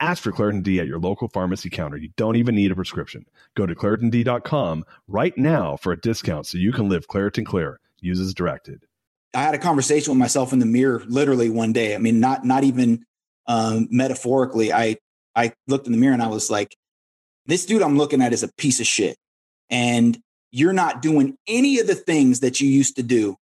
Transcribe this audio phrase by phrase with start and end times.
[0.00, 1.98] Ask for Claritin D at your local pharmacy counter.
[1.98, 3.26] You don't even need a prescription.
[3.54, 7.80] Go to ClaritinD.com right now for a discount so you can live Claritin Clear.
[8.00, 8.86] Use as directed.
[9.34, 11.94] I had a conversation with myself in the mirror literally one day.
[11.94, 13.04] I mean, not not even
[13.46, 14.72] um, metaphorically.
[14.72, 14.96] I
[15.36, 16.74] I looked in the mirror and I was like,
[17.46, 19.16] "This dude I'm looking at is a piece of shit,
[19.68, 20.18] and
[20.50, 23.36] you're not doing any of the things that you used to do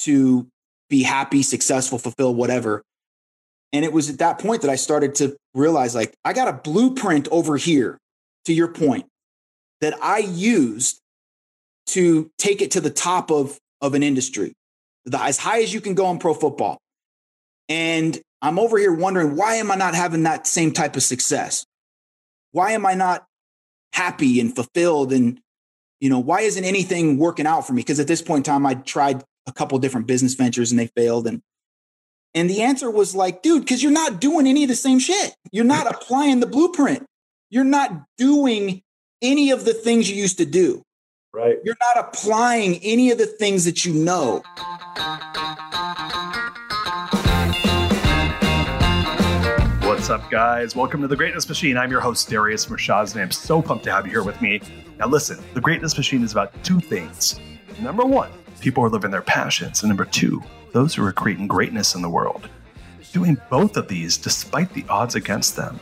[0.00, 0.48] to
[0.90, 2.82] be happy, successful, fulfill whatever."
[3.72, 6.52] And it was at that point that I started to realize like, I got a
[6.52, 7.98] blueprint over here,
[8.46, 9.06] to your point,
[9.80, 11.00] that I used
[11.88, 14.54] to take it to the top of, of an industry,
[15.04, 16.78] the, as high as you can go in pro football.
[17.68, 21.66] And I'm over here wondering, why am I not having that same type of success?
[22.52, 23.26] Why am I not
[23.92, 25.12] happy and fulfilled?
[25.12, 25.40] And,
[26.00, 27.80] you know, why isn't anything working out for me?
[27.80, 30.86] Because at this point in time, I tried a couple different business ventures and they
[30.96, 31.26] failed.
[31.26, 31.42] And
[32.34, 35.34] and the answer was like, dude, because you're not doing any of the same shit.
[35.50, 37.04] You're not applying the blueprint.
[37.50, 38.82] You're not doing
[39.22, 40.82] any of the things you used to do.
[41.32, 41.56] Right.
[41.64, 44.42] You're not applying any of the things that you know.
[49.86, 50.76] What's up, guys?
[50.76, 51.76] Welcome to the Greatness Machine.
[51.76, 54.60] I'm your host, Darius Mirshahzadeh, I'm so pumped to have you here with me.
[54.98, 57.40] Now, listen, the Greatness Machine is about two things.
[57.80, 59.82] Number one, people are living their passions.
[59.82, 62.48] And number two, those who are creating greatness in the world.
[63.12, 65.78] Doing both of these despite the odds against them.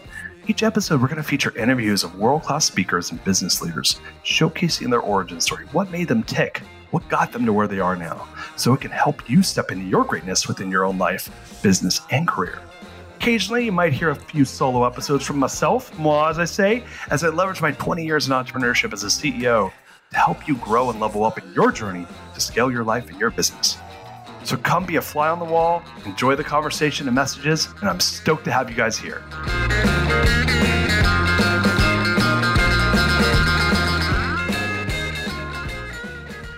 [0.46, 4.90] Each episode, we're going to feature interviews of world class speakers and business leaders, showcasing
[4.90, 6.58] their origin story, what made them tick,
[6.90, 9.86] what got them to where they are now, so it can help you step into
[9.86, 12.60] your greatness within your own life, business, and career.
[13.16, 17.24] Occasionally, you might hear a few solo episodes from myself, moi, as I say, as
[17.24, 19.72] I leverage my 20 years in entrepreneurship as a CEO
[20.10, 23.18] to help you grow and level up in your journey to scale your life and
[23.18, 23.78] your business.
[24.44, 27.98] So come be a fly on the wall, enjoy the conversation and messages, and I'm
[27.98, 29.22] stoked to have you guys here.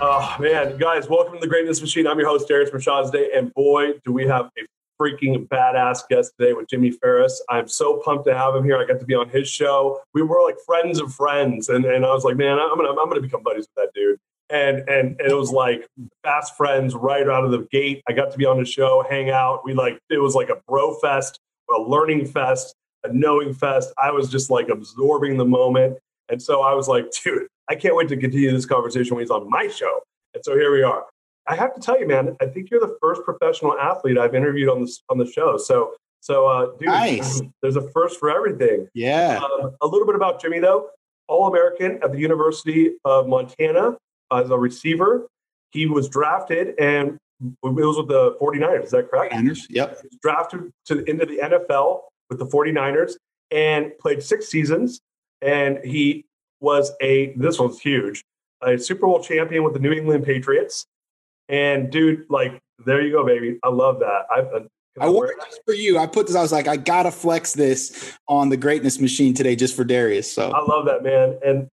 [0.01, 2.07] Oh man, guys, welcome to the Greatness Machine.
[2.07, 6.33] I'm your host, Darius Mirshahzadeh today, and boy, do we have a freaking badass guest
[6.39, 7.43] today with Jimmy Farris.
[7.49, 8.79] I'm so pumped to have him here.
[8.79, 10.01] I got to be on his show.
[10.15, 13.09] We were like friends of friends, and, and I was like, man, I'm gonna I'm
[13.09, 14.19] gonna become buddies with that dude
[14.51, 15.87] and and and it was like
[16.23, 18.03] fast friends right out of the gate.
[18.09, 19.63] I got to be on the show, hang out.
[19.65, 21.39] We like it was like a bro fest,
[21.75, 23.93] a learning fest, a knowing fest.
[24.03, 25.99] I was just like absorbing the moment,
[26.29, 29.31] and so I was like, dude, I can't wait to continue this conversation when he's
[29.31, 30.01] on my show.
[30.35, 31.05] And so here we are.
[31.49, 34.69] I have to tell you, man, I think you're the first professional athlete I've interviewed
[34.69, 35.57] on this on the show.
[35.57, 37.41] So so, uh, dude, nice.
[37.63, 38.89] there's a first for everything.
[38.95, 39.39] Yeah.
[39.39, 40.91] Um, a little bit about Jimmy though.
[41.29, 43.97] All American at the University of Montana
[44.33, 45.29] as a receiver.
[45.71, 48.85] He was drafted and it was with the 49ers.
[48.85, 49.35] Is that correct?
[49.35, 50.01] Niners, yep.
[50.01, 52.01] He was drafted to into the NFL
[52.31, 53.13] with the 49ers
[53.51, 55.01] and played six seasons.
[55.41, 56.25] And he
[56.61, 58.25] was a, this one's huge,
[58.63, 60.87] a Super Bowl champion with the New England Patriots.
[61.49, 63.59] And dude, like, there you go, baby.
[63.63, 64.27] I love that.
[64.31, 64.61] I, uh,
[65.01, 65.99] I wore it just for you.
[65.99, 66.37] I put this.
[66.37, 70.31] I was like, I gotta flex this on the greatness machine today, just for Darius.
[70.31, 71.39] So I love that, man.
[71.45, 71.69] And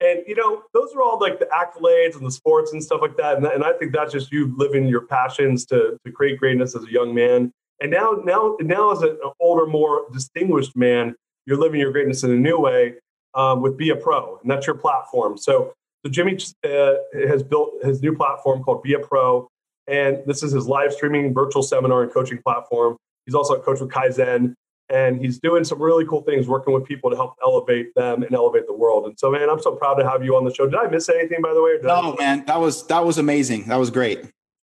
[0.00, 3.16] and you know, those are all like the accolades and the sports and stuff like
[3.16, 3.36] that.
[3.36, 6.84] And, and I think that's just you living your passions to to create greatness as
[6.84, 7.52] a young man.
[7.82, 11.16] And now, now, now as an older, more distinguished man,
[11.46, 12.94] you're living your greatness in a new way
[13.34, 15.36] um, with Be a Pro, and that's your platform.
[15.36, 16.94] So, so Jimmy uh,
[17.28, 19.48] has built his new platform called Be a Pro,
[19.86, 22.96] and this is his live streaming virtual seminar and coaching platform.
[23.26, 24.54] He's also a coach with Kaizen,
[24.92, 28.34] and he's doing some really cool things working with people to help elevate them and
[28.34, 29.06] elevate the world.
[29.06, 30.66] And so man i'm so proud to have you on the show.
[30.66, 33.68] Did i miss anything by the way no man that was that was amazing.
[33.68, 34.24] That was great.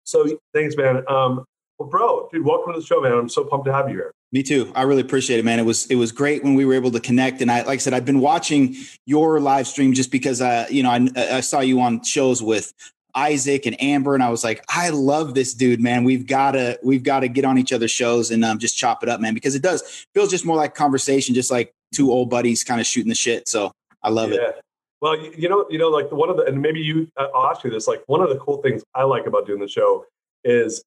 [0.06, 1.04] So thanks man.
[1.08, 1.46] Um
[1.84, 4.14] well bro dude welcome to the show man i'm so pumped to have you here
[4.32, 6.74] me too i really appreciate it man it was it was great when we were
[6.74, 8.76] able to connect and i like i said i've been watching
[9.06, 12.74] your live stream just because uh you know i, I saw you on shows with
[13.16, 16.04] Isaac and Amber, and I was like, I love this dude, man.
[16.04, 19.04] We've got to we've got to get on each other's shows and um, just chop
[19.04, 22.32] it up, man, because it does feels just more like conversation, just like two old
[22.32, 23.48] buddies kind of shooting the shit.
[23.48, 23.72] So
[24.02, 24.50] I love yeah.
[24.50, 24.62] it.
[25.00, 27.64] Well, you know, you know, like one of the and maybe you, uh, I'll ask
[27.64, 27.88] you this.
[27.88, 30.08] Like one of the cool things I like about doing the show
[30.44, 30.84] is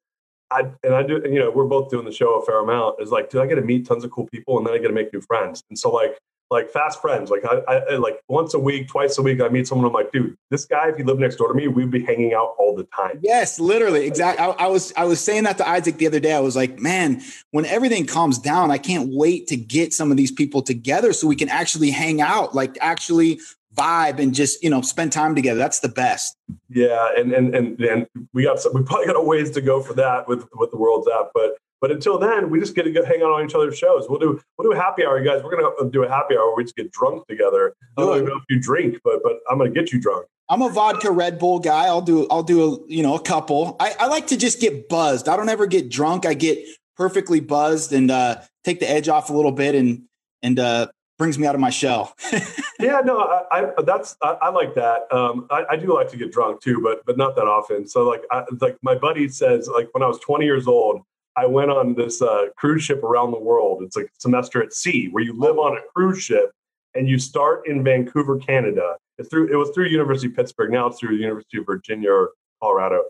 [0.51, 3.01] I and I do, you know, we're both doing the show a fair amount.
[3.01, 4.89] Is like, do I get to meet tons of cool people and then I get
[4.89, 5.63] to make new friends?
[5.71, 6.19] And so, like,
[6.51, 7.31] like fast friends.
[7.31, 9.87] Like I, I, like once a week, twice a week, I meet someone.
[9.87, 12.35] I'm like, dude, this guy, if he lived next door to me, we'd be hanging
[12.35, 13.19] out all the time.
[13.23, 14.45] Yes, literally, exactly.
[14.45, 16.33] I, I, was I was saying that to Isaac the other day.
[16.33, 17.21] I was like, man,
[17.51, 21.27] when everything calms down, I can't wait to get some of these people together so
[21.27, 23.41] we can actually hang out, like actually
[23.77, 25.59] vibe and just you know spend time together.
[25.59, 26.37] That's the best.
[26.69, 29.81] Yeah, and and and and we got some, we probably got a ways to go
[29.83, 32.91] for that with with the world's app, but but until then, we just get to
[32.91, 34.07] go hang out on each other's shows.
[34.09, 35.43] We'll do we'll do a happy hour, you guys.
[35.43, 37.75] We're gonna do a happy hour where we just get drunk together.
[37.97, 40.27] I don't know if you drink, but but I'm gonna get you drunk.
[40.49, 41.87] I'm a vodka Red Bull guy.
[41.87, 43.77] I'll do I'll do a you know a couple.
[43.79, 45.29] I, I like to just get buzzed.
[45.29, 46.25] I don't ever get drunk.
[46.25, 46.59] I get
[46.97, 50.05] perfectly buzzed and uh, take the edge off a little bit and
[50.43, 50.87] and uh,
[51.19, 52.15] brings me out of my shell.
[52.81, 55.13] yeah, no, I, I that's I, I, like that.
[55.13, 57.87] Um, I, I, do like to get drunk too, but but not that often.
[57.87, 61.03] So like I, like my buddy says, like when I was 20 years old,
[61.37, 63.83] I went on this uh, cruise ship around the world.
[63.83, 66.51] It's like a semester at sea where you live on a cruise ship
[66.95, 68.97] and you start in Vancouver, Canada.
[69.19, 70.73] It's through it was through University of Pittsburgh.
[70.73, 72.31] Now it's through the University of Virginia or
[72.63, 73.03] Colorado.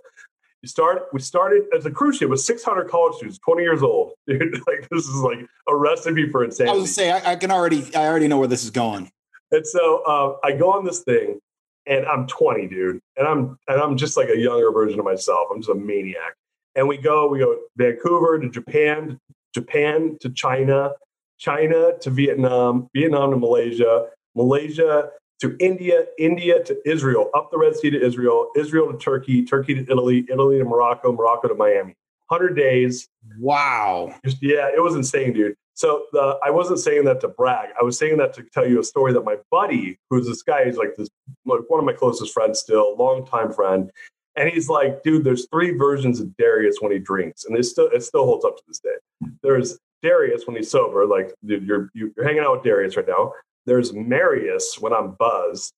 [0.66, 1.06] You start.
[1.12, 4.14] We started as a cruise ship with 600 college students, 20 years old.
[4.26, 6.76] Dude, like this is like a recipe for insanity.
[6.76, 9.10] I was say I, I, can already I already know where this is going.
[9.52, 11.38] And so uh, I go on this thing,
[11.86, 15.48] and I'm 20, dude, and I'm and I'm just like a younger version of myself.
[15.52, 16.34] I'm just a maniac
[16.76, 19.18] and we go we go Vancouver to Japan,
[19.54, 20.92] Japan to China,
[21.38, 25.10] China to Vietnam, Vietnam to Malaysia, Malaysia
[25.40, 29.74] to India, India to Israel, up the Red Sea to Israel, Israel to Turkey, Turkey
[29.74, 31.94] to Italy, Italy to Morocco, Morocco to Miami.
[32.28, 33.08] 100 days.
[33.38, 34.14] Wow.
[34.24, 35.54] Just, yeah, it was insane, dude.
[35.74, 37.68] So the, I wasn't saying that to brag.
[37.78, 40.64] I was saying that to tell you a story that my buddy, who's this guy,
[40.64, 41.08] he's like this,
[41.44, 43.90] like one of my closest friends still, longtime friend.
[44.36, 47.88] And he's like, dude, there's three versions of Darius when he drinks, and it still
[47.88, 49.30] it still holds up to this day.
[49.42, 53.32] There's Darius when he's sober, like dude, you're you're hanging out with Darius right now.
[53.66, 55.72] There's Marius when I'm buzzed,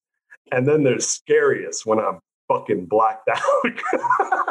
[0.52, 3.40] and then there's Scarius when I'm fucking blacked out.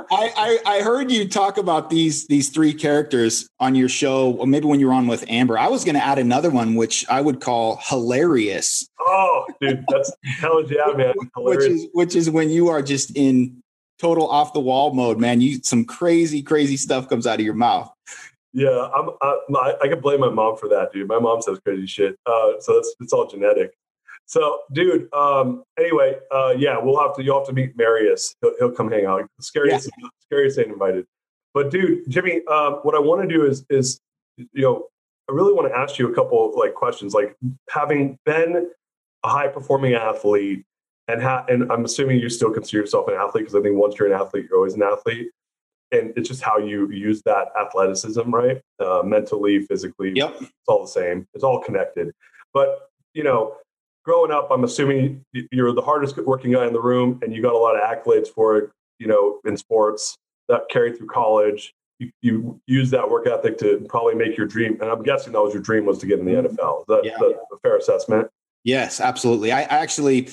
[0.09, 4.47] I, I, I heard you talk about these these three characters on your show, or
[4.47, 5.57] maybe when you were on with Amber.
[5.57, 8.87] I was going to add another one, which I would call hilarious.
[8.99, 11.13] Oh, dude, that's hell yeah, man.
[11.35, 11.63] Hilarious.
[11.63, 13.61] Which is which is when you are just in
[13.99, 15.41] total off the wall mode, man.
[15.41, 17.91] You some crazy, crazy stuff comes out of your mouth.
[18.57, 21.07] Yeah, I'm, I, I can blame my mom for that, dude.
[21.07, 23.77] My mom says crazy shit, uh, so it's it's all genetic.
[24.25, 25.13] So, dude.
[25.13, 27.23] Um, anyway, uh, yeah, we'll have to.
[27.23, 28.33] You'll have to meet Marius.
[28.41, 29.29] He'll, he'll come hang out.
[29.39, 30.09] Scariest, yeah.
[30.23, 31.05] scariest ain't invited.
[31.53, 33.99] But, dude, Jimmy, um, what I want to do is is
[34.37, 34.87] you know,
[35.29, 37.13] I really want to ask you a couple like questions.
[37.13, 37.35] Like
[37.69, 38.71] having been
[39.23, 40.65] a high performing athlete,
[41.07, 43.99] and ha- and I'm assuming you still consider yourself an athlete because I think once
[43.99, 45.27] you're an athlete, you're always an athlete,
[45.91, 48.61] and it's just how you use that athleticism, right?
[48.79, 50.35] Uh, mentally, physically, yep.
[50.39, 51.27] it's all the same.
[51.33, 52.13] It's all connected.
[52.53, 53.55] But you know,
[54.05, 57.53] growing up, I'm assuming you're the hardest working guy in the room, and you got
[57.53, 58.69] a lot of accolades for it.
[58.99, 60.17] You know, in sports
[60.47, 61.73] that carried through college.
[61.99, 65.41] You, you use that work ethic to probably make your dream, and I'm guessing that
[65.41, 66.81] was your dream was to get in the NFL.
[66.81, 67.17] Is that, yeah.
[67.17, 68.29] that a fair assessment?
[68.63, 69.51] Yes, absolutely.
[69.51, 70.29] I, I actually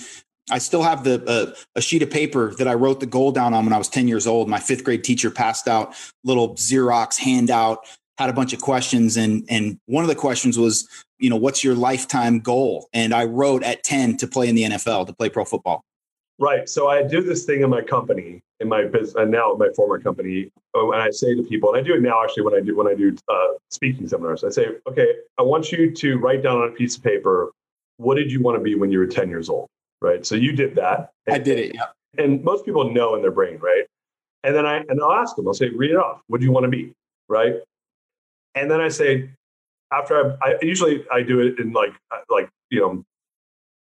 [0.51, 3.55] I still have the uh, a sheet of paper that I wrote the goal down
[3.55, 4.49] on when I was 10 years old.
[4.49, 7.87] My fifth grade teacher passed out little Xerox handout,
[8.19, 10.87] had a bunch of questions, and and one of the questions was,
[11.19, 12.89] you know, what's your lifetime goal?
[12.93, 15.83] And I wrote at 10 to play in the NFL, to play pro football.
[16.39, 16.69] Right.
[16.69, 20.01] So I do this thing in my company, in my business, and now my former
[20.01, 22.61] company, oh, and I say to people, and I do it now actually when I
[22.61, 24.45] do when I do uh, speaking seminars.
[24.45, 27.53] I say, okay, I want you to write down on a piece of paper,
[27.99, 29.69] what did you want to be when you were 10 years old?
[30.05, 30.25] Right?
[30.25, 31.11] So you did that.
[31.29, 31.75] I did it.
[31.75, 31.87] Yeah.
[32.17, 33.85] And most people know in their brain, right?
[34.45, 35.49] And then I and I'll ask them.
[35.49, 36.21] I'll say, read it off.
[36.29, 36.93] What do you want to be,
[37.29, 37.55] right?
[38.55, 39.31] And then I say,
[39.93, 43.05] after I, I usually I do it in like uh, like you know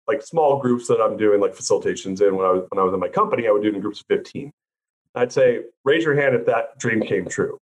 [0.06, 2.92] like small groups that I'm doing like facilitations in when I was when I was
[2.92, 4.52] in my company, I would do it in groups of 15.
[5.14, 7.58] I'd say, raise your hand if that dream came true.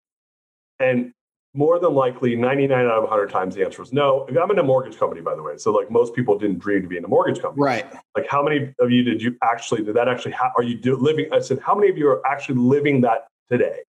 [0.78, 1.12] And
[1.54, 4.26] more than likely 99 out of 100 times the answer is no.
[4.28, 6.88] I'm in a mortgage company by the way so like most people didn't dream to
[6.88, 7.62] be in a mortgage company.
[7.62, 7.87] Right.
[8.16, 10.97] Like how many of you did you actually did that actually ha- are you do,
[10.97, 13.80] living i said how many of you are actually living that today?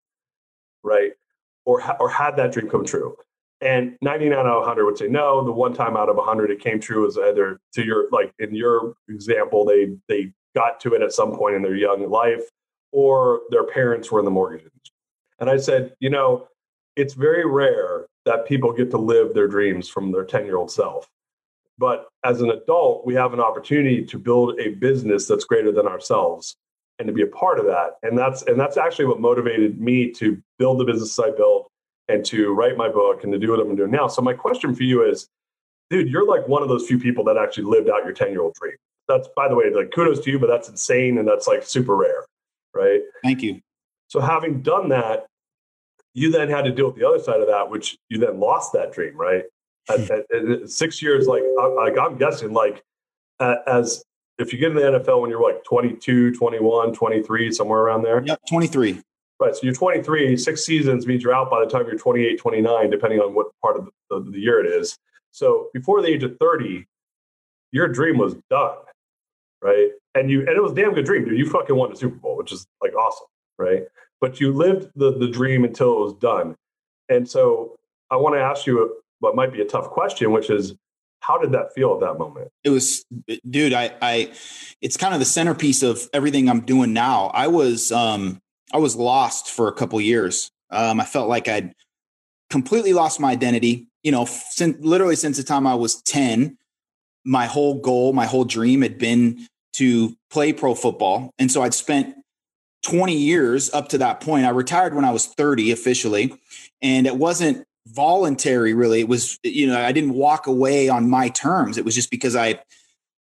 [0.84, 1.12] Right?
[1.66, 3.16] Or or had that dream come true?
[3.62, 5.42] And 99 out of 100 would say no.
[5.46, 8.54] The one time out of 100 it came true was either to your like in
[8.54, 12.44] your example they they got to it at some point in their young life
[12.92, 14.94] or their parents were in the mortgage industry.
[15.40, 16.48] And i said you know
[16.96, 20.72] it's very rare that people get to live their dreams from their 10 year old
[20.72, 21.08] self.
[21.78, 25.88] But as an adult, we have an opportunity to build a business that's greater than
[25.88, 26.56] ourselves
[27.00, 27.96] and to be a part of that.
[28.04, 31.70] And that's and that's actually what motivated me to build the business I built
[32.08, 34.08] and to write my book and to do what I'm doing now.
[34.08, 35.28] So my question for you is
[35.90, 38.42] dude, you're like one of those few people that actually lived out your 10 year
[38.42, 38.76] old dream.
[39.08, 41.96] That's, by the way, like kudos to you, but that's insane and that's like super
[41.96, 42.26] rare.
[42.74, 43.02] Right.
[43.24, 43.62] Thank you.
[44.08, 45.28] So, having done that,
[46.14, 48.74] you then had to deal with the other side of that, which you then lost
[48.74, 49.44] that dream, right?
[49.90, 50.14] at, hmm.
[50.14, 51.44] at, at six years, like,
[51.76, 52.84] like I'm guessing, like,
[53.40, 54.04] as
[54.38, 58.24] if you get in the NFL when you're like 22, 21, 23, somewhere around there.
[58.26, 59.02] Yep, 23.
[59.40, 59.56] Right.
[59.56, 63.20] So you're 23, six seasons means you're out by the time you're 28, 29, depending
[63.20, 64.98] on what part of the, the, the year it is.
[65.32, 66.86] So before the age of 30,
[67.72, 68.78] your dream was done.
[69.62, 69.90] Right.
[70.16, 71.38] And you, and it was a damn good dream, dude.
[71.38, 73.28] You fucking won the Super Bowl, which is like awesome.
[73.58, 73.84] Right.
[74.24, 76.56] But you lived the, the dream until it was done.
[77.10, 77.76] And so
[78.10, 80.76] I want to ask you what might be a tough question, which is
[81.20, 82.50] how did that feel at that moment?
[82.64, 83.04] It was,
[83.50, 84.32] dude, I, I,
[84.80, 87.32] it's kind of the centerpiece of everything I'm doing now.
[87.34, 88.40] I was, um,
[88.74, 90.50] I was lost for a couple years.
[90.70, 91.74] Um, I felt like I'd
[92.50, 93.88] completely lost my identity.
[94.04, 96.58] You know, since literally since the time I was 10,
[97.26, 101.30] my whole goal, my whole dream had been to play pro football.
[101.38, 102.16] And so I'd spent
[102.84, 104.46] 20 years up to that point.
[104.46, 106.34] I retired when I was 30 officially.
[106.82, 109.02] And it wasn't voluntary really.
[109.02, 111.78] It was you know i didn't walk away on my terms.
[111.78, 112.60] It was just because i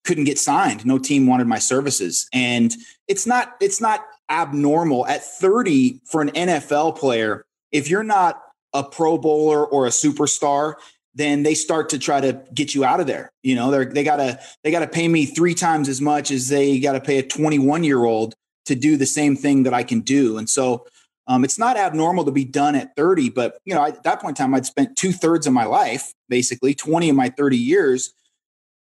[0.04, 0.86] couldn't get signed.
[0.86, 2.28] No team wanted my services.
[2.32, 2.74] And
[3.08, 5.06] it's not it's not abnormal.
[5.06, 10.74] At 30 for an nfl player if you're not a pro bowler or a superstar
[11.14, 13.32] then they start to try to get you out of there.
[13.42, 16.78] You know they're they gotta they gotta pay me three times as much as they
[16.78, 18.34] gotta pay a 21 year old
[18.68, 20.86] to do the same thing that i can do and so
[21.28, 24.38] um, it's not abnormal to be done at 30, but you know, at that point
[24.38, 28.14] in time, I'd spent two thirds of my life, basically 20 of my 30 years,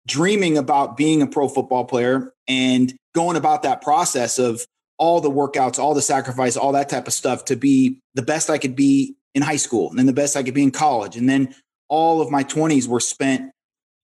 [0.07, 4.67] dreaming about being a pro football player and going about that process of
[4.99, 8.51] all the workouts, all the sacrifice, all that type of stuff to be the best
[8.51, 11.17] I could be in high school and then the best I could be in college.
[11.17, 11.55] And then
[11.89, 13.51] all of my 20s were spent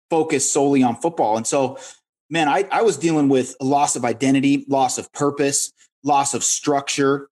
[0.09, 1.37] focused solely on football.
[1.37, 1.79] And so,
[2.29, 5.71] man, I, I was dealing with loss of identity, loss of purpose,
[6.03, 7.29] loss of structure,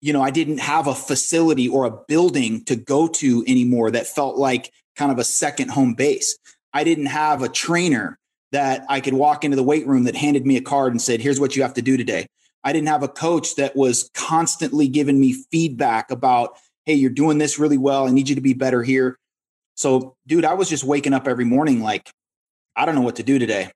[0.00, 4.06] you know, I didn't have a facility or a building to go to anymore that
[4.06, 6.38] felt like kind of a second home base.
[6.72, 8.18] I didn't have a trainer
[8.52, 11.20] that I could walk into the weight room that handed me a card and said,
[11.20, 12.26] here's what you have to do today.
[12.64, 17.38] I didn't have a coach that was constantly giving me feedback about, hey, you're doing
[17.38, 18.06] this really well.
[18.06, 19.18] I need you to be better here.
[19.76, 22.10] So, dude, I was just waking up every morning like,
[22.76, 23.70] I don't know what to do today.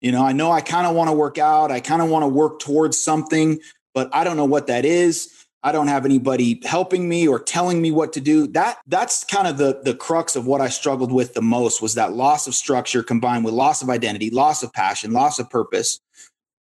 [0.00, 1.70] You know, I know I kind of want to work out.
[1.70, 3.58] I kind of want to work towards something,
[3.94, 5.30] but I don't know what that is.
[5.64, 8.46] I don't have anybody helping me or telling me what to do.
[8.48, 11.94] That that's kind of the the crux of what I struggled with the most was
[11.94, 16.00] that loss of structure combined with loss of identity, loss of passion, loss of purpose.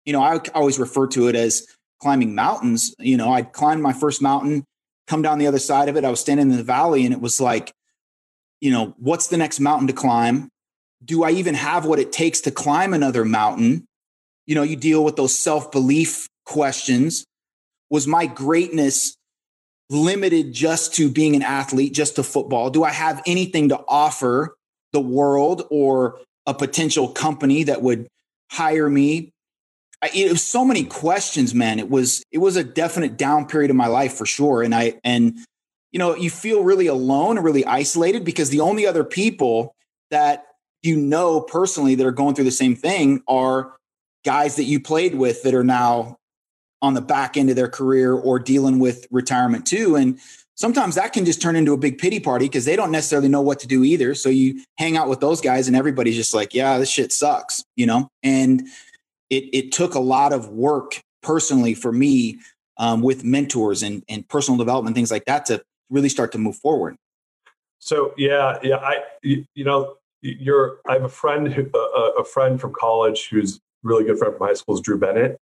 [0.05, 1.65] You know, I always refer to it as
[1.99, 2.93] climbing mountains.
[2.99, 4.63] You know, I'd climb my first mountain,
[5.07, 6.05] come down the other side of it.
[6.05, 7.73] I was standing in the valley and it was like,
[8.61, 10.49] you know, what's the next mountain to climb?
[11.03, 13.85] Do I even have what it takes to climb another mountain?
[14.45, 17.25] You know, you deal with those self belief questions
[17.89, 19.15] was my greatness
[19.89, 22.69] limited just to being an athlete, just to football?
[22.69, 24.55] Do I have anything to offer
[24.91, 28.07] the world or a potential company that would
[28.51, 29.31] hire me?
[30.01, 31.79] I, it was so many questions, man.
[31.79, 34.99] It was it was a definite down period of my life for sure, and I
[35.03, 35.37] and
[35.91, 39.73] you know you feel really alone and really isolated because the only other people
[40.11, 40.45] that
[40.83, 43.75] you know personally that are going through the same thing are
[44.25, 46.17] guys that you played with that are now
[46.81, 49.95] on the back end of their career or dealing with retirement too.
[49.95, 50.19] And
[50.55, 53.41] sometimes that can just turn into a big pity party because they don't necessarily know
[53.41, 54.13] what to do either.
[54.13, 57.63] So you hang out with those guys and everybody's just like, yeah, this shit sucks,
[57.77, 58.09] you know?
[58.21, 58.63] And
[59.29, 62.39] it, it took a lot of work personally for me
[62.77, 66.57] um, with mentors and, and personal development, things like that to really start to move
[66.57, 66.97] forward.
[67.79, 72.23] So yeah, yeah, I, you, you know, you're, I have a friend who, uh, a
[72.23, 75.39] friend from college who's really good friend from high school is Drew Bennett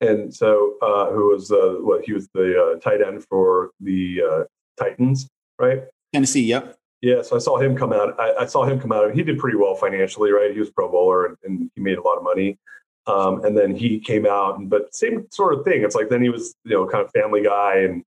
[0.00, 4.20] and so uh, who was uh, what he was the uh, tight end for the
[4.22, 4.44] uh,
[4.78, 5.84] Titans, right?
[6.12, 6.78] Tennessee, yep.
[7.00, 8.18] Yeah, so I saw him come out.
[8.18, 9.14] I, I, saw him come out.
[9.14, 10.52] He did pretty well financially, right?
[10.52, 12.58] He was Pro Bowler and, and he made a lot of money.
[13.06, 15.84] Um, and then he came out, but same sort of thing.
[15.84, 18.02] It's like then he was, you know, kind of family guy and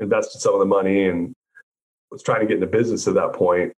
[0.00, 1.34] invested some of the money and
[2.10, 3.72] was trying to get into business at that point.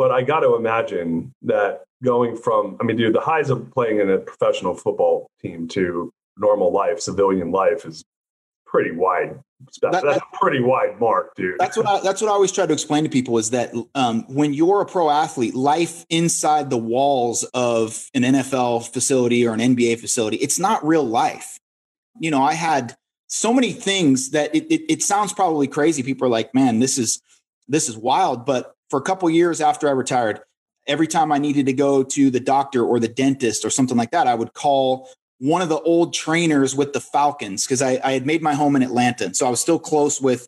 [0.00, 4.00] But I got to imagine that going from, I mean, dude, the highs of playing
[4.00, 8.02] in a professional football team to normal life, civilian life is
[8.64, 9.38] pretty wide.
[9.82, 11.56] That, that's a pretty wide mark, dude.
[11.58, 14.24] That's what I, that's what I always try to explain to people is that um,
[14.34, 19.60] when you're a pro athlete, life inside the walls of an NFL facility or an
[19.60, 21.58] NBA facility, it's not real life.
[22.18, 26.02] You know, I had so many things that it, it, it sounds probably crazy.
[26.02, 27.20] People are like, "Man, this is
[27.70, 30.40] this is wild." But for a couple years after I retired,
[30.86, 34.10] every time I needed to go to the doctor or the dentist or something like
[34.10, 35.08] that, I would call
[35.38, 38.76] one of the old trainers with the Falcons because I, I, had made my home
[38.76, 39.32] in Atlanta.
[39.32, 40.46] So I was still close with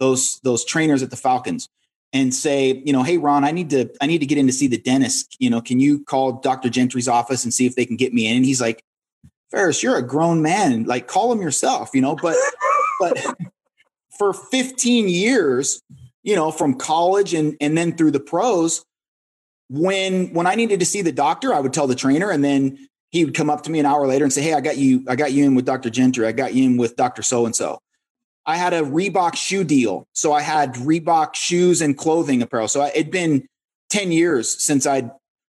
[0.00, 1.68] those those trainers at the Falcons
[2.12, 4.52] and say, you know, hey Ron, I need to I need to get in to
[4.52, 5.36] see the dentist.
[5.38, 6.68] You know, can you call Dr.
[6.68, 8.36] Gentry's office and see if they can get me in?
[8.36, 8.82] And he's like,
[9.50, 10.84] Farris, you're a grown man.
[10.84, 12.36] Like call him yourself, you know, but
[13.00, 13.18] but
[14.18, 15.80] for 15 years,
[16.24, 18.84] you know, from college and and then through the pros,
[19.68, 22.88] when when I needed to see the doctor, I would tell the trainer and then
[23.10, 25.04] he would come up to me an hour later and say, Hey, I got you,
[25.06, 25.90] I got you in with Dr.
[25.90, 27.22] Gentry, I got you in with Dr.
[27.22, 27.78] So and so.
[28.46, 30.06] I had a Reebok shoe deal.
[30.12, 32.68] So I had Reebok shoes and clothing apparel.
[32.68, 33.46] So it'd been
[33.90, 35.10] 10 years since I'd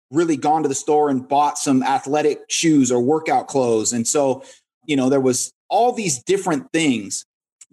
[0.10, 3.94] really gone to the store and bought some athletic shoes or workout clothes.
[3.94, 4.44] And so,
[4.86, 7.26] you know, there was all these different things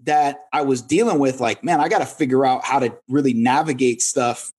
[0.05, 1.41] that I was dealing with.
[1.41, 4.53] Like, man, I got to figure out how to really navigate stuff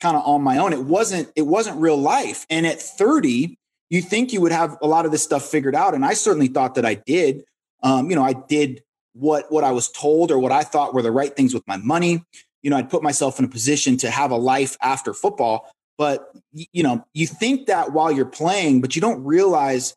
[0.00, 0.72] kind of on my own.
[0.72, 2.46] It wasn't, it wasn't real life.
[2.50, 3.56] And at 30,
[3.90, 5.94] you think you would have a lot of this stuff figured out.
[5.94, 7.44] And I certainly thought that I did.
[7.82, 11.02] Um, you know, I did what what I was told or what I thought were
[11.02, 12.22] the right things with my money.
[12.62, 15.70] You know, I'd put myself in a position to have a life after football.
[15.98, 19.94] But you know, you think that while you're playing, but you don't realize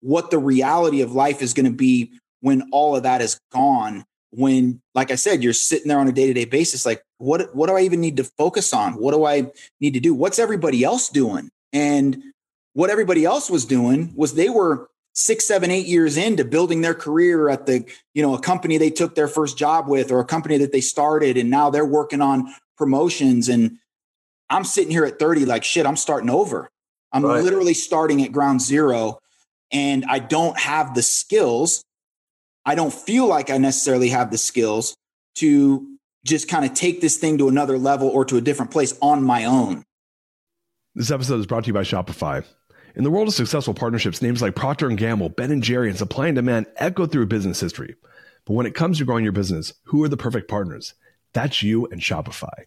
[0.00, 4.04] what the reality of life is going to be when all of that is gone.
[4.34, 7.54] When, like I said, you're sitting there on a day to day basis, like, what
[7.54, 8.94] what do I even need to focus on?
[8.94, 10.14] What do I need to do?
[10.14, 11.50] What's everybody else doing?
[11.72, 12.22] And
[12.74, 16.94] what everybody else was doing was they were six, seven, eight years into building their
[16.94, 17.84] career at the,
[18.14, 20.80] you know, a company they took their first job with or a company that they
[20.80, 23.48] started and now they're working on promotions.
[23.48, 23.78] And
[24.48, 26.70] I'm sitting here at 30, like shit, I'm starting over.
[27.12, 27.44] I'm right.
[27.44, 29.18] literally starting at ground zero
[29.70, 31.84] and I don't have the skills.
[32.64, 34.94] I don't feel like I necessarily have the skills
[35.36, 35.86] to
[36.24, 39.24] just kind of take this thing to another level or to a different place on
[39.24, 39.82] my own.
[40.94, 42.44] This episode is brought to you by Shopify.
[42.94, 45.98] In the world of successful partnerships, names like Procter & Gamble, Ben & Jerry, and
[45.98, 47.96] Supply and Demand echo through business history.
[48.44, 50.94] But when it comes to growing your business, who are the perfect partners?
[51.32, 52.66] That's you and Shopify.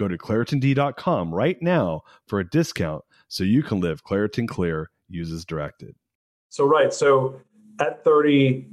[0.00, 5.44] Go to ClaritinD.com right now for a discount so you can live Claritin Clear, uses
[5.44, 5.94] directed.
[6.48, 6.90] So, right.
[6.90, 7.38] So
[7.82, 8.66] at 30,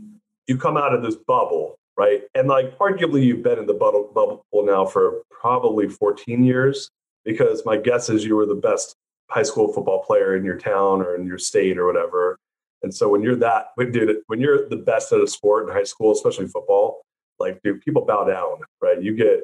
[0.48, 2.22] you come out of this bubble, right?
[2.34, 6.90] And like, arguably, you've been in the bubble, bubble now for probably 14 years
[7.26, 8.96] because my guess is you were the best
[9.30, 12.38] high school football player in your town or in your state or whatever.
[12.84, 15.84] And so when you're that, dude, when you're the best at a sport in high
[15.84, 17.02] school, especially football,
[17.38, 19.02] like, dude, people bow down, right?
[19.04, 19.42] You get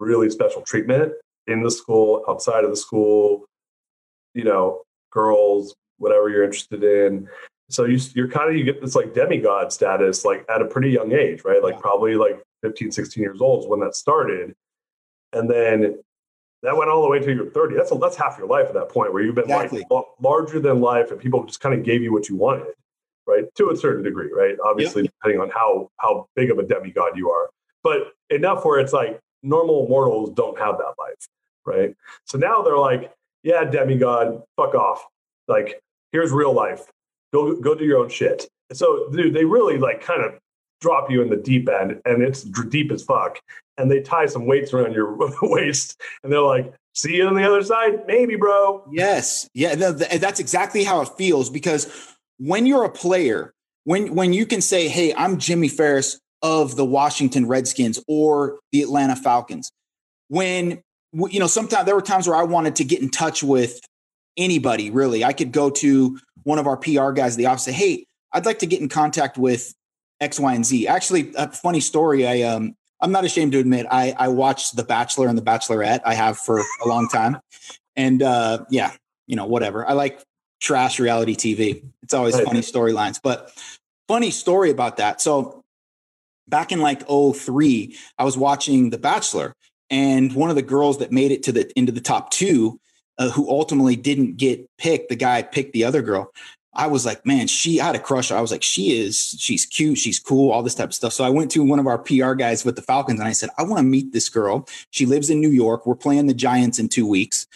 [0.00, 1.12] really special treatment
[1.46, 3.44] in the school, outside of the school,
[4.34, 7.28] you know, girls, whatever you're interested in.
[7.68, 10.90] So you, you're kind of, you get this like demigod status, like at a pretty
[10.90, 11.62] young age, right?
[11.62, 11.80] Like yeah.
[11.80, 14.54] probably like 15, 16 years old is when that started.
[15.32, 15.98] And then
[16.62, 17.76] that went all the way to your 30.
[17.76, 19.84] That's a, that's half your life at that point where you've been exactly.
[19.90, 22.74] like larger than life and people just kind of gave you what you wanted,
[23.26, 23.44] right?
[23.56, 24.56] To a certain degree, right?
[24.64, 25.12] Obviously, yep.
[25.20, 27.50] depending on how how big of a demigod you are,
[27.82, 31.28] but enough where it's like normal mortals don't have that life,
[31.64, 31.94] right?
[32.24, 35.04] So now they're like, yeah, demigod, fuck off.
[35.48, 35.80] Like,
[36.12, 36.90] here's real life.
[37.32, 38.48] Go go do your own shit.
[38.72, 40.38] So, dude, they really like kind of
[40.80, 43.38] drop you in the deep end and it's deep as fuck.
[43.78, 47.44] And they tie some weights around your waist and they're like, see you on the
[47.44, 48.06] other side?
[48.06, 48.84] Maybe, bro.
[48.90, 49.48] Yes.
[49.54, 49.74] Yeah.
[49.74, 53.54] That's exactly how it feels because when you're a player,
[53.84, 58.82] when, when you can say, hey, I'm Jimmy Farris of the Washington Redskins or the
[58.82, 59.72] Atlanta Falcons,
[60.28, 60.82] when,
[61.12, 63.80] you know, sometimes there were times where I wanted to get in touch with
[64.36, 65.24] anybody really.
[65.24, 68.46] I could go to one of our PR guys at the office, say, hey, I'd
[68.46, 69.74] like to get in contact with
[70.20, 70.86] X, Y, and Z.
[70.86, 72.26] Actually, a funny story.
[72.26, 76.00] I um, I'm not ashamed to admit I I watched The Bachelor and The Bachelorette.
[76.04, 77.38] I have for a long time,
[77.96, 78.92] and uh, yeah,
[79.26, 79.88] you know, whatever.
[79.88, 80.22] I like
[80.60, 81.82] trash reality TV.
[82.02, 83.52] It's always funny storylines, but
[84.08, 85.20] funny story about that.
[85.20, 85.64] So
[86.48, 89.52] back in like 03, I was watching The Bachelor,
[89.90, 92.80] and one of the girls that made it to the into the top two,
[93.18, 96.30] uh, who ultimately didn't get picked, the guy picked the other girl.
[96.76, 98.30] I was like, man, she I had a crush.
[98.30, 101.14] I was like, she is, she's cute, she's cool, all this type of stuff.
[101.14, 103.48] So I went to one of our PR guys with the Falcons and I said,
[103.56, 104.68] I want to meet this girl.
[104.90, 105.86] She lives in New York.
[105.86, 107.46] We're playing the Giants in two weeks.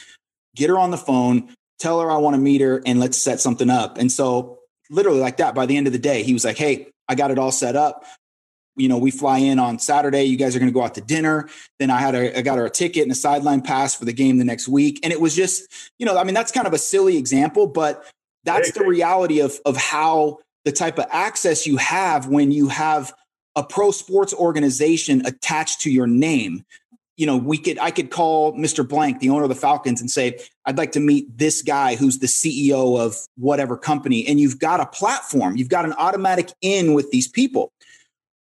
[0.57, 3.40] Get her on the phone, tell her I want to meet her, and let's set
[3.40, 3.98] something up.
[3.98, 4.59] And so,
[4.90, 7.31] literally, like that, by the end of the day, he was like, Hey, I got
[7.31, 8.05] it all set up.
[8.80, 10.24] You know, we fly in on Saturday.
[10.24, 11.48] You guys are going to go out to dinner.
[11.78, 14.12] Then I had a, I got her a ticket and a sideline pass for the
[14.12, 15.00] game the next week.
[15.02, 18.04] And it was just, you know, I mean, that's kind of a silly example, but
[18.44, 23.12] that's the reality of of how the type of access you have when you have
[23.56, 26.64] a pro sports organization attached to your name
[27.16, 30.10] you know we could i could call mr blank the owner of the falcons and
[30.10, 34.58] say i'd like to meet this guy who's the ceo of whatever company and you've
[34.58, 37.72] got a platform you've got an automatic in with these people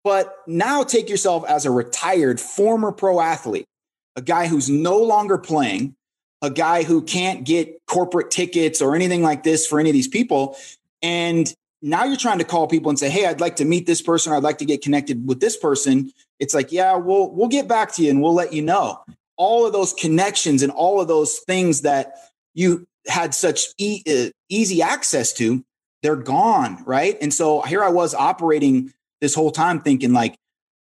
[0.06, 3.66] but now take yourself as a retired former pro athlete
[4.14, 5.96] a guy who's no longer playing
[6.42, 10.06] a guy who can't get corporate tickets or anything like this for any of these
[10.06, 10.56] people.
[11.02, 14.00] And now you're trying to call people and say, "Hey, I'd like to meet this
[14.00, 14.32] person.
[14.32, 17.92] I'd like to get connected with this person." It's like, "Yeah, we'll we'll get back
[17.94, 19.00] to you and we'll let you know."
[19.36, 22.14] All of those connections and all of those things that
[22.54, 25.64] you had such e- uh, easy access to,
[26.02, 27.18] they're gone, right?
[27.20, 30.36] And so here I was operating this whole time thinking like,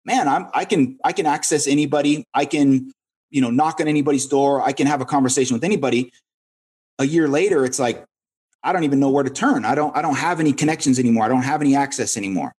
[0.05, 2.25] "Man, I'm I can I can access anybody.
[2.35, 2.93] I can
[3.35, 4.63] you know, knock on anybody's door.
[4.63, 6.13] I can have a conversation with anybody.
[7.01, 8.05] A year later, it's like,
[8.63, 9.65] I don't even know where to turn.
[9.65, 11.25] I don't, I don't have any connections anymore.
[11.25, 12.53] I don't have any access anymore.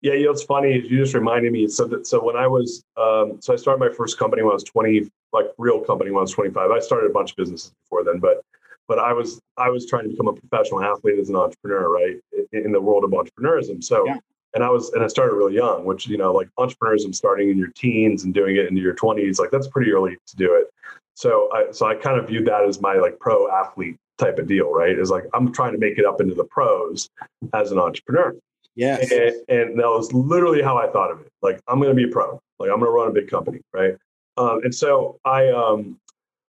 [0.00, 0.72] Yeah, you know, it's funny.
[0.88, 1.68] You just reminded me.
[1.68, 4.54] So, that, so when I was, um, so I started my first company when I
[4.54, 6.70] was 20, like real company when I was 25.
[6.70, 8.40] I started a bunch of businesses before then, but,
[8.88, 12.16] but I was, I was trying to become a professional athlete as an entrepreneur, right?
[12.52, 13.84] In, in the world of entrepreneurism.
[13.84, 14.16] So yeah
[14.54, 17.58] and I was and I started really young, which you know, like entrepreneurism starting in
[17.58, 20.72] your teens and doing it into your twenties, like that's pretty early to do it.
[21.14, 24.46] So I so I kind of viewed that as my like pro athlete type of
[24.46, 24.98] deal, right?
[24.98, 27.08] Is like I'm trying to make it up into the pros
[27.54, 28.34] as an entrepreneur.
[28.76, 29.10] Yes.
[29.10, 31.30] And, and that was literally how I thought of it.
[31.42, 32.40] Like I'm going to be a pro.
[32.58, 33.96] Like I'm going to run a big company, right?
[34.36, 35.98] Um, and so I um,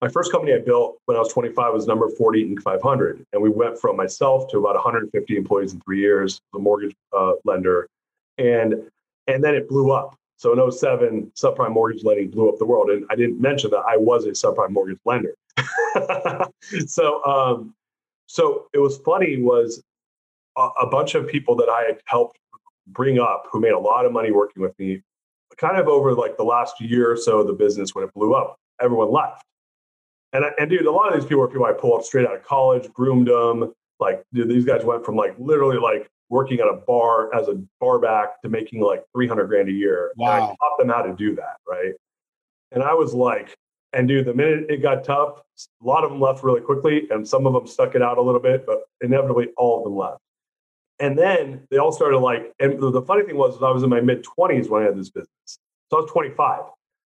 [0.06, 2.62] my first company I built when I was 25 was number 40 Inc.
[2.62, 3.26] 500.
[3.34, 7.32] And we went from myself to about 150 employees in three years, the mortgage uh,
[7.44, 7.88] lender.
[8.38, 8.84] And,
[9.26, 10.16] and then it blew up.
[10.38, 12.92] So in 07, subprime mortgage lending blew up the world.
[12.92, 15.34] And I didn't mention that I was a subprime mortgage lender.
[16.86, 17.74] so, um,
[18.28, 19.82] so it was funny was
[20.56, 22.38] a, a bunch of people that I had helped
[22.86, 25.02] bring up who made a lot of money working with me
[25.58, 28.36] kind of over like the last year or so of the business when it blew
[28.36, 29.42] up, everyone left.
[30.36, 32.36] And, and dude, a lot of these people are people I pull up straight out
[32.36, 33.74] of college, groomed them.
[34.00, 37.62] Like, dude, these guys went from like literally like working at a bar as a
[37.80, 40.12] bar back to making like 300 grand a year.
[40.18, 40.34] Wow.
[40.34, 41.58] And I taught them how to do that.
[41.66, 41.94] Right.
[42.74, 43.56] And I was like,
[43.94, 45.42] and dude, the minute it got tough,
[45.82, 48.22] a lot of them left really quickly, and some of them stuck it out a
[48.22, 50.20] little bit, but inevitably all of them left.
[51.00, 54.02] And then they all started like, and the funny thing was, I was in my
[54.02, 55.60] mid 20s when I had this business.
[55.90, 56.64] So I was 25.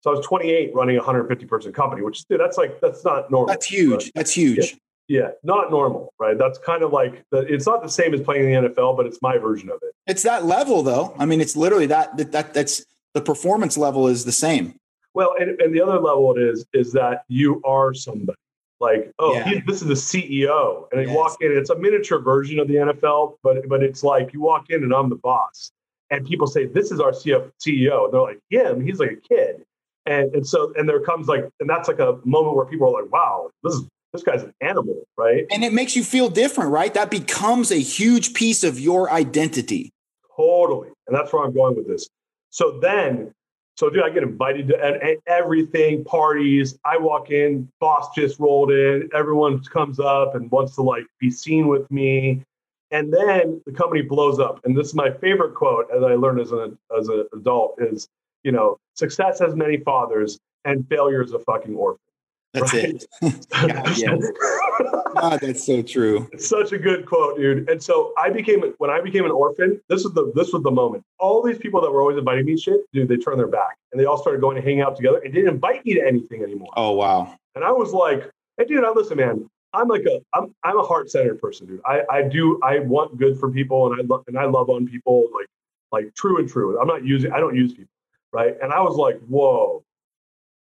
[0.01, 3.31] So I was 28 running a 150 person company, which dude, that's like, that's not
[3.31, 3.49] normal.
[3.49, 4.13] That's huge.
[4.13, 4.77] That's huge.
[5.09, 5.21] Yeah.
[5.21, 5.29] yeah.
[5.43, 6.39] not normal, right?
[6.39, 9.07] That's kind of like, the, it's not the same as playing in the NFL, but
[9.07, 9.95] it's my version of it.
[10.07, 11.15] It's that level though.
[11.19, 12.85] I mean, it's literally that, that, that that's
[13.15, 14.79] the performance level is the same.
[15.15, 18.39] Well, and, and the other level it is, is that you are somebody.
[18.81, 19.45] Like, oh, yeah.
[19.45, 21.17] he, this is the CEO, and you yes.
[21.17, 21.51] walk in.
[21.51, 24.95] It's a miniature version of the NFL, but but it's like you walk in and
[24.95, 25.73] I'm the boss,
[26.11, 28.05] and people say this is our CF, CEO.
[28.05, 28.81] And they're like him.
[28.81, 29.65] He's like a kid,
[30.09, 33.03] and and so and there comes like, and that's like a moment where people are
[33.03, 35.44] like, wow, this is this guy's an animal, right?
[35.51, 36.92] And it makes you feel different, right?
[36.94, 39.92] That becomes a huge piece of your identity.
[40.37, 42.09] Totally, and that's where I'm going with this.
[42.51, 43.33] So then
[43.79, 46.77] so, dude, I get invited to everything, parties.
[46.85, 49.09] I walk in, boss just rolled in.
[49.14, 52.42] Everyone comes up and wants to like be seen with me.
[52.90, 54.59] And then the company blows up.
[54.64, 58.09] And this is my favorite quote, as I learned as an as an adult, is
[58.44, 62.01] you know, success has many fathers, and failure is a fucking orphan.
[62.55, 63.07] That's right?
[63.20, 63.46] it.
[63.51, 64.24] God, yes.
[65.14, 66.29] God, that's so true.
[66.33, 67.68] It's such a good quote, dude.
[67.68, 69.81] And so I became when I became an orphan.
[69.88, 71.05] This was the this was the moment.
[71.18, 74.01] All these people that were always inviting me shit, dude, they turned their back and
[74.01, 76.70] they all started going to hang out together and didn't invite me to anything anymore.
[76.77, 77.35] Oh wow.
[77.55, 79.48] And I was like, hey, dude, now listen, man.
[79.74, 81.81] I'm like a I'm I'm a heart centered person, dude.
[81.85, 84.87] I I do I want good for people and I love and I love on
[84.87, 85.46] people like
[85.92, 86.81] like true and true.
[86.81, 87.90] I'm not using I don't use people,
[88.33, 88.55] right?
[88.62, 89.83] And I was like, whoa,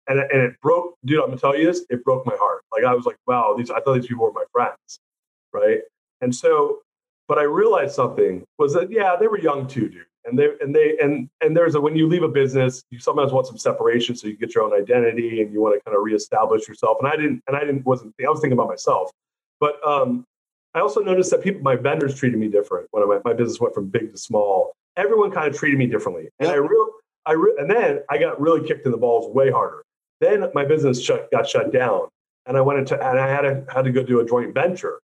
[0.09, 1.21] and and it broke, dude.
[1.21, 1.85] I'm gonna tell you this.
[1.91, 2.63] It broke my heart.
[2.73, 3.71] Like I was like, wow, these.
[3.71, 5.01] I thought these people were my friends,
[5.53, 5.81] right?
[6.21, 6.81] And so,
[7.29, 10.07] but I realized something was that yeah, they were young too, dude.
[10.25, 13.33] And they and they and and there's a when you leave a business, you sometimes
[13.33, 16.03] want some separation so you get your own identity and you want to kind of
[16.03, 16.99] reestablish yourself.
[17.01, 17.43] And I didn't.
[17.47, 17.85] And I didn't.
[17.85, 18.15] Wasn't.
[18.25, 19.11] I was thinking about myself,
[19.61, 20.25] but um,
[20.75, 23.75] I also noticed that people, my vendors, treated me different when my, my business went
[23.75, 24.73] from big to small.
[24.97, 26.55] Everyone kind of treated me differently, and yep.
[26.55, 26.89] I real.
[27.27, 29.83] I re- and then I got really kicked in the balls way harder
[30.21, 32.09] then my business shut, got shut down,
[32.47, 35.01] and I went into and I had to had to go do a joint venture,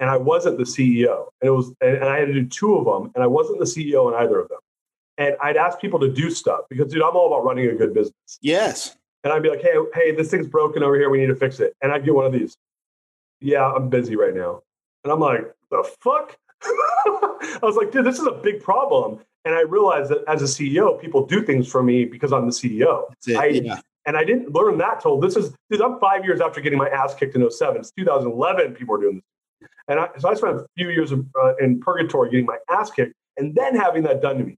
[0.00, 2.84] and I wasn't the CEO, and it was and, I had to do two of
[2.84, 4.58] them, and I wasn't the CEO in either of them.
[5.16, 7.92] And I'd ask people to do stuff because, dude, I'm all about running a good
[7.92, 8.38] business.
[8.40, 8.96] Yes.
[9.24, 11.10] And I'd be like, hey, hey, this thing's broken over here.
[11.10, 11.74] We need to fix it.
[11.82, 12.56] And I'd get one of these.
[13.40, 14.62] Yeah, I'm busy right now.
[15.02, 16.38] And I'm like, the fuck?
[16.62, 19.18] I was like, dude, this is a big problem.
[19.44, 22.52] And I realized that as a CEO, people do things for me because I'm the
[22.52, 23.04] CEO.
[23.36, 23.80] I, yeah.
[24.06, 26.88] And I didn't learn that till this is, dude, I'm five years after getting my
[26.88, 27.76] ass kicked in 07.
[27.76, 29.68] It's 2011, people are doing this.
[29.86, 32.90] And I, so I spent a few years of, uh, in purgatory getting my ass
[32.90, 34.56] kicked and then having that done to me.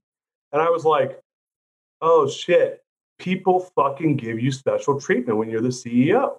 [0.51, 1.19] And I was like,
[2.01, 2.81] oh shit,
[3.19, 6.37] people fucking give you special treatment when you're the CEO.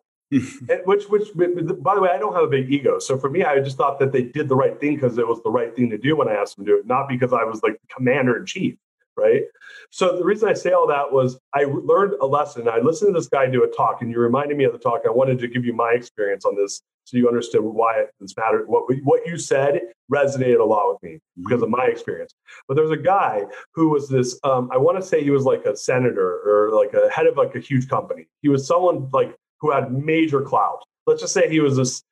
[0.84, 2.98] Which, which, by the way, I don't have a big ego.
[2.98, 5.42] So for me, I just thought that they did the right thing because it was
[5.42, 7.44] the right thing to do when I asked them to do it, not because I
[7.44, 8.76] was like commander in chief
[9.16, 9.42] right?
[9.90, 12.68] So the reason I say all that was I learned a lesson.
[12.68, 15.02] I listened to this guy do a talk, and you reminded me of the talk.
[15.06, 18.68] I wanted to give you my experience on this, so you understood why this mattered.
[18.68, 19.80] What what you said
[20.12, 22.34] resonated a lot with me because of my experience.
[22.68, 23.42] But there was a guy
[23.74, 24.38] who was this.
[24.44, 27.36] Um, I want to say he was like a senator or like a head of
[27.36, 28.26] like a huge company.
[28.40, 30.84] He was someone like who had major clout.
[31.06, 32.02] Let's just say he was this.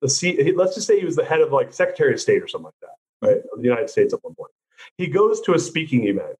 [0.00, 2.46] The C, let's just say he was the head of like Secretary of State or
[2.46, 3.42] something like that, right?
[3.52, 4.52] Of the United States at one point.
[4.96, 6.36] He goes to a speaking event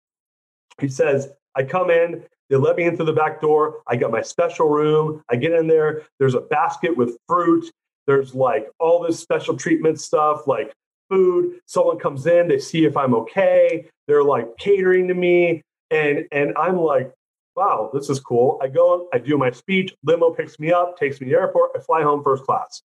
[0.81, 3.83] he says, I come in, they let me in through the back door.
[3.87, 5.23] I got my special room.
[5.29, 6.03] I get in there.
[6.19, 7.71] There's a basket with fruit.
[8.07, 10.73] There's like all this special treatment stuff, like
[11.11, 11.61] food.
[11.67, 13.87] Someone comes in, they see if I'm okay.
[14.07, 15.63] They're like catering to me.
[15.91, 17.13] And, and I'm like,
[17.59, 18.59] wow, this is cool.
[18.63, 19.93] I go, I do my speech.
[20.05, 21.73] Limo picks me up, takes me to the airport.
[21.77, 22.83] I fly home first class.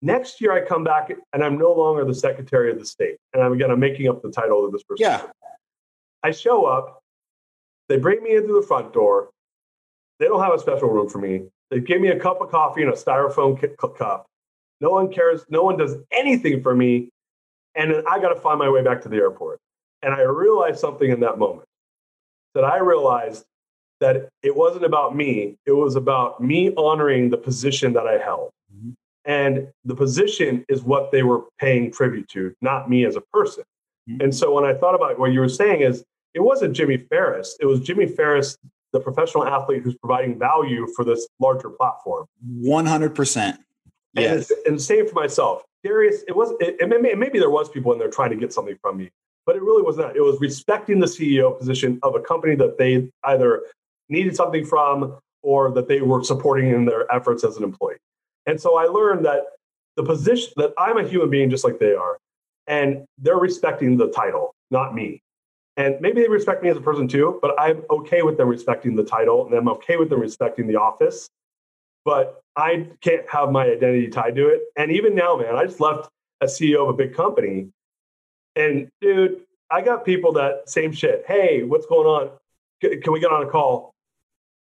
[0.00, 3.16] Next year, I come back and I'm no longer the Secretary of the State.
[3.32, 5.04] And I'm again, I'm making up the title of this person.
[5.04, 5.22] Yeah.
[6.22, 7.02] I show up
[7.88, 9.30] they bring me in through the front door.
[10.18, 11.42] They don't have a special room for me.
[11.70, 13.60] They give me a cup of coffee in a styrofoam
[13.98, 14.26] cup.
[14.80, 15.44] No one cares.
[15.48, 17.10] No one does anything for me.
[17.74, 19.58] And then I got to find my way back to the airport.
[20.02, 21.66] And I realized something in that moment
[22.54, 23.44] that I realized
[24.00, 25.56] that it wasn't about me.
[25.66, 28.50] It was about me honoring the position that I held.
[28.74, 28.90] Mm-hmm.
[29.24, 33.64] And the position is what they were paying tribute to, not me as a person.
[34.08, 34.22] Mm-hmm.
[34.22, 36.04] And so when I thought about what you were saying is
[36.34, 37.56] it wasn't Jimmy Farris.
[37.60, 38.58] It was Jimmy Farris,
[38.92, 42.26] the professional athlete who's providing value for this larger platform.
[42.60, 43.58] 100%.
[44.14, 44.50] Yes.
[44.50, 45.62] And, and same for myself.
[45.82, 48.52] Darius, it was, it, it may, maybe there was people in there trying to get
[48.52, 49.10] something from me,
[49.46, 50.16] but it really was not.
[50.16, 53.64] It was respecting the CEO position of a company that they either
[54.08, 57.96] needed something from or that they were supporting in their efforts as an employee.
[58.46, 59.42] And so I learned that
[59.96, 62.18] the position that I'm a human being just like they are,
[62.66, 65.22] and they're respecting the title, not me.
[65.76, 68.94] And maybe they respect me as a person too, but I'm okay with them respecting
[68.94, 71.28] the title and I'm okay with them respecting the office.
[72.04, 74.62] But I can't have my identity tied to it.
[74.76, 76.08] And even now, man, I just left
[76.40, 77.68] a CEO of a big company.
[78.54, 79.40] And dude,
[79.70, 81.24] I got people that same shit.
[81.26, 82.30] Hey, what's going on?
[82.80, 83.93] Can we get on a call?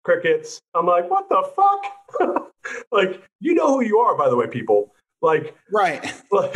[0.04, 0.60] Crickets.
[0.74, 2.52] I'm like, what the fuck?
[2.92, 4.94] like, you know who you are, by the way, people.
[5.20, 6.14] Like, right.
[6.30, 6.54] Like,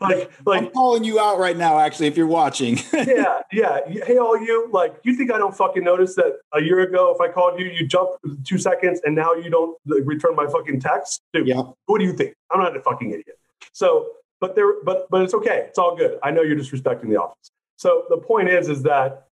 [0.00, 2.78] like, like, I'm calling you out right now, actually, if you're watching.
[2.94, 3.80] yeah, yeah.
[3.86, 7.20] Hey, all you, like, you think I don't fucking notice that a year ago, if
[7.20, 11.20] I called you, you jump two seconds and now you don't return my fucking text?
[11.34, 11.62] Dude, yeah.
[11.84, 12.34] what do you think?
[12.50, 13.38] I'm not a fucking idiot.
[13.74, 14.08] So,
[14.40, 15.66] but there, but, but it's okay.
[15.68, 16.18] It's all good.
[16.22, 17.50] I know you're disrespecting the office.
[17.76, 19.26] So the point is, is that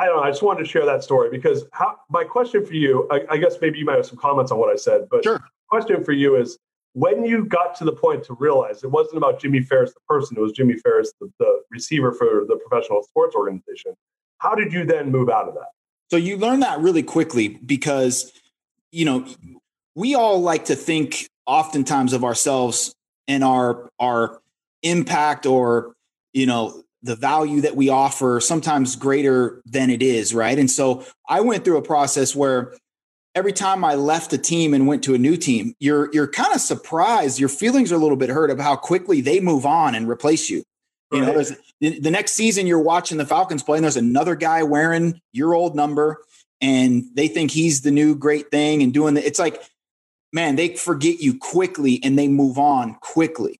[0.00, 0.22] I don't know.
[0.22, 3.36] I just wanted to share that story because how, my question for you, I, I,
[3.36, 5.44] guess maybe you might have some comments on what I said, but sure.
[5.68, 6.58] question for you is
[6.94, 10.38] when you got to the point to realize it wasn't about Jimmy Farris, the person,
[10.38, 13.92] it was Jimmy Farris, the, the receiver for the professional sports organization.
[14.38, 15.68] How did you then move out of that?
[16.10, 18.32] So you learn that really quickly because,
[18.92, 19.26] you know,
[19.94, 22.94] we all like to think oftentimes of ourselves
[23.28, 24.40] and our our
[24.82, 25.94] impact or
[26.32, 30.58] you know the value that we offer sometimes greater than it is right?
[30.58, 32.74] And so i went through a process where
[33.34, 36.54] every time i left a team and went to a new team you're you're kind
[36.54, 37.38] of surprised.
[37.38, 40.50] Your feelings are a little bit hurt of how quickly they move on and replace
[40.50, 40.62] you.
[41.12, 44.62] You know there's the next season you're watching the falcons play and there's another guy
[44.62, 46.22] wearing your old number
[46.60, 49.62] and they think he's the new great thing and doing the it's like
[50.32, 53.59] man they forget you quickly and they move on quickly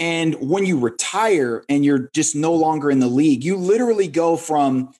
[0.00, 4.38] and when you retire and you're just no longer in the league, you literally go
[4.38, 4.94] from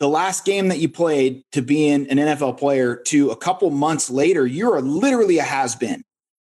[0.00, 4.10] the last game that you played to being an NFL player to a couple months
[4.10, 6.02] later, you're literally a has been,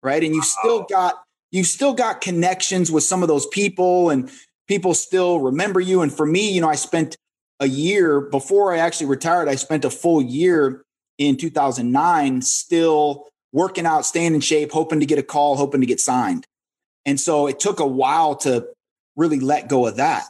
[0.03, 0.23] right?
[0.23, 1.17] And you've still got
[1.51, 4.31] you've still got connections with some of those people and
[4.69, 6.03] people still remember you.
[6.03, 7.17] And for me, you know, I spent
[7.59, 10.83] a year before I actually retired, I spent a full year
[11.19, 15.87] in 2009 still working out, staying in shape, hoping to get a call, hoping to
[15.87, 16.47] get signed.
[17.07, 18.69] And so it took a while to
[19.15, 20.25] really let go of that.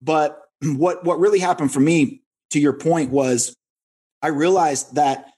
[0.00, 3.54] But what what really happened for me to your point was
[4.22, 5.32] I realized that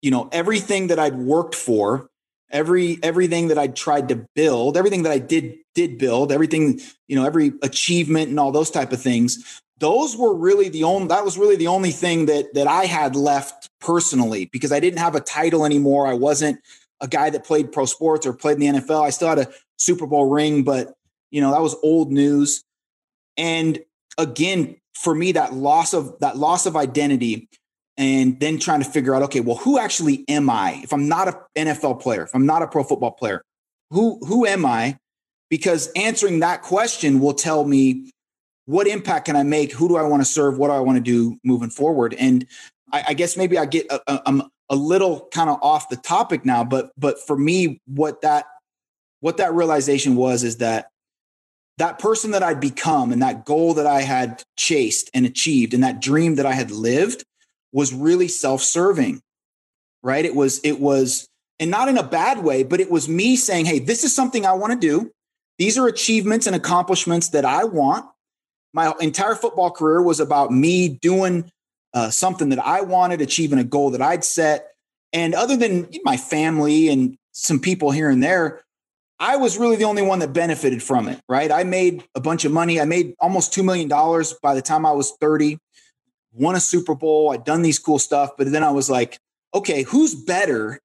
[0.00, 2.08] you know everything that I'd worked for,
[2.50, 7.16] every everything that I'd tried to build, everything that I did did build, everything, you
[7.16, 11.24] know, every achievement and all those type of things, those were really the only that
[11.24, 15.14] was really the only thing that that I had left personally because I didn't have
[15.14, 16.06] a title anymore.
[16.06, 16.60] I wasn't
[17.00, 19.02] a guy that played pro sports or played in the NFL.
[19.02, 19.48] I still had a
[19.82, 20.94] Super Bowl ring, but
[21.30, 22.62] you know, that was old news.
[23.36, 23.80] And
[24.18, 27.48] again, for me, that loss of that loss of identity
[27.96, 30.80] and then trying to figure out, okay, well, who actually am I?
[30.82, 33.42] If I'm not an NFL player, if I'm not a pro football player,
[33.90, 34.98] who who am I?
[35.50, 38.10] Because answering that question will tell me
[38.66, 39.72] what impact can I make?
[39.72, 40.58] Who do I want to serve?
[40.58, 42.14] What do I want to do moving forward?
[42.18, 42.46] And
[42.92, 46.44] I, I guess maybe I get a, a, a little kind of off the topic
[46.44, 48.46] now, but but for me, what that
[49.22, 50.88] what that realization was is that
[51.78, 55.82] that person that I'd become and that goal that I had chased and achieved and
[55.84, 57.24] that dream that I had lived
[57.72, 59.22] was really self-serving.
[60.02, 60.24] Right?
[60.24, 61.28] It was it was
[61.60, 64.44] and not in a bad way, but it was me saying, "Hey, this is something
[64.44, 65.12] I want to do.
[65.58, 68.04] These are achievements and accomplishments that I want."
[68.74, 71.48] My entire football career was about me doing
[71.94, 74.72] uh, something that I wanted, achieving a goal that I'd set.
[75.12, 78.62] And other than my family and some people here and there,
[79.22, 81.52] I was really the only one that benefited from it, right?
[81.52, 82.80] I made a bunch of money.
[82.80, 83.88] I made almost $2 million
[84.42, 85.58] by the time I was 30,
[86.32, 87.30] won a Super Bowl.
[87.30, 88.32] I'd done these cool stuff.
[88.36, 89.20] But then I was like,
[89.54, 90.80] okay, who's better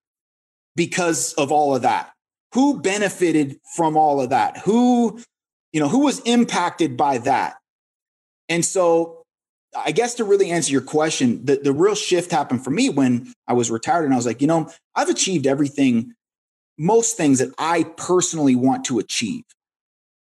[0.76, 2.12] because of all of that?
[2.54, 4.60] Who benefited from all of that?
[4.60, 5.20] Who,
[5.74, 7.56] you know, who was impacted by that?
[8.50, 9.24] And so
[9.76, 13.34] I guess to really answer your question, the, the real shift happened for me when
[13.48, 16.14] I was retired and I was like, you know, I've achieved everything
[16.78, 19.44] most things that I personally want to achieve.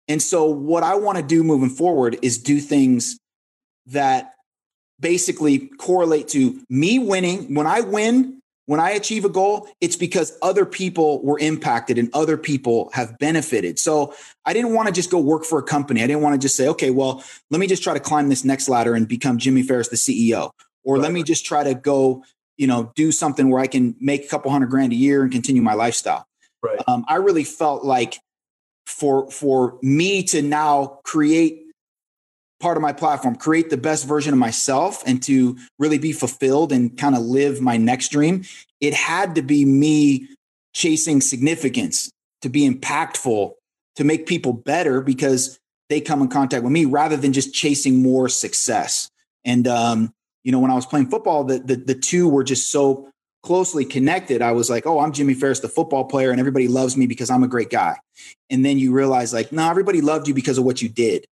[0.07, 3.17] And so, what I want to do moving forward is do things
[3.87, 4.33] that
[4.99, 7.53] basically correlate to me winning.
[7.53, 12.09] When I win, when I achieve a goal, it's because other people were impacted and
[12.13, 13.77] other people have benefited.
[13.77, 14.13] So
[14.45, 16.01] I didn't want to just go work for a company.
[16.01, 18.45] I didn't want to just say, okay, well, let me just try to climb this
[18.45, 20.51] next ladder and become Jimmy Farris, the CEO.
[20.85, 21.03] Or right.
[21.03, 22.23] let me just try to go,
[22.57, 25.31] you know, do something where I can make a couple hundred grand a year and
[25.31, 26.25] continue my lifestyle.
[26.63, 26.79] Right.
[26.87, 28.19] Um, I really felt like
[28.85, 31.59] for for me to now create
[32.59, 36.71] part of my platform, create the best version of myself, and to really be fulfilled
[36.71, 38.43] and kind of live my next dream,
[38.79, 40.29] it had to be me
[40.73, 42.09] chasing significance
[42.41, 43.51] to be impactful
[43.95, 45.59] to make people better because
[45.89, 49.09] they come in contact with me rather than just chasing more success.
[49.43, 52.71] And um, you know, when I was playing football, the, the the two were just
[52.71, 53.09] so
[53.43, 54.41] closely connected.
[54.41, 57.29] I was like, oh, I'm Jimmy Farris, the football player, and everybody loves me because
[57.29, 57.97] I'm a great guy.
[58.49, 61.25] And then you realize, like, no, everybody loved you because of what you did.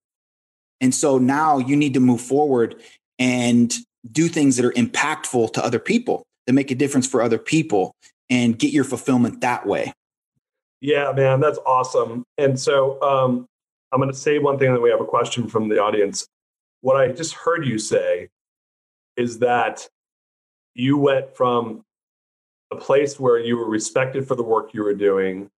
[0.82, 2.76] And so now you need to move forward
[3.18, 3.74] and
[4.12, 7.96] do things that are impactful to other people, that make a difference for other people,
[8.30, 9.94] and get your fulfillment that way.
[10.82, 12.24] Yeah, man, that's awesome.
[12.38, 13.46] And so um,
[13.92, 16.26] I'm going to say one thing, and then we have a question from the audience.
[16.82, 18.30] What I just heard you say
[19.16, 19.88] is that
[20.74, 21.84] you went from
[22.72, 25.50] a place where you were respected for the work you were doing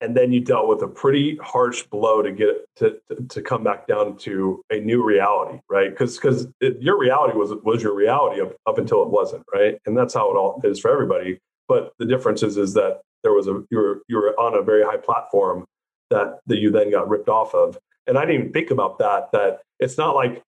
[0.00, 3.86] and then you dealt with a pretty harsh blow to get to, to, come back
[3.86, 5.90] down to a new reality right?
[5.90, 9.78] Because because your reality was was your reality up, up until it wasn't right?
[9.86, 11.38] And that's how it all is for everybody.
[11.68, 14.62] But the difference is is that there was a you were you were on a
[14.62, 15.64] very high platform
[16.10, 17.78] that that you then got ripped off of.
[18.06, 20.42] And i didn't even think about that that it's not like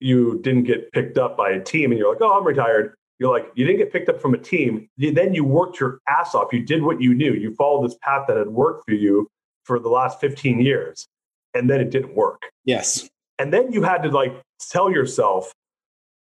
[0.00, 3.32] you didn't get picked up by a team and you're like oh i'm retired you're
[3.32, 4.88] like you didn't get picked up from a team.
[4.96, 6.52] Then you worked your ass off.
[6.52, 7.32] You did what you knew.
[7.34, 9.28] You followed this path that had worked for you
[9.64, 11.08] for the last 15 years
[11.54, 12.42] and then it didn't work.
[12.64, 13.08] Yes.
[13.38, 14.32] And then you had to like
[14.70, 15.52] tell yourself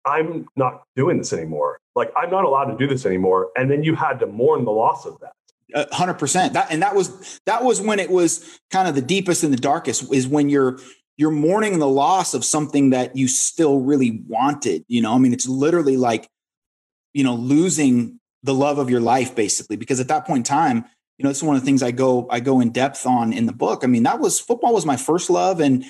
[0.04, 1.78] i'm not doing this anymore.
[1.94, 3.50] Like i'm not allowed to do this anymore.
[3.56, 5.88] And then you had to mourn the loss of that.
[5.92, 6.52] Hundred percent.
[6.52, 9.58] That and that was that was when it was kind of the deepest and the
[9.58, 10.78] darkest is when you're
[11.16, 14.84] you're mourning the loss of something that you still really wanted.
[14.88, 16.28] You know, I mean, it's literally like
[17.12, 20.84] you know, losing the love of your life basically, because at that point in time,
[21.18, 23.46] you know, it's one of the things I go, I go in depth on in
[23.46, 23.84] the book.
[23.84, 25.60] I mean, that was football was my first love.
[25.60, 25.84] And,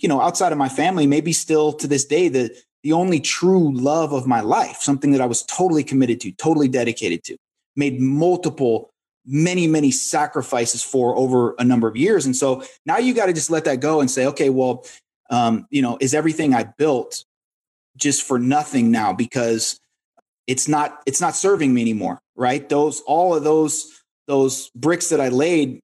[0.00, 3.72] you know, outside of my family, maybe still to this day, the, the only true
[3.72, 7.36] love of my life, something that I was totally committed to, totally dedicated to,
[7.76, 8.90] made multiple,
[9.24, 12.26] many, many sacrifices for over a number of years.
[12.26, 14.84] And so now you got to just let that go and say, okay, well,
[15.30, 17.24] um, you know, is everything I built
[17.96, 19.12] just for nothing now?
[19.12, 19.78] Because
[20.46, 22.68] it's not it's not serving me anymore right?
[22.68, 25.80] Those all of those those bricks that i laid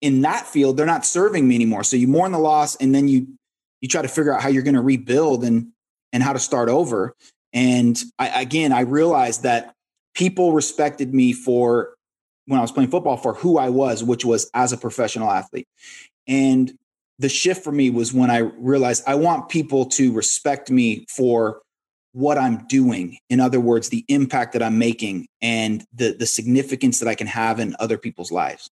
[0.00, 1.84] in that field they're not serving me anymore.
[1.84, 3.26] So you mourn the loss and then you
[3.80, 5.68] you try to figure out how you're going to rebuild and
[6.12, 7.14] and how to start over.
[7.52, 9.74] And I, again i realized that
[10.14, 11.94] people respected me for
[12.46, 15.66] when i was playing football for who i was which was as a professional athlete.
[16.26, 16.72] And
[17.18, 21.62] the shift for me was when i realized i want people to respect me for
[22.18, 23.16] what I'm doing.
[23.30, 27.28] In other words, the impact that I'm making and the the significance that I can
[27.28, 28.68] have in other people's lives.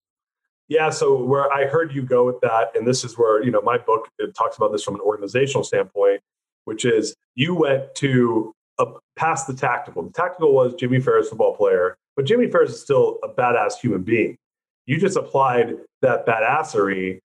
[0.68, 3.60] Yeah, so where I heard you go with that, and this is where you know
[3.62, 6.22] my book talks about this from an organizational standpoint,
[6.64, 10.02] which is you went to a, past the tactical.
[10.02, 14.02] The tactical was Jimmy Farris, football player, but Jimmy Farris is still a badass human
[14.02, 14.36] being.
[14.86, 17.20] You just applied that badassery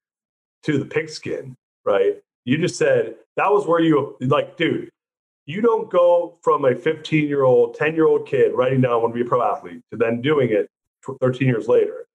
[0.63, 2.22] to the pigskin, right?
[2.45, 4.91] You just said that was where you like, dude
[5.46, 8.96] you don't go from a 15 year old, 10 year old kid writing down I
[8.96, 10.70] want to be a pro athlete to then doing it
[11.22, 12.06] 13 years later,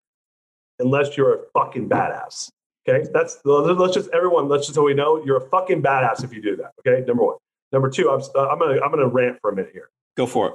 [0.78, 2.50] unless you're a fucking badass.
[2.88, 4.48] Okay, that's let's just everyone.
[4.48, 6.70] Let's just so we know you're a fucking badass if you do that.
[6.80, 7.36] Okay, number one.
[7.72, 9.90] Number two, I'm, uh, I'm gonna I'm gonna rant for a minute here.
[10.16, 10.54] Go for it.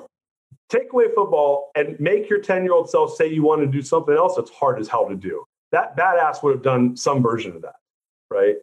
[0.70, 3.82] Take away football and make your 10 year old self say you want to do
[3.82, 5.44] something else that's hard as hell to do.
[5.74, 7.76] That badass would have done some version of that,
[8.30, 8.56] right?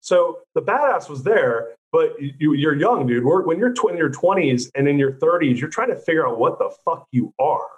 [0.00, 3.24] So the badass was there, but you, are young, dude.
[3.24, 6.40] when you're tw- in your 20s and in your 30s, you're trying to figure out
[6.40, 7.68] what the fuck you are.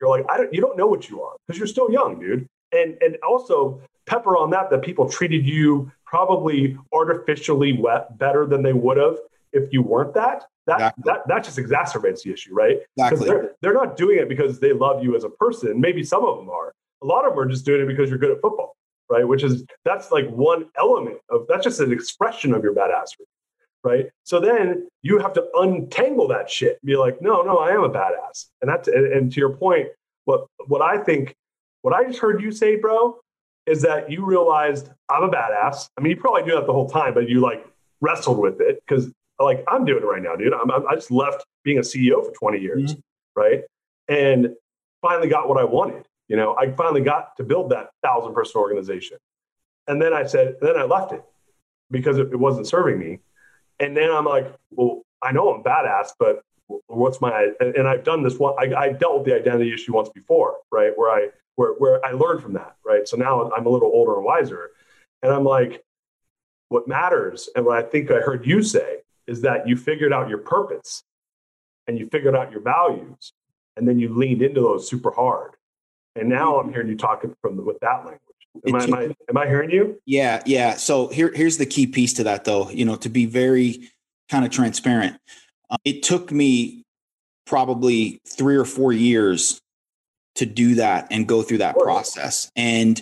[0.00, 2.46] You're like, I don't, you don't know what you are because you're still young, dude.
[2.70, 8.62] And and also pepper on that that people treated you probably artificially wet better than
[8.62, 9.16] they would have
[9.52, 10.44] if you weren't that.
[10.68, 11.02] That exactly.
[11.06, 12.78] that that just exacerbates the issue, right?
[12.96, 13.26] Exactly.
[13.26, 15.80] They're, they're not doing it because they love you as a person.
[15.80, 16.72] Maybe some of them are.
[17.02, 18.76] A lot of them are just doing it because you're good at football,
[19.10, 19.26] right?
[19.26, 23.26] Which is that's like one element of that's just an expression of your badassery
[23.84, 24.06] right?
[24.24, 26.84] So then you have to untangle that shit.
[26.84, 28.46] Be like, no, no, I am a badass.
[28.62, 29.88] And that's and, and, to your point,
[30.24, 31.34] what what I think,
[31.82, 33.18] what I just heard you say, bro,
[33.66, 35.88] is that you realized I'm a badass.
[35.96, 37.64] I mean, you probably knew that the whole time, but you like
[38.00, 40.54] wrestled with it because like I'm doing it right now, dude.
[40.54, 43.40] I'm, I'm, i just left being a CEO for 20 years, mm-hmm.
[43.40, 43.62] right?
[44.08, 44.54] And
[45.02, 46.06] finally got what I wanted.
[46.28, 49.18] You know, I finally got to build that thousand person organization.
[49.86, 51.22] And then I said, then I left it
[51.90, 53.18] because it, it wasn't serving me.
[53.80, 56.42] And then I'm like, well, I know I'm badass, but
[56.86, 58.54] what's my and I've done this one.
[58.58, 60.92] I, I dealt with the identity issue once before, right?
[60.96, 63.06] Where I where where I learned from that, right?
[63.06, 64.70] So now I'm a little older and wiser,
[65.22, 65.84] and I'm like,
[66.68, 70.28] what matters, and what I think I heard you say is that you figured out
[70.28, 71.02] your purpose,
[71.86, 73.32] and you figured out your values,
[73.76, 75.52] and then you leaned into those super hard.
[76.16, 78.20] And now I'm hearing you talking from with that language.
[78.66, 80.00] Am I, am, I, am I hearing you?
[80.06, 80.74] Yeah, yeah.
[80.76, 82.70] So here, here's the key piece to that, though.
[82.70, 83.90] You know, to be very
[84.28, 85.16] kind of transparent,
[85.70, 86.82] uh, it took me
[87.46, 89.60] probably three or four years
[90.36, 92.50] to do that and go through that process.
[92.56, 93.00] And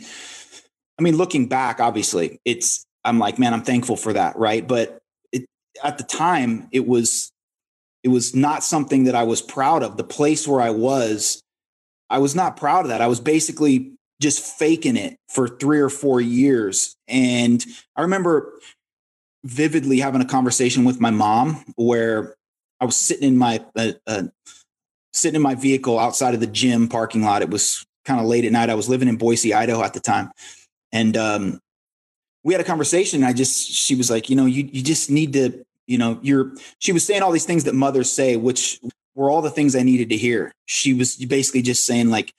[0.99, 4.67] I mean, looking back, obviously, it's I'm like, man, I'm thankful for that, right?
[4.67, 4.99] But
[5.33, 5.47] it,
[5.83, 7.31] at the time, it was
[8.03, 9.97] it was not something that I was proud of.
[9.97, 11.41] The place where I was,
[12.11, 13.01] I was not proud of that.
[13.01, 13.92] I was basically
[14.23, 16.97] just faking it for three or four years.
[17.09, 17.65] And
[17.97, 18.53] I remember
[19.45, 22.37] vividly having a conversation with my mom where
[22.81, 24.25] I was sitting in my uh, uh,
[25.13, 27.43] sitting in my vehicle outside of the gym parking lot.
[27.43, 28.71] It was kind of late at night.
[28.71, 30.31] I was living in Boise, Idaho at the time,
[30.93, 31.61] and um,
[32.45, 33.25] we had a conversation.
[33.25, 36.53] I just she was like, you know, you you just need to, you know, you're.
[36.79, 38.81] She was saying all these things that mothers say, which
[39.15, 40.53] were all the things I needed to hear.
[40.67, 42.33] She was basically just saying like,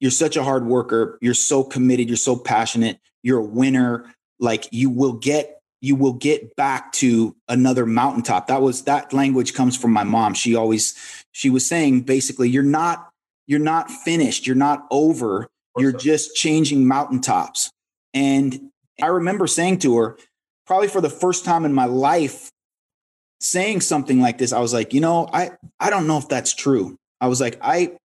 [0.00, 1.18] you're such a hard worker.
[1.20, 2.08] You're so committed.
[2.08, 3.00] You're so passionate.
[3.22, 4.12] You're a winner.
[4.38, 8.48] Like you will get you will get back to another mountaintop.
[8.48, 10.34] That was that language comes from my mom.
[10.34, 10.94] She always
[11.32, 13.10] she was saying basically you're not
[13.46, 14.46] you're not finished.
[14.46, 15.48] You're not over.
[15.78, 17.70] You're just changing mountaintops.
[18.14, 18.70] And
[19.00, 20.18] I remember saying to her,
[20.66, 22.50] probably for the first time in my life,
[23.40, 26.54] saying something like this, I was like, you know, I I don't know if that's
[26.54, 26.96] true.
[27.20, 27.96] I was like, I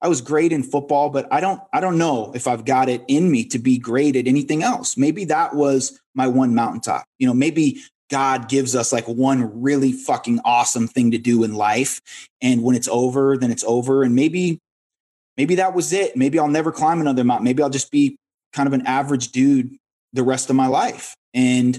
[0.00, 3.02] I was great in football, but I don't I don't know if I've got it
[3.08, 4.96] in me to be great at anything else.
[4.96, 7.04] Maybe that was my one mountaintop.
[7.18, 11.54] You know, maybe God gives us like one really fucking awesome thing to do in
[11.54, 12.00] life.
[12.40, 14.02] And when it's over, then it's over.
[14.02, 14.60] And maybe,
[15.36, 16.16] maybe that was it.
[16.16, 17.44] Maybe I'll never climb another mountain.
[17.44, 18.16] Maybe I'll just be
[18.52, 19.76] kind of an average dude
[20.12, 21.14] the rest of my life.
[21.34, 21.78] And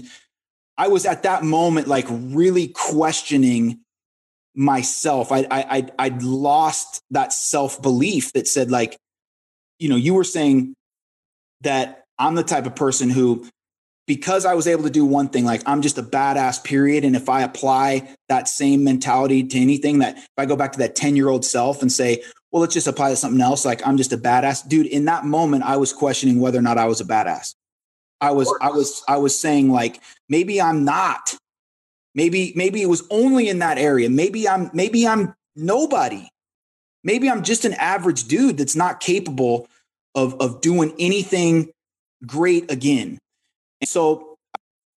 [0.78, 3.80] I was at that moment like really questioning
[4.54, 5.32] myself.
[5.32, 8.96] I I I'd lost that self belief that said like,
[9.78, 10.74] you know, you were saying
[11.62, 13.46] that I'm the type of person who
[14.06, 17.04] because I was able to do one thing, like I'm just a badass, period.
[17.04, 20.78] And if I apply that same mentality to anything, that if I go back to
[20.80, 23.86] that 10 year old self and say, well, let's just apply to something else, like
[23.86, 24.86] I'm just a badass, dude.
[24.86, 27.54] In that moment, I was questioning whether or not I was a badass.
[28.20, 31.36] I was, I was, I was saying, like, maybe I'm not.
[32.14, 34.10] Maybe, maybe it was only in that area.
[34.10, 36.28] Maybe I'm, maybe I'm nobody.
[37.04, 39.68] Maybe I'm just an average dude that's not capable
[40.14, 41.72] of, of doing anything
[42.26, 43.18] great again.
[43.80, 44.36] And so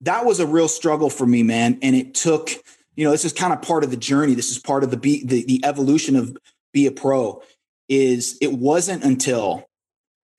[0.02, 1.80] that was a real struggle for me, man.
[1.82, 2.50] And it took,
[2.96, 4.34] you know, this is kind of part of the journey.
[4.34, 6.38] This is part of the be the, the evolution of
[6.74, 7.42] be a pro.
[7.88, 9.66] Is it wasn't until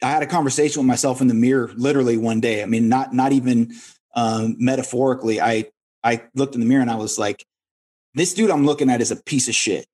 [0.03, 2.63] I had a conversation with myself in the mirror literally one day.
[2.63, 3.73] I mean, not not even
[4.15, 5.41] um, metaphorically.
[5.41, 5.71] I
[6.05, 7.45] I looked in the mirror and I was like,
[8.15, 9.87] this dude I'm looking at is a piece of shit.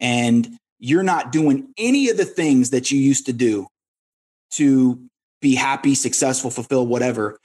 [0.00, 3.66] And you're not doing any of the things that you used to do
[4.52, 5.00] to
[5.42, 7.38] be happy, successful, fulfill whatever.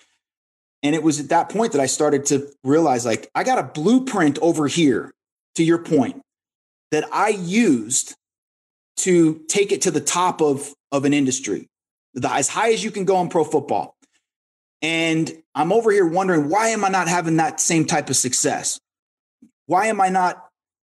[0.83, 3.63] And it was at that point that I started to realize like, I got a
[3.63, 5.11] blueprint over here,
[5.55, 6.21] to your point,
[6.91, 8.15] that I used
[8.97, 11.67] to take it to the top of, of an industry,
[12.13, 13.95] the, as high as you can go in pro football.
[14.81, 18.79] And I'm over here wondering, why am I not having that same type of success?
[19.65, 20.45] Why am I not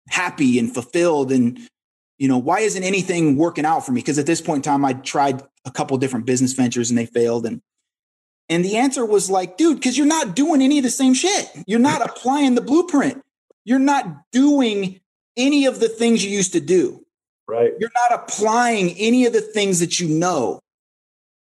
[0.07, 1.31] happy and fulfilled?
[1.31, 1.59] And,
[2.17, 4.01] you know, why isn't anything working out for me?
[4.01, 7.05] Because at this point in time, I tried a couple different business ventures and they
[7.05, 7.45] failed.
[7.45, 7.61] And
[8.47, 11.49] and the answer was like, dude, because you're not doing any of the same shit.
[11.65, 13.21] You're not applying the blueprint.
[13.63, 14.99] You're not doing
[15.35, 17.03] any of the things you used to do.
[17.47, 17.73] Right.
[17.79, 20.59] You're not applying any of the things that you know.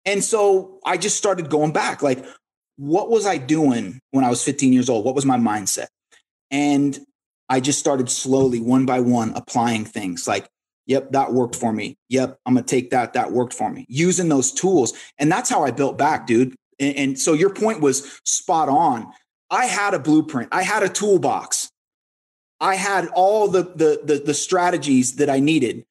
[0.04, 2.24] And so I just started going back like,
[2.80, 5.04] what was I doing when I was 15 years old?
[5.04, 5.88] What was my mindset?
[6.50, 6.98] And
[7.46, 10.48] I just started slowly, one by one, applying things like,
[10.86, 11.98] yep, that worked for me.
[12.08, 13.12] Yep, I'm going to take that.
[13.12, 13.84] That worked for me.
[13.90, 14.94] Using those tools.
[15.18, 16.54] And that's how I built back, dude.
[16.78, 19.12] And, and so your point was spot on.
[19.50, 20.48] I had a blueprint.
[20.50, 21.70] I had a toolbox.
[22.60, 25.84] I had all the, the the the, strategies that I needed.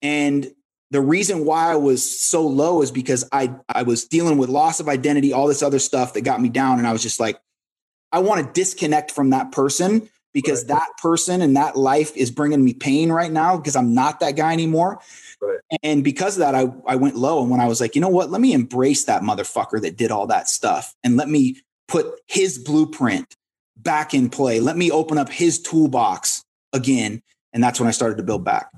[0.00, 0.50] And
[0.90, 4.80] the reason why I was so low is because I I was dealing with loss
[4.80, 6.78] of identity, all this other stuff that got me down.
[6.78, 7.38] And I was just like,
[8.12, 10.78] I want to disconnect from that person because right.
[10.78, 14.36] that person and that life is bringing me pain right now because I'm not that
[14.36, 15.00] guy anymore.
[15.40, 15.58] Right.
[15.82, 17.40] And because of that, I, I went low.
[17.40, 20.10] And when I was like, you know what, let me embrace that motherfucker that did
[20.10, 23.34] all that stuff and let me put his blueprint
[23.76, 24.60] back in play.
[24.60, 27.22] Let me open up his toolbox again.
[27.52, 28.68] And that's when I started to build back.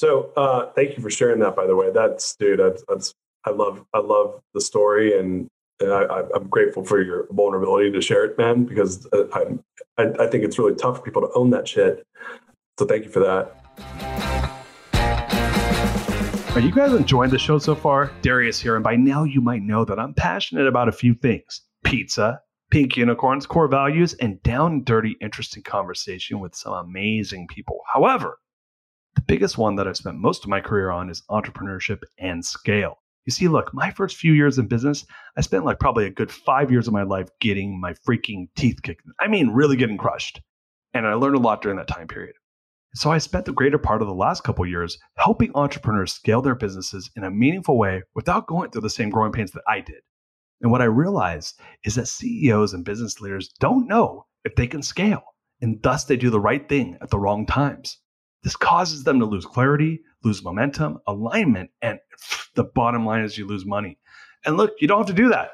[0.00, 1.90] So uh, thank you for sharing that, by the way.
[1.92, 5.46] That's dude, that's, that's I love I love the story and
[5.78, 9.58] and I, am grateful for your vulnerability to share it, man, because uh, I,
[10.02, 12.06] I, I think it's really tough for people to own that shit.
[12.78, 13.54] So thank you for that.
[16.54, 18.10] Are you guys enjoying the show so far?
[18.22, 21.60] Darius here, and by now you might know that I'm passionate about a few things
[21.84, 22.40] pizza,
[22.70, 27.80] pink unicorns, core values, and down and dirty, interesting conversation with some amazing people.
[27.92, 28.38] However,
[29.14, 32.98] the biggest one that I've spent most of my career on is entrepreneurship and scale.
[33.26, 35.04] You see, look, my first few years in business,
[35.36, 38.82] I spent like probably a good five years of my life getting my freaking teeth
[38.82, 39.02] kicked.
[39.20, 40.40] I mean, really getting crushed.
[40.94, 42.34] And I learned a lot during that time period.
[42.94, 46.56] So I spent the greater part of the last couple years helping entrepreneurs scale their
[46.56, 50.02] businesses in a meaningful way without going through the same growing pains that I did.
[50.60, 54.82] And what I realized is that CEOs and business leaders don't know if they can
[54.82, 55.22] scale,
[55.60, 57.98] and thus they do the right thing at the wrong times.
[58.42, 61.98] This causes them to lose clarity, lose momentum, alignment, and
[62.54, 63.98] the bottom line is you lose money.
[64.44, 65.50] And look, you don't have to do that.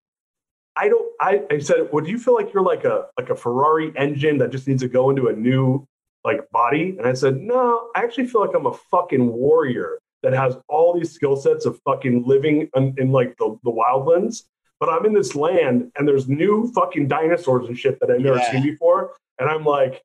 [0.77, 1.13] I don't.
[1.21, 4.51] I, I said, "Would you feel like you're like a like a Ferrari engine that
[4.51, 5.85] just needs to go into a new
[6.25, 10.33] like body?" And I said, "No, I actually feel like I'm a fucking warrior that
[10.33, 14.45] has all these skill sets of fucking living in, in like the, the wildlands.
[14.81, 18.39] But I'm in this land and there's new fucking dinosaurs and shit that I've never
[18.39, 18.53] yeah.
[18.53, 20.03] seen before, and I'm like,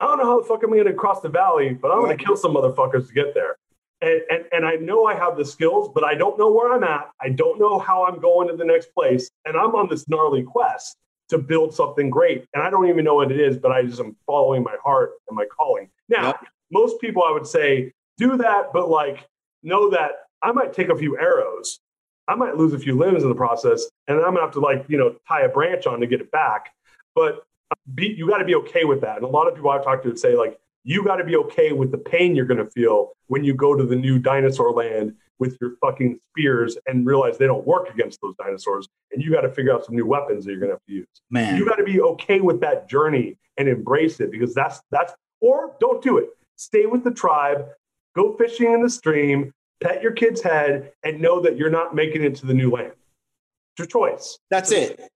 [0.00, 2.16] I don't know how the fuck I'm going to cross the valley, but I'm going
[2.16, 3.56] to kill some motherfuckers to get there."
[4.00, 6.84] And, and, and I know I have the skills, but I don't know where I'm
[6.84, 7.10] at.
[7.20, 9.28] I don't know how I'm going to the next place.
[9.44, 10.96] And I'm on this gnarly quest
[11.28, 12.46] to build something great.
[12.54, 15.12] And I don't even know what it is, but I just am following my heart
[15.28, 15.88] and my calling.
[16.08, 16.40] Now, yep.
[16.70, 19.26] most people I would say do that, but like
[19.62, 20.12] know that
[20.42, 21.80] I might take a few arrows.
[22.26, 24.84] I might lose a few limbs in the process, and I'm gonna have to like,
[24.88, 26.72] you know, tie a branch on to get it back.
[27.14, 29.16] But uh, be, you got to be okay with that.
[29.16, 31.36] And a lot of people I've talked to would say, like, you got to be
[31.36, 34.72] okay with the pain you're going to feel when you go to the new dinosaur
[34.72, 39.32] land with your fucking spears and realize they don't work against those dinosaurs and you
[39.32, 41.56] got to figure out some new weapons that you're going to have to use man
[41.56, 45.74] you got to be okay with that journey and embrace it because that's that's or
[45.80, 47.66] don't do it stay with the tribe
[48.14, 52.22] go fishing in the stream pet your kid's head and know that you're not making
[52.22, 55.10] it to the new land it's your choice that's it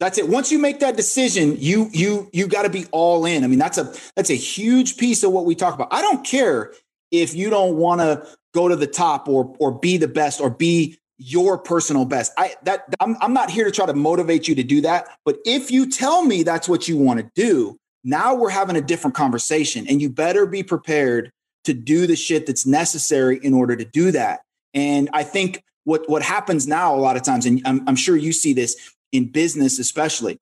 [0.00, 0.28] that's it.
[0.28, 3.44] Once you make that decision, you you you got to be all in.
[3.44, 5.88] I mean, that's a that's a huge piece of what we talk about.
[5.92, 6.72] I don't care
[7.10, 10.48] if you don't want to go to the top or or be the best or
[10.48, 12.32] be your personal best.
[12.38, 15.36] I that I'm I'm not here to try to motivate you to do that, but
[15.44, 19.14] if you tell me that's what you want to do, now we're having a different
[19.14, 21.30] conversation and you better be prepared
[21.64, 24.40] to do the shit that's necessary in order to do that.
[24.74, 28.16] And I think what what happens now a lot of times and I'm, I'm sure
[28.16, 28.76] you see this
[29.12, 30.38] in business especially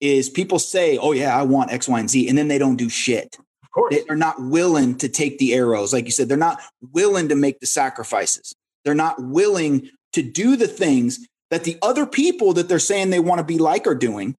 [0.00, 2.76] is people say, "Oh yeah, I want X, Y, and Z," and then they don't
[2.76, 3.38] do shit.
[3.76, 6.28] Course, they're not willing to take the arrows, like you said.
[6.28, 6.60] They're not
[6.92, 8.54] willing to make the sacrifices.
[8.84, 13.20] They're not willing to do the things that the other people that they're saying they
[13.20, 14.34] want to be like are doing.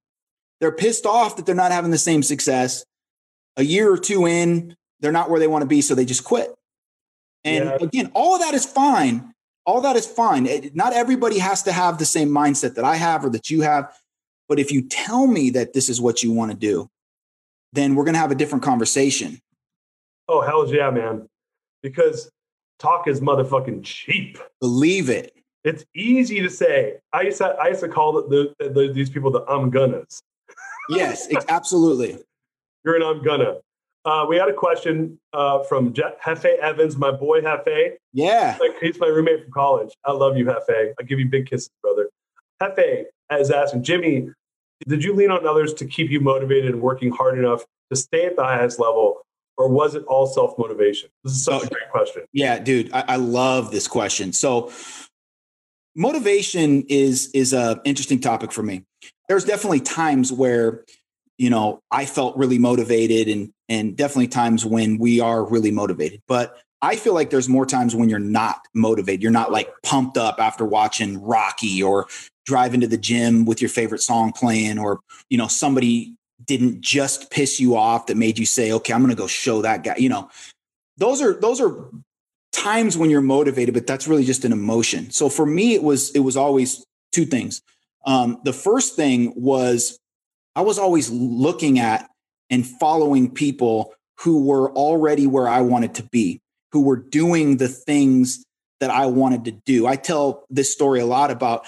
[0.60, 2.84] They're pissed off that they're not having the same success.
[3.56, 6.24] A year or two in, they're not where they want to be, so they just
[6.24, 6.52] quit.
[7.44, 7.78] And yeah.
[7.80, 9.32] again, all of that is fine
[9.68, 10.46] all that is fine.
[10.46, 13.60] It, not everybody has to have the same mindset that I have or that you
[13.60, 13.94] have.
[14.48, 16.88] But if you tell me that this is what you want to do,
[17.72, 19.40] then we're going to have a different conversation.
[20.28, 21.28] Oh, hell yeah, man.
[21.82, 22.30] Because
[22.78, 24.38] talk is motherfucking cheap.
[24.60, 25.34] Believe it.
[25.64, 26.98] It's easy to say.
[27.12, 30.20] I used to, I used to call the, the, the, these people the I'm gonnas.
[30.88, 32.18] yes, absolutely.
[32.84, 33.56] You're an I'm gonna.
[34.04, 37.94] Uh, we had a question uh, from Je- Hefe Evans, my boy Hefe.
[38.14, 38.56] Yeah.
[38.60, 39.92] Like he's my roommate from college.
[40.04, 40.94] I love you, Hefe.
[40.98, 42.08] I give you big kisses, brother.
[42.62, 44.30] Hefe is asking Jimmy,
[44.86, 48.26] did you lean on others to keep you motivated and working hard enough to stay
[48.26, 49.22] at the highest level,
[49.56, 51.10] or was it all self motivation?
[51.24, 52.22] This is such Oh, a great question.
[52.32, 54.32] Yeah, dude, I, I love this question.
[54.32, 54.70] So
[55.96, 58.84] motivation is is a interesting topic for me.
[59.28, 60.84] There's definitely times where,
[61.36, 66.22] you know, I felt really motivated and and definitely times when we are really motivated.
[66.28, 69.22] But I feel like there's more times when you're not motivated.
[69.22, 72.06] You're not like pumped up after watching Rocky or
[72.48, 76.14] driving to the gym with your favorite song playing or, you know, somebody
[76.46, 79.60] didn't just piss you off that made you say, "Okay, I'm going to go show
[79.62, 80.30] that guy." You know,
[80.96, 81.90] those are those are
[82.52, 85.10] times when you're motivated, but that's really just an emotion.
[85.10, 86.82] So for me, it was it was always
[87.12, 87.60] two things.
[88.06, 89.98] Um, the first thing was
[90.56, 92.08] I was always looking at
[92.48, 96.40] and following people who were already where I wanted to be,
[96.72, 98.42] who were doing the things
[98.80, 99.86] that I wanted to do.
[99.86, 101.66] I tell this story a lot about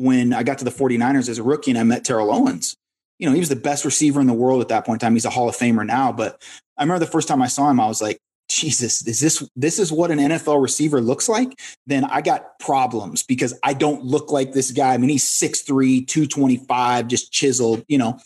[0.00, 2.74] when I got to the 49ers as a rookie and I met Terrell Owens.
[3.18, 5.12] You know, he was the best receiver in the world at that point in time.
[5.12, 6.42] He's a Hall of Famer now, but
[6.78, 9.78] I remember the first time I saw him, I was like, Jesus, is this this
[9.78, 11.60] is what an NFL receiver looks like?
[11.86, 14.94] Then I got problems because I don't look like this guy.
[14.94, 18.18] I mean, he's 6'3, 225, just chiseled, you know.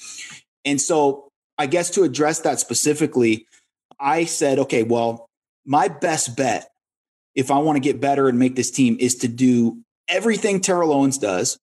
[0.64, 3.46] And so I guess to address that specifically,
[3.98, 5.26] I said, okay, well,
[5.66, 6.70] my best bet
[7.34, 10.92] if I want to get better and make this team is to do everything Terrell
[10.92, 11.58] Owens does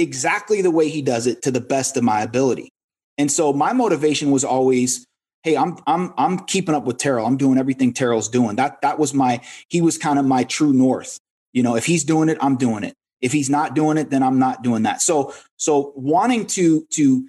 [0.00, 2.70] exactly the way he does it to the best of my ability.
[3.18, 5.06] And so my motivation was always
[5.42, 7.26] hey, I'm I'm I'm keeping up with Terrell.
[7.26, 8.56] I'm doing everything Terrell's doing.
[8.56, 11.18] That that was my he was kind of my true north.
[11.52, 12.94] You know, if he's doing it, I'm doing it.
[13.20, 15.02] If he's not doing it, then I'm not doing that.
[15.02, 17.26] So so wanting to to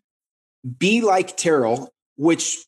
[0.77, 2.65] be like Terrell, which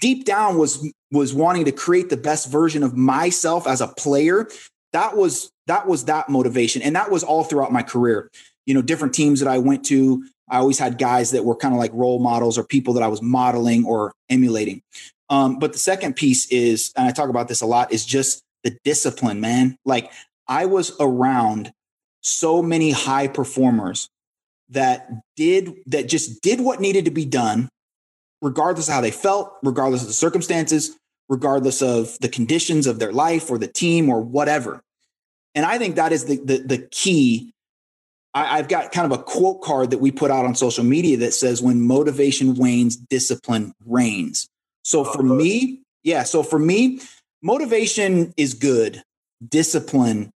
[0.00, 4.48] deep down was was wanting to create the best version of myself as a player,
[4.92, 8.30] that was that was that motivation and that was all throughout my career.
[8.66, 11.74] You know, different teams that I went to, I always had guys that were kind
[11.74, 14.82] of like role models or people that I was modeling or emulating.
[15.30, 18.42] Um, but the second piece is, and I talk about this a lot, is just
[18.62, 19.76] the discipline, man.
[19.84, 20.10] Like
[20.48, 21.72] I was around
[22.20, 24.08] so many high performers
[24.70, 27.68] that did that just did what needed to be done,
[28.42, 30.96] regardless of how they felt, regardless of the circumstances,
[31.28, 34.82] regardless of the conditions of their life or the team or whatever.
[35.54, 37.53] And I think that is the the, the key
[38.34, 41.16] I, have got kind of a quote card that we put out on social media
[41.18, 44.48] that says, when motivation wanes, discipline reigns.
[44.82, 46.24] So oh, for me, yeah.
[46.24, 47.00] So for me,
[47.42, 49.02] motivation is good.
[49.46, 50.32] Discipline,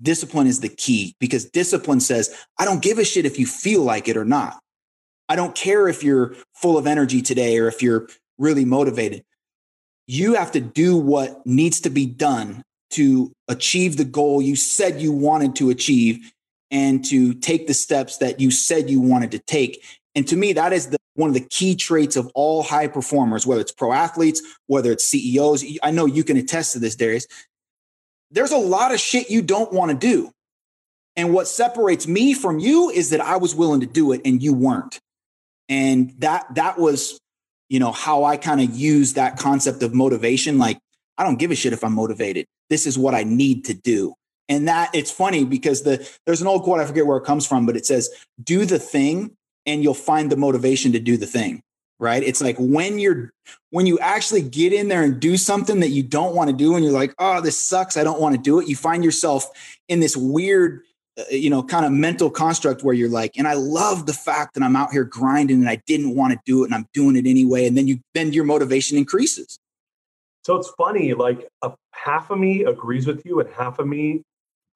[0.00, 3.82] discipline is the key because discipline says, I don't give a shit if you feel
[3.82, 4.60] like it or not.
[5.28, 9.24] I don't care if you're full of energy today or if you're really motivated.
[10.06, 15.00] You have to do what needs to be done to achieve the goal you said
[15.00, 16.32] you wanted to achieve
[16.72, 19.84] and to take the steps that you said you wanted to take.
[20.14, 23.46] And to me, that is the, one of the key traits of all high performers,
[23.46, 25.64] whether it's pro athletes, whether it's CEOs.
[25.82, 27.26] I know you can attest to this, Darius.
[28.30, 30.32] There's a lot of shit you don't want to do.
[31.14, 34.42] And what separates me from you is that I was willing to do it and
[34.42, 34.98] you weren't.
[35.68, 37.18] And that that was,
[37.68, 40.56] you know, how I kind of use that concept of motivation.
[40.56, 40.78] Like,
[41.18, 42.46] I don't give a shit if I'm motivated.
[42.70, 44.14] This is what I need to do.
[44.48, 47.46] And that it's funny because the there's an old quote, I forget where it comes
[47.46, 48.10] from, but it says,
[48.42, 49.36] do the thing
[49.66, 51.62] and you'll find the motivation to do the thing.
[52.00, 52.24] Right.
[52.24, 53.32] It's like when you're
[53.70, 56.74] when you actually get in there and do something that you don't want to do,
[56.74, 57.96] and you're like, oh, this sucks.
[57.96, 58.66] I don't want to do it.
[58.66, 59.46] You find yourself
[59.86, 60.82] in this weird,
[61.16, 64.54] uh, you know, kind of mental construct where you're like, and I love the fact
[64.54, 67.14] that I'm out here grinding and I didn't want to do it and I'm doing
[67.14, 67.68] it anyway.
[67.68, 69.60] And then you then your motivation increases.
[70.44, 74.22] So it's funny, like a, half of me agrees with you and half of me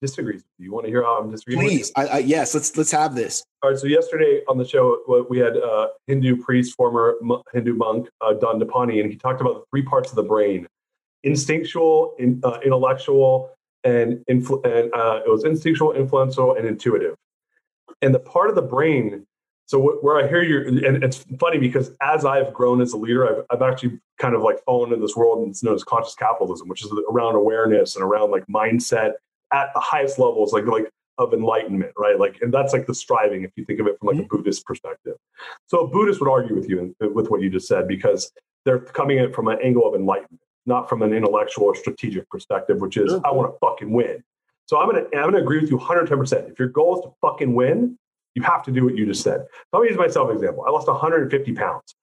[0.00, 0.66] disagrees with you.
[0.66, 1.60] You want to hear how I'm disagreeing?
[1.60, 3.44] Please, I, I, yes, let's let's have this.
[3.62, 3.78] All right.
[3.78, 7.16] So yesterday on the show, we had uh, Hindu priest, former
[7.52, 10.66] Hindu monk uh, Dandapani, and he talked about the three parts of the brain:
[11.24, 13.50] instinctual, in, uh, intellectual,
[13.84, 17.14] and, influ- and uh, it was instinctual, influential, and intuitive.
[18.02, 19.26] And the part of the brain.
[19.68, 23.28] So where I hear you, and it's funny because as I've grown as a leader,
[23.28, 26.14] I've, I've actually kind of like fallen into this world and it's known as conscious
[26.14, 29.14] capitalism, which is around awareness and around like mindset
[29.52, 32.18] at the highest levels, like like of enlightenment, right?
[32.18, 34.34] Like, and that's like the striving, if you think of it from like mm-hmm.
[34.34, 35.14] a Buddhist perspective.
[35.66, 38.30] So a Buddhist would argue with you with what you just said because
[38.64, 42.80] they're coming in from an angle of enlightenment, not from an intellectual or strategic perspective,
[42.80, 44.22] which is I want to fucking win.
[44.66, 46.18] So I'm gonna I'm gonna agree with you 110.
[46.18, 47.96] percent If your goal is to fucking win,
[48.34, 49.40] you have to do what you just said.
[49.40, 50.64] So I'm gonna use myself example.
[50.66, 51.94] I lost 150 pounds,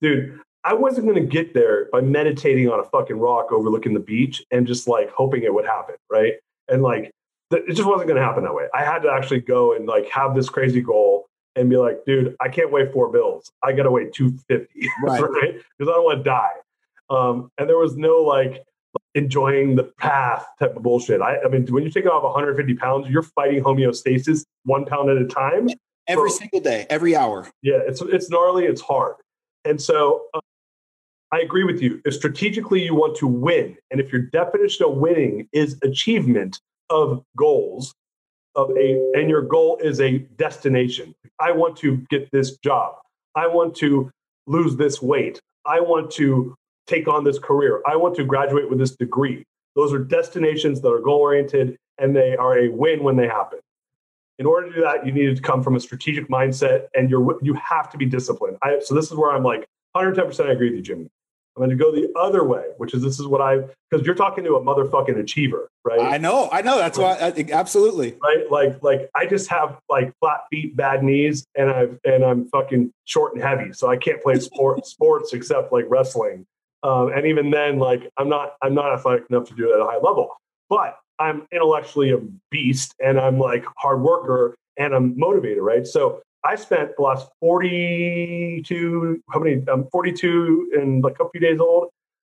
[0.00, 0.40] dude.
[0.66, 4.42] I wasn't going to get there by meditating on a fucking rock overlooking the beach
[4.50, 6.36] and just like hoping it would happen, right?
[6.68, 7.10] And like
[7.50, 8.66] it just wasn't going to happen that way.
[8.74, 12.36] I had to actually go and like have this crazy goal and be like, dude,
[12.40, 13.50] I can't weigh four bills.
[13.62, 15.20] I got to weigh 250, right?
[15.20, 15.62] Because right?
[15.80, 16.50] I don't want to die.
[17.10, 18.64] Um, and there was no like
[19.14, 21.20] enjoying the path type of bullshit.
[21.20, 25.18] I, I mean, when you take off 150 pounds, you're fighting homeostasis one pound at
[25.18, 25.68] a time.
[26.06, 27.48] Every for, single day, every hour.
[27.62, 29.14] Yeah, it's it's gnarly, it's hard.
[29.64, 30.40] And so uh,
[31.34, 32.00] I agree with you.
[32.04, 36.60] If strategically you want to win, and if your definition of winning is achievement
[36.90, 37.92] of goals,
[38.54, 41.12] of a and your goal is a destination.
[41.40, 42.94] I want to get this job.
[43.34, 44.12] I want to
[44.46, 45.40] lose this weight.
[45.66, 46.54] I want to
[46.86, 47.82] take on this career.
[47.84, 49.44] I want to graduate with this degree.
[49.74, 53.58] Those are destinations that are goal oriented and they are a win when they happen.
[54.38, 57.36] In order to do that, you need to come from a strategic mindset and you're
[57.42, 58.56] you have to be disciplined.
[58.62, 59.66] I, so this is where I'm like
[59.96, 61.10] 110% I agree with you, Jimmy.
[61.56, 64.16] I'm going to go the other way, which is this is what I because you're
[64.16, 66.00] talking to a motherfucking achiever, right?
[66.00, 66.78] I know, I know.
[66.78, 68.50] That's why, I, absolutely, right?
[68.50, 72.92] Like, like I just have like flat feet, bad knees, and I've and I'm fucking
[73.04, 76.44] short and heavy, so I can't play sport sports except like wrestling.
[76.82, 79.80] Um, and even then, like I'm not I'm not athletic enough to do it at
[79.80, 80.36] a high level,
[80.68, 82.18] but I'm intellectually a
[82.50, 85.86] beast, and I'm like hard worker, and I'm motivated, right?
[85.86, 89.66] So I spent the last 42, how many?
[89.66, 91.88] Um, 42 and like a few days old.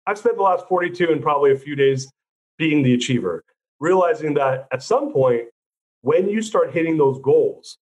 [0.05, 2.11] I've spent the last 42 and probably a few days
[2.57, 3.43] being the achiever,
[3.79, 5.47] realizing that at some point,
[6.01, 7.77] when you start hitting those goals,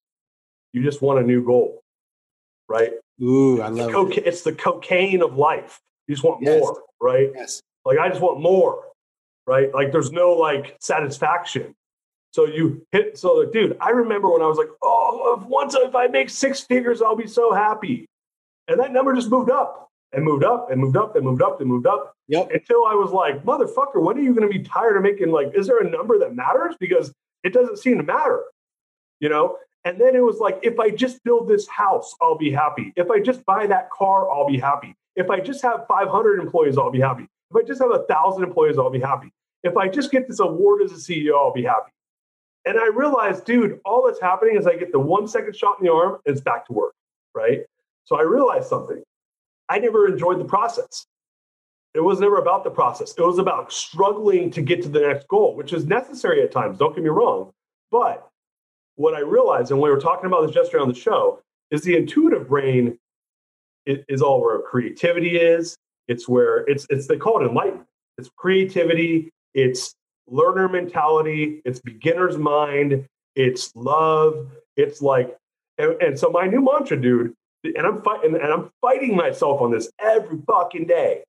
[0.71, 1.81] you just want a new goal,
[2.67, 2.91] right?
[3.21, 4.27] Ooh, I love coca- it.
[4.27, 5.79] It's the cocaine of life.
[6.07, 6.59] You just want yes.
[6.59, 7.31] more, right?
[7.33, 7.61] Yes.
[7.85, 8.83] Like I just want more,
[9.47, 9.73] right?
[9.73, 11.73] Like there's no like satisfaction.
[12.31, 15.73] So you hit, so like, dude, I remember when I was like, oh, if once
[15.75, 18.05] if I make six figures, I'll be so happy.
[18.67, 21.59] And that number just moved up and moved up and moved up and moved up
[21.59, 22.13] and moved up.
[22.27, 22.51] Yep.
[22.53, 25.51] Until I was like, motherfucker, when are you going to be tired of making like,
[25.55, 26.75] is there a number that matters?
[26.79, 27.11] Because
[27.43, 28.43] it doesn't seem to matter,
[29.19, 29.57] you know?
[29.85, 32.93] And then it was like, if I just build this house, I'll be happy.
[32.95, 34.93] If I just buy that car, I'll be happy.
[35.15, 37.27] If I just have 500 employees, I'll be happy.
[37.49, 39.31] If I just have a thousand employees, I'll be happy.
[39.63, 41.91] If I just get this award as a CEO, I'll be happy.
[42.65, 45.85] And I realized, dude, all that's happening is I get the one second shot in
[45.85, 46.93] the arm and it's back to work.
[47.33, 47.61] Right.
[48.05, 49.01] So I realized something.
[49.69, 51.05] I never enjoyed the process.
[51.93, 53.13] It was never about the process.
[53.17, 56.77] It was about struggling to get to the next goal, which is necessary at times.
[56.77, 57.51] Don't get me wrong.
[57.91, 58.27] But
[58.95, 61.41] what I realized, and we were talking about this yesterday on the show,
[61.71, 62.97] is the intuitive brain
[63.85, 65.75] is all where creativity is.
[66.07, 67.87] It's where it's it's they call it enlightenment.
[68.17, 69.29] It's creativity.
[69.53, 69.93] It's
[70.31, 73.05] learner mentality, it's beginner's mind,
[73.35, 75.37] it's love, it's like,
[75.77, 79.71] and, and so my new mantra, dude, and I'm fighting and I'm fighting myself on
[79.71, 81.23] this every fucking day,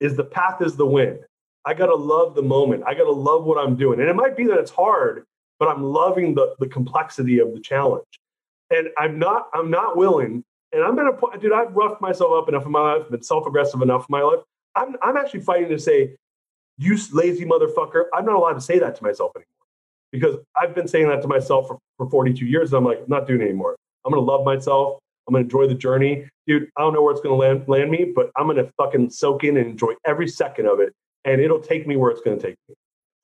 [0.00, 1.20] is the path is the win.
[1.64, 2.84] I gotta love the moment.
[2.86, 4.00] I gotta love what I'm doing.
[4.00, 5.24] And it might be that it's hard,
[5.58, 8.04] but I'm loving the the complexity of the challenge.
[8.70, 12.48] And I'm not, I'm not willing, and I'm gonna put, dude, I've roughed myself up
[12.48, 14.40] enough in my life, been self-aggressive enough in my life.
[14.76, 16.16] I'm I'm actually fighting to say,
[16.80, 18.04] you lazy motherfucker.
[18.14, 19.46] I'm not allowed to say that to myself anymore
[20.12, 22.72] because I've been saying that to myself for, for 42 years.
[22.72, 23.76] And I'm like, I'm not doing it anymore.
[24.04, 24.98] I'm going to love myself.
[25.28, 26.28] I'm going to enjoy the journey.
[26.46, 28.72] Dude, I don't know where it's going to land, land me, but I'm going to
[28.78, 30.94] fucking soak in and enjoy every second of it.
[31.24, 32.74] And it'll take me where it's going to take me.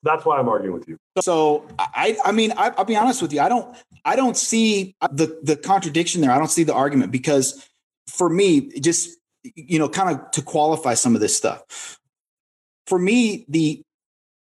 [0.03, 0.97] That's why I'm arguing with you.
[1.19, 3.41] So I, I mean, I, I'll be honest with you.
[3.41, 6.29] I don't, I don't see uh, the the contradiction there.
[6.29, 7.67] I don't see the argument because
[8.07, 9.17] for me, just
[9.55, 11.99] you know, kind of to qualify some of this stuff
[12.87, 13.81] for me, the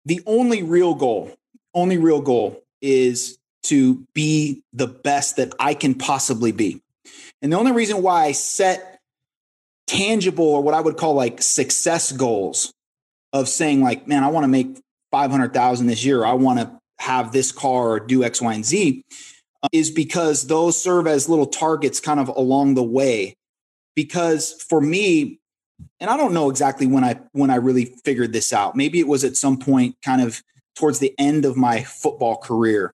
[0.05, 1.33] the only real goal,
[1.73, 6.81] only real goal is to be the best that I can possibly be.
[7.41, 8.99] And the only reason why I set
[9.88, 12.71] tangible or what I would call like success goals
[13.33, 14.79] of saying like, man, I want to make
[15.11, 16.23] 500,000 this year.
[16.23, 19.03] I want to have this car or do X, Y, and Z
[19.71, 23.36] is because those serve as little targets kind of along the way.
[23.95, 25.39] Because for me,
[25.99, 28.76] and I don't know exactly when I when I really figured this out.
[28.76, 30.41] Maybe it was at some point kind of
[30.76, 32.93] towards the end of my football career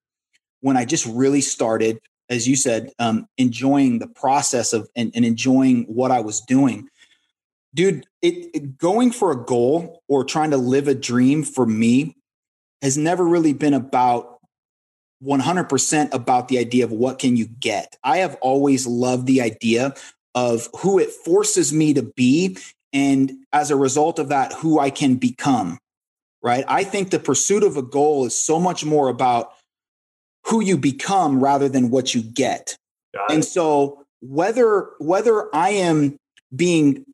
[0.62, 5.26] when I just really started, as you said, um, enjoying the process of and, and,
[5.26, 6.88] enjoying what I was doing.
[7.74, 12.16] Dude, it, it going for a goal or trying to live a dream for me
[12.82, 14.40] has never really been about
[15.24, 17.96] 100% about the idea of what can you get.
[18.04, 19.94] I have always loved the idea
[20.36, 22.58] of who it forces me to be
[22.94, 25.78] and as a result of that who i can become
[26.42, 29.54] right i think the pursuit of a goal is so much more about
[30.46, 32.76] who you become rather than what you get
[33.30, 36.18] and so whether whether i am
[36.56, 37.06] being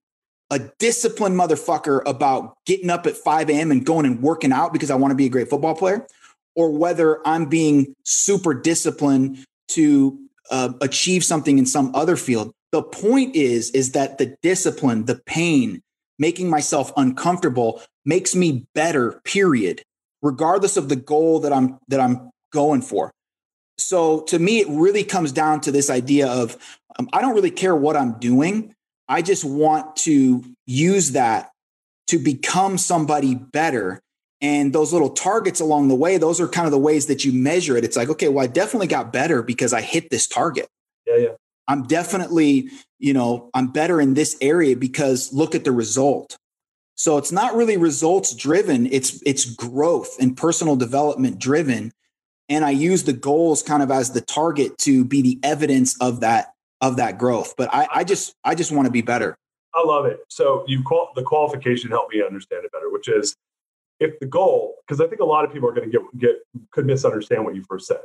[0.49, 3.71] a disciplined motherfucker about getting up at 5 a.m.
[3.71, 6.07] and going and working out because I want to be a great football player,
[6.55, 10.17] or whether I'm being super disciplined to
[10.49, 12.53] uh, achieve something in some other field.
[12.71, 15.81] The point is, is that the discipline, the pain,
[16.19, 19.83] making myself uncomfortable makes me better, period,
[20.21, 23.11] regardless of the goal that I'm that I'm going for.
[23.77, 26.57] So to me, it really comes down to this idea of
[26.97, 28.73] um, I don't really care what I'm doing.
[29.07, 31.51] I just want to use that
[32.07, 34.01] to become somebody better.
[34.41, 37.33] And those little targets along the way, those are kind of the ways that you
[37.33, 37.83] measure it.
[37.83, 40.67] It's like, okay, well, I definitely got better because I hit this target.
[41.05, 41.29] Yeah, yeah.
[41.67, 46.37] I'm definitely, you know, I'm better in this area because look at the result.
[46.95, 51.91] So it's not really results driven, it's it's growth and personal development driven.
[52.49, 56.21] And I use the goals kind of as the target to be the evidence of
[56.21, 57.53] that of that growth.
[57.57, 59.37] But I, I just I just want to be better.
[59.75, 60.21] I love it.
[60.29, 63.35] So you call the qualification helped me understand it better, which is
[63.99, 66.35] if the goal, because I think a lot of people are going to get get
[66.71, 67.99] could misunderstand what you first said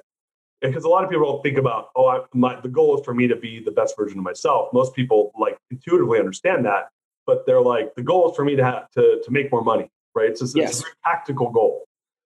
[0.62, 3.14] because a lot of people don't think about oh I, my, the goal is for
[3.14, 4.68] me to be the best version of myself.
[4.72, 6.88] Most people like intuitively understand that
[7.26, 9.88] but they're like the goal is for me to have to, to make more money
[10.14, 10.30] right?
[10.30, 10.80] It's, yes.
[10.80, 11.84] it's a tactical goal.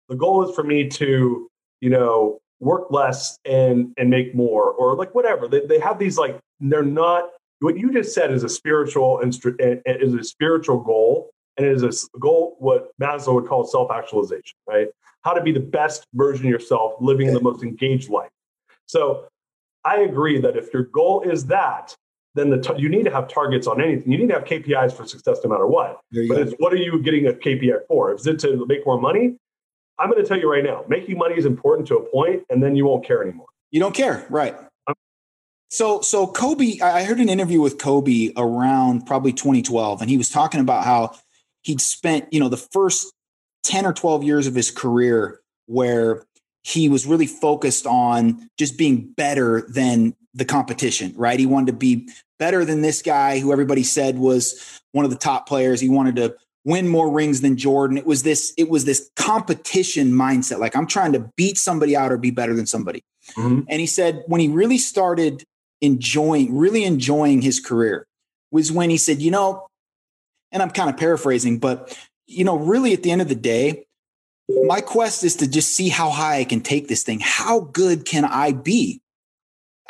[0.07, 1.49] The goal is for me to
[1.81, 5.47] you know work less and and make more or like whatever.
[5.47, 9.33] They, they have these like they're not what you just said is a spiritual and
[9.85, 11.29] is a spiritual goal
[11.59, 14.87] and it is a goal what maslow would call self-actualization right
[15.21, 18.31] how to be the best version of yourself, living the most engaged life.
[18.85, 19.25] So
[19.83, 21.95] I agree that if your goal is that,
[22.35, 24.11] then the t- you need to have targets on anything.
[24.11, 25.99] You need to have KPIs for success no matter what.
[26.11, 26.35] But go.
[26.35, 28.13] it's what are you getting a KPI for?
[28.13, 29.35] Is it to make more money?
[29.97, 32.63] I'm going to tell you right now, making money is important to a point, and
[32.63, 33.47] then you won't care anymore.
[33.71, 34.55] You don't care, right?
[35.69, 40.29] so, so Kobe, I heard an interview with Kobe around probably 2012, and he was
[40.29, 41.11] talking about how
[41.63, 43.13] he'd spent, you know, the first
[43.63, 46.23] 10 or 12 years of his career where
[46.63, 51.39] he was really focused on just being better than the competition, right?
[51.39, 55.17] He wanted to be better than this guy who everybody said was one of the
[55.17, 55.79] top players.
[55.79, 56.35] He wanted to
[56.65, 57.97] win more rings than Jordan.
[57.97, 62.11] It was this it was this competition mindset like I'm trying to beat somebody out
[62.11, 63.03] or be better than somebody.
[63.35, 63.61] Mm-hmm.
[63.67, 65.43] And he said when he really started
[65.81, 68.05] enjoying really enjoying his career
[68.51, 69.68] was when he said, you know,
[70.51, 71.97] and I'm kind of paraphrasing, but
[72.27, 73.85] you know, really at the end of the day,
[74.65, 77.19] my quest is to just see how high I can take this thing.
[77.21, 79.01] How good can I be?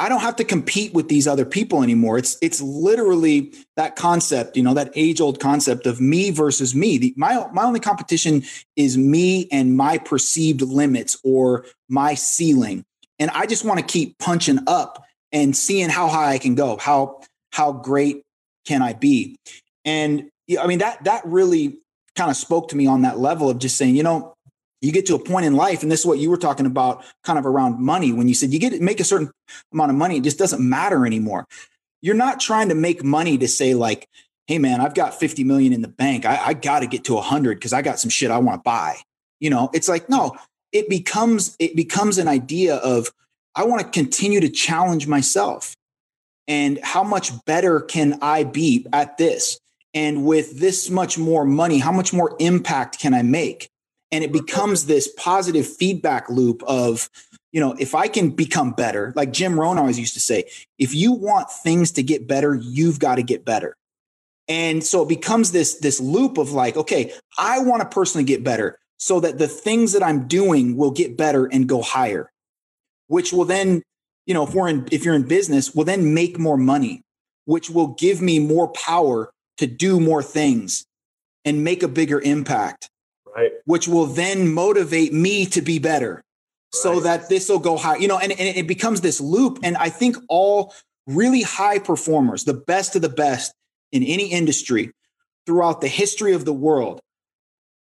[0.02, 2.18] I don't have to compete with these other people anymore.
[2.18, 6.98] It's it's literally that concept, you know, that age old concept of me versus me.
[6.98, 8.44] The, my my only competition
[8.78, 12.86] is me and my perceived limits or my ceiling,
[13.20, 15.04] and I just want to keep punching up
[15.34, 16.78] and seeing how high I can go.
[16.78, 17.20] How
[17.52, 18.24] how great
[18.66, 19.38] can I be?
[19.84, 21.80] And I mean that that really
[22.16, 24.34] kind of spoke to me on that level of just saying, you know,
[24.82, 27.04] you get to a point in life, and this is what you were talking about,
[27.24, 28.14] kind of around money.
[28.14, 29.32] When you said you get make a certain
[29.74, 31.46] amount of money, it just doesn't matter anymore.
[32.02, 34.08] You're not trying to make money to say like,
[34.48, 36.26] "Hey, man, I've got 50 million in the bank.
[36.26, 38.64] I, I got to get to 100 because I got some shit I want to
[38.64, 38.98] buy."
[39.40, 40.38] You know, it's like no,
[40.72, 43.12] it becomes it becomes an idea of
[43.56, 45.76] I want to continue to challenge myself,
[46.48, 49.60] and how much better can I be at this?
[49.94, 53.70] And with this much more money, how much more impact can I make?
[54.12, 57.10] And it becomes this positive feedback loop of,
[57.52, 60.46] you know, if I can become better, like Jim Rohn always used to say,
[60.78, 63.76] if you want things to get better, you've got to get better.
[64.48, 68.44] And so it becomes this, this loop of like, okay, I want to personally get
[68.44, 72.32] better so that the things that I'm doing will get better and go higher,
[73.08, 73.84] which will then,
[74.26, 77.02] you know, if we're in, if you're in business, will then make more money,
[77.46, 80.86] which will give me more power to do more things
[81.44, 82.90] and make a bigger impact.
[83.36, 83.52] Right.
[83.66, 86.24] Which will then motivate me to be better right.
[86.72, 87.98] so that this will go high.
[87.98, 89.60] You know, and, and it becomes this loop.
[89.62, 90.74] And I think all
[91.08, 93.54] really high performers, the best of the best
[93.92, 94.92] in any industry
[95.46, 97.02] throughout the history of the world,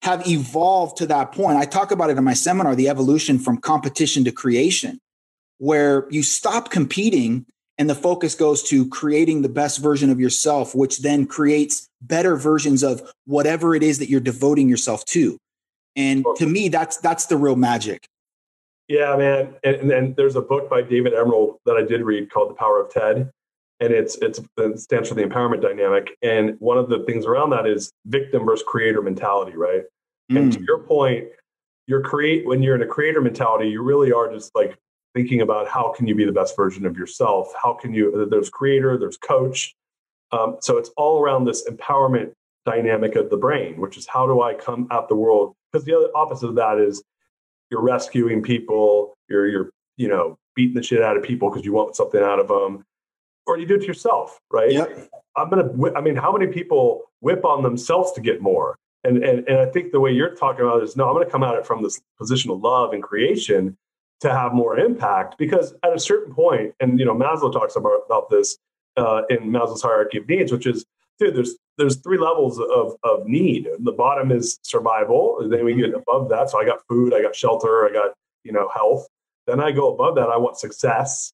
[0.02, 1.58] have evolved to that point.
[1.58, 5.00] I talk about it in my seminar, the evolution from competition to creation,
[5.58, 7.46] where you stop competing
[7.78, 12.36] and the focus goes to creating the best version of yourself which then creates better
[12.36, 15.38] versions of whatever it is that you're devoting yourself to.
[15.96, 18.06] And to me that's that's the real magic.
[18.88, 19.56] Yeah man.
[19.64, 22.80] And, and there's a book by david emerald that i did read called the power
[22.80, 23.30] of ted.
[23.82, 26.18] And it's it's it stands for the empowerment dynamic.
[26.22, 29.84] And one of the things around that is victim versus creator mentality right?
[30.32, 30.40] Mm.
[30.40, 30.68] and to mm.
[30.68, 31.28] your point
[31.88, 34.76] you're create when you're in a creator mentality you really are just like
[35.16, 38.52] thinking about how can you be the best version of yourself how can you there's
[38.52, 39.76] creator there's coach
[40.32, 42.34] Um, so it's all around this empowerment
[42.66, 45.54] dynamic of the brain, which is how do I come at the world?
[45.72, 47.04] Because the other opposite of that is
[47.70, 51.74] you're rescuing people, you're you're you know beating the shit out of people because you
[51.74, 52.84] want something out of them,
[53.46, 54.72] or you do it to yourself, right?
[54.72, 55.10] Yep.
[55.38, 55.70] I'm gonna.
[55.96, 58.78] I mean, how many people whip on themselves to get more?
[59.04, 61.44] And and and I think the way you're talking about is no, I'm gonna come
[61.44, 63.78] at it from this position of love and creation
[64.22, 68.02] to have more impact because at a certain point, and you know, Maslow talks about
[68.06, 68.58] about this
[68.98, 70.86] uh, in Maslow's hierarchy of needs, which is
[71.20, 73.68] dude, there's there's three levels of of need.
[73.80, 75.46] The bottom is survival.
[75.50, 76.50] Then we get above that.
[76.50, 78.14] So I got food, I got shelter, I got
[78.44, 79.08] you know health.
[79.48, 80.30] Then I go above that.
[80.30, 81.32] I want success.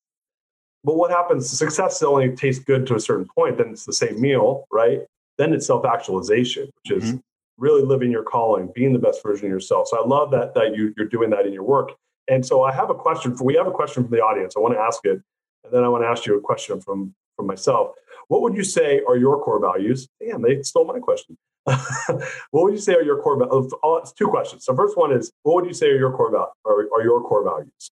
[0.84, 1.50] But what happens?
[1.50, 3.58] Success only tastes good to a certain point.
[3.58, 5.02] Then it's the same meal, right?
[5.38, 7.18] Then it's self actualization, which is mm-hmm.
[7.58, 9.88] really living your calling, being the best version of yourself.
[9.88, 11.92] So I love that that you, you're doing that in your work.
[12.32, 14.56] And so I have a question for we have a question from the audience.
[14.56, 15.22] I want to ask it,
[15.66, 17.92] and then I want to ask you a question from from myself.
[18.30, 20.08] What would you say are your core values?
[20.22, 21.38] Damn, they stole my question.
[21.66, 23.74] what would you say are your core values?
[23.84, 24.64] Oh, it's two questions.
[24.64, 26.54] So first one is, what would you say are your core values?
[26.66, 27.92] Are, are your core values?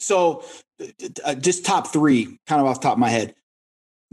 [0.00, 0.44] So,
[1.22, 3.34] uh, just top three, kind of off top of my head,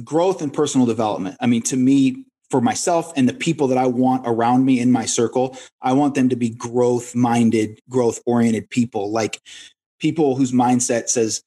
[0.04, 1.38] growth and personal development.
[1.40, 4.92] I mean, to me, for myself and the people that I want around me in
[4.92, 9.40] my circle, I want them to be growth minded, growth oriented people, like
[10.00, 11.44] people whose mindset says,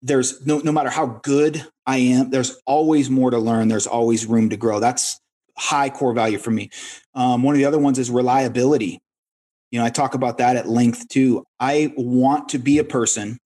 [0.00, 3.68] there's no, no matter how good I am, there's always more to learn.
[3.68, 4.80] There's always room to grow.
[4.80, 5.18] That's
[5.56, 6.70] high core value for me.
[7.14, 9.00] Um, one of the other ones is reliability.
[9.70, 11.44] You know, I talk about that at length too.
[11.60, 13.38] I want to be a person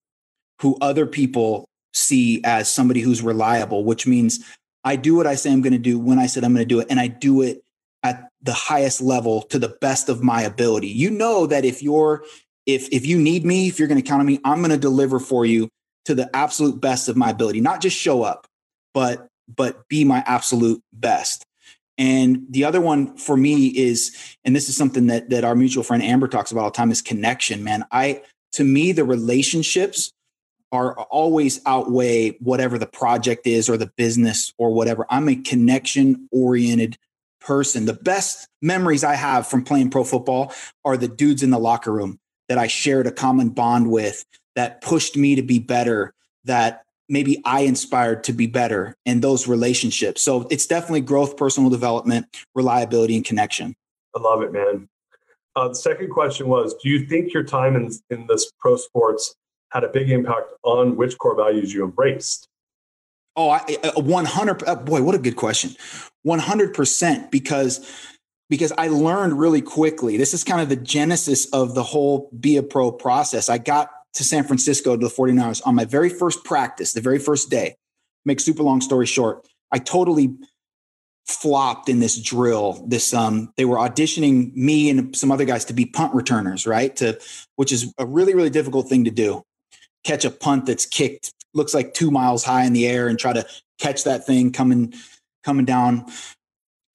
[0.61, 4.45] who other people see as somebody who's reliable, which means
[4.85, 6.75] I do what I say I'm going to do when I said I'm going to
[6.75, 7.63] do it, and I do it
[8.03, 10.89] at the highest level to the best of my ability.
[10.89, 12.25] You know that if you're
[12.67, 14.79] if if you need me, if you're going to count on me, I'm going to
[14.79, 15.69] deliver for you
[16.05, 18.47] to the absolute best of my ability, not just show up,
[18.95, 21.45] but but be my absolute best.
[21.99, 25.85] And the other one for me is, and this is something that that our mutual
[25.85, 27.63] friend Amber talks about all the time, is connection.
[27.63, 28.23] Man, I
[28.53, 30.12] to me the relationships
[30.73, 35.07] are always outweigh whatever the project is or the business or whatever.
[35.11, 36.97] I'm a connection oriented
[37.41, 37.85] person.
[37.85, 40.53] The best memories I have from playing pro football
[40.85, 42.19] are the dudes in the locker room
[42.49, 44.25] that I shared a common bond with
[44.57, 46.15] that pushed me to be better,
[46.45, 50.23] that maybe I inspired to be better in those relationships.
[50.23, 53.75] So it's definitely growth, personal development, reliability, and connection.
[54.17, 54.89] I love it, man.
[55.55, 59.35] Uh, the second question was Do you think your time in, in this pro sports
[59.73, 62.49] had a big impact on which core values you embraced?
[63.37, 63.63] Oh, I,
[63.97, 64.63] 100.
[64.69, 65.75] Uh, boy, what a good question.
[66.27, 68.09] 100% because
[68.51, 70.19] because I learned really quickly.
[70.19, 73.49] This is kind of the genesis of the whole be a pro process.
[73.49, 77.19] I got to San Francisco to the 49ers on my very first practice, the very
[77.19, 77.77] first day.
[78.27, 80.37] Make super long story short, I totally
[81.27, 82.85] flopped in this drill.
[82.87, 86.95] This um they were auditioning me and some other guys to be punt returners, right?
[86.97, 87.19] To
[87.57, 89.45] which is a really really difficult thing to do.
[90.05, 93.33] Catch a punt that's kicked looks like 2 miles high in the air and try
[93.33, 93.47] to
[93.79, 94.95] catch that thing coming
[95.45, 96.07] coming down.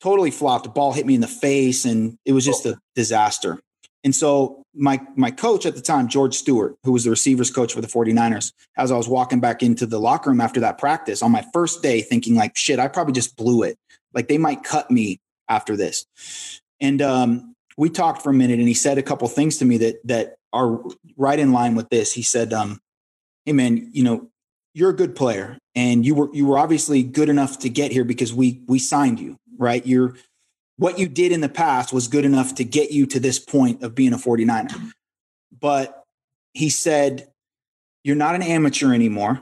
[0.01, 0.63] Totally flopped.
[0.63, 3.59] The ball hit me in the face and it was just a disaster.
[4.03, 7.73] And so my my coach at the time, George Stewart, who was the receivers coach
[7.73, 11.21] for the 49ers, as I was walking back into the locker room after that practice
[11.21, 13.77] on my first day, thinking like, shit, I probably just blew it.
[14.13, 15.19] Like they might cut me
[15.49, 16.05] after this.
[16.79, 19.77] And um, we talked for a minute and he said a couple things to me
[19.77, 20.79] that that are
[21.17, 22.13] right in line with this.
[22.13, 22.79] He said, um,
[23.47, 24.27] hey man, you know,
[24.73, 28.03] you're a good player and you were you were obviously good enough to get here
[28.03, 29.83] because we we signed you, right?
[29.87, 30.15] You're
[30.75, 33.81] what you did in the past was good enough to get you to this point
[33.81, 34.91] of being a 49er.
[35.59, 36.03] But
[36.53, 37.29] he said,
[38.03, 39.41] You're not an amateur anymore.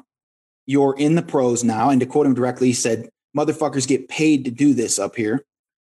[0.68, 1.90] You're in the pros now.
[1.90, 5.44] And to quote him directly, he said, Motherfuckers get paid to do this up here.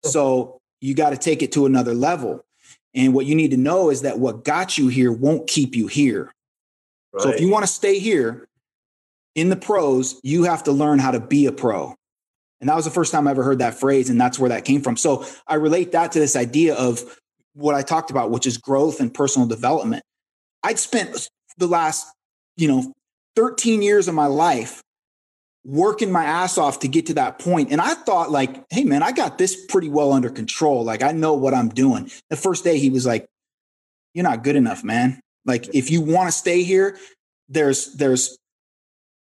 [0.06, 2.46] So you got to take it to another level.
[2.96, 5.88] And what you need to know is that what got you here won't keep you
[5.88, 6.32] here.
[7.16, 7.24] Right.
[7.24, 8.48] So if you want to stay here
[9.36, 11.96] in the pros, you have to learn how to be a pro.
[12.60, 14.10] And that was the first time I ever heard that phrase.
[14.10, 14.98] And that's where that came from.
[14.98, 17.20] So I relate that to this idea of
[17.54, 20.04] what I talked about, which is growth and personal development.
[20.64, 22.08] I'd spent the last,
[22.58, 22.92] you know,
[23.36, 24.82] 13 years of my life
[25.64, 27.72] working my ass off to get to that point.
[27.72, 30.84] And I thought, like, hey, man, I got this pretty well under control.
[30.84, 32.12] Like, I know what I'm doing.
[32.30, 33.26] The first day, he was like,
[34.14, 35.20] you're not good enough, man.
[35.46, 36.98] Like, if you want to stay here,
[37.50, 38.38] there's, there's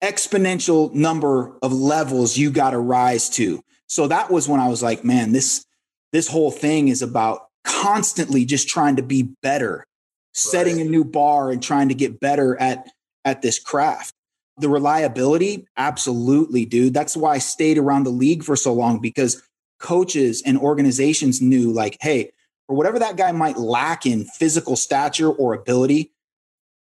[0.04, 3.62] exponential number of levels you got to rise to.
[3.88, 5.66] So that was when I was like, man, this
[6.12, 9.86] this whole thing is about constantly just trying to be better, right.
[10.34, 12.88] setting a new bar and trying to get better at
[13.26, 14.14] at this craft.
[14.60, 16.94] the reliability, absolutely, dude.
[16.94, 19.42] That's why I stayed around the league for so long because
[19.80, 22.32] coaches and organizations knew, like, hey,
[22.70, 26.12] or whatever that guy might lack in physical stature or ability,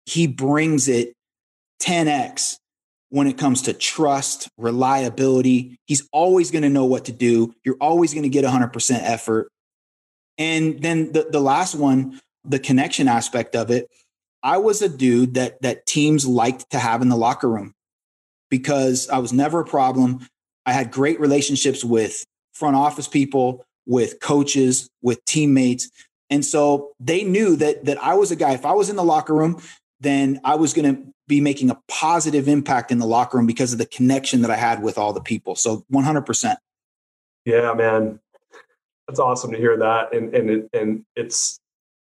[0.04, 1.14] he brings it
[1.82, 2.58] 10x
[3.08, 5.78] when it comes to trust, reliability.
[5.86, 7.54] He's always going to know what to do.
[7.64, 9.48] You're always going to get 100% effort.
[10.36, 13.88] And then the, the last one, the connection aspect of it,
[14.42, 17.74] I was a dude that that teams liked to have in the locker room
[18.50, 20.26] because I was never a problem.
[20.64, 25.90] I had great relationships with front office people, with coaches, with teammates.
[26.30, 29.04] And so they knew that that I was a guy if I was in the
[29.04, 29.60] locker room,
[29.98, 33.72] then I was going to be making a positive impact in the locker room because
[33.72, 35.56] of the connection that I had with all the people.
[35.56, 36.56] So 100%.
[37.44, 38.20] Yeah, man.
[39.08, 40.14] That's awesome to hear that.
[40.14, 41.60] And and and it's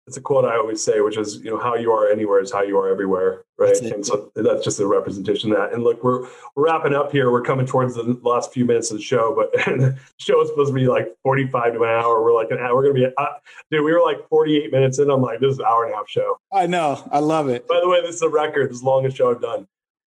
[0.06, 2.52] it's a quote I always say, which is, you know, how you are anywhere is
[2.52, 3.74] how you are everywhere, right?
[3.80, 5.72] And so that's just a representation of that.
[5.72, 7.30] And look, we're we're wrapping up here.
[7.30, 10.68] We're coming towards the last few minutes of the show, but the show is supposed
[10.68, 12.22] to be like 45 to an hour.
[12.22, 12.74] We're like an hour.
[12.74, 13.26] We're gonna be, uh,
[13.70, 13.82] dude.
[13.82, 15.10] We were like 48 minutes in.
[15.10, 16.38] I'm like, this is an hour and a half show.
[16.52, 17.02] I know.
[17.10, 17.66] I love it.
[17.66, 18.68] By the way, this is a record.
[18.68, 19.66] This is the longest show I've done.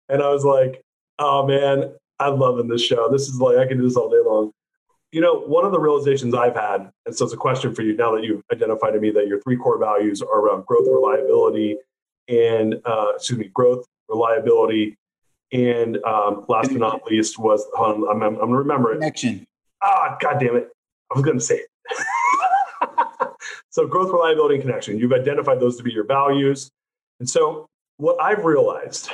[0.08, 0.82] And I was like,
[1.20, 3.10] oh man, I'm loving this show.
[3.12, 4.54] This is like I can do this all day long
[5.12, 7.96] you know, one of the realizations I've had, and so it's a question for you
[7.96, 11.78] now that you've identified to me that your three core values are around growth, reliability,
[12.30, 14.98] and uh, excuse me, growth, reliability,
[15.52, 19.00] and um, last but not least was on, I'm, I'm, going to remember it.
[19.00, 19.46] Connection.
[19.84, 20.70] Ah, God damn it!
[21.12, 21.68] I was going to say it.
[23.70, 24.98] so growth, reliability, and connection.
[24.98, 26.72] You've identified those to be your values,
[27.20, 27.68] and so
[27.98, 29.10] what I've realized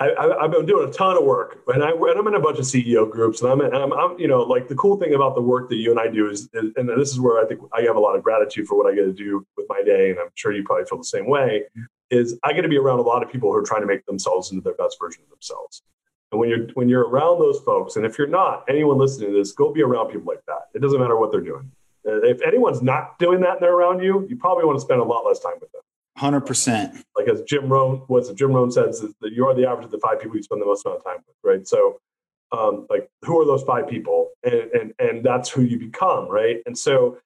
[0.00, 2.64] I, have been doing a ton of work, and, I, am in a bunch of
[2.64, 5.42] CEO groups, and I'm, and I'm, I'm, you know, like the cool thing about the
[5.42, 7.82] work that you and I do is, is, and this is where I think I
[7.82, 10.18] have a lot of gratitude for what I get to do with my day, and
[10.20, 11.64] I'm sure you probably feel the same way.
[12.10, 14.06] Is I get to be around a lot of people who are trying to make
[14.06, 15.82] themselves into their best version of themselves.
[16.30, 19.36] And when you're when you're around those folks, and if you're not, anyone listening to
[19.36, 20.68] this, go be around people like that.
[20.74, 21.70] It doesn't matter what they're doing.
[22.04, 25.04] If anyone's not doing that and they're around you, you probably want to spend a
[25.04, 25.82] lot less time with them.
[26.18, 27.04] Hundred percent.
[27.16, 29.92] Like as Jim Rohn, what's Jim Rohn says is that you are the average of
[29.92, 31.64] the five people you spend the most amount of time with, right?
[31.64, 32.00] So,
[32.50, 36.56] um, like, who are those five people, and and and that's who you become, right?
[36.66, 37.18] And so,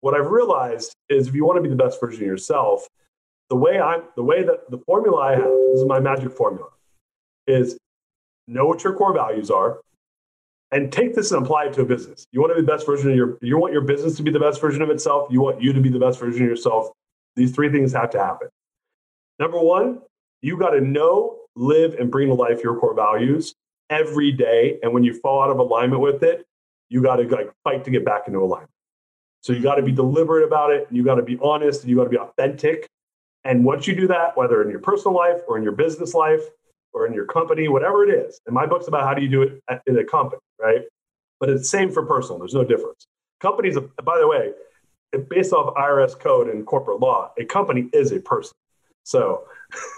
[0.00, 2.88] what I've realized is if you want to be the best version of yourself,
[3.50, 6.70] the way I'm, the way that the formula I have, this is my magic formula,
[7.46, 7.76] is
[8.46, 9.80] know what your core values are,
[10.72, 12.26] and take this and apply it to a business.
[12.32, 14.30] You want to be the best version of your, you want your business to be
[14.30, 15.28] the best version of itself.
[15.30, 16.92] You want you to be the best version of yourself.
[17.38, 18.48] These three things have to happen.
[19.38, 20.00] Number one,
[20.42, 23.54] you got to know, live, and bring to life your core values
[23.90, 24.78] every day.
[24.82, 26.44] And when you fall out of alignment with it,
[26.88, 28.70] you got to like fight to get back into alignment.
[29.42, 30.88] So you got to be deliberate about it.
[30.90, 32.88] You got to be honest and you got to be authentic.
[33.44, 36.42] And once you do that, whether in your personal life or in your business life
[36.92, 39.42] or in your company, whatever it is, and my book's about how do you do
[39.42, 40.82] it in a company, right?
[41.38, 42.38] But it's the same for personal.
[42.38, 43.06] There's no difference.
[43.40, 44.50] Companies, by the way,
[45.28, 48.52] based off IRS code and corporate law, a company is a person.
[49.04, 49.44] So,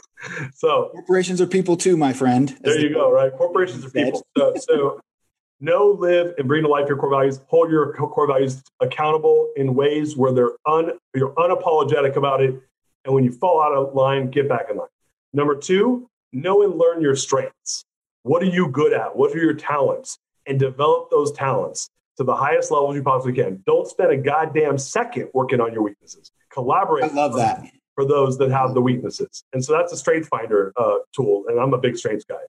[0.54, 2.56] so corporations are people too, my friend.
[2.62, 3.10] There you go.
[3.10, 4.24] Right, corporations are people.
[4.36, 5.00] So, so
[5.60, 7.40] know, live, and bring to life your core values.
[7.48, 12.60] Hold your core values accountable in ways where they're un, you're unapologetic about it.
[13.04, 14.88] And when you fall out of line, get back in line.
[15.32, 17.84] Number two, know and learn your strengths.
[18.22, 19.16] What are you good at?
[19.16, 20.18] What are your talents?
[20.46, 21.88] And develop those talents
[22.20, 23.62] to the highest levels you possibly can.
[23.64, 26.30] Don't spend a goddamn second working on your weaknesses.
[26.52, 27.04] Collaborate.
[27.04, 27.64] I love that.
[27.94, 29.42] For those that have the weaknesses.
[29.54, 31.44] And so that's a strength finder uh, tool.
[31.48, 32.42] And I'm a big strengths guy.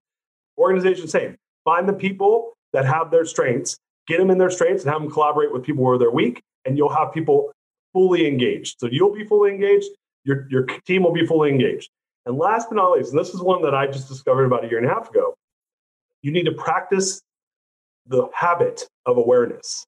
[0.57, 1.38] Organization, same.
[1.64, 3.77] Find the people that have their strengths,
[4.07, 6.41] get them in their strengths, and have them collaborate with people where they're weak.
[6.65, 7.53] And you'll have people
[7.93, 8.76] fully engaged.
[8.77, 9.88] So you'll be fully engaged.
[10.26, 11.89] Your, your team will be fully engaged.
[12.26, 14.68] And last but not least, and this is one that I just discovered about a
[14.68, 15.34] year and a half ago,
[16.22, 17.22] you need to practice
[18.07, 19.86] the habit of awareness.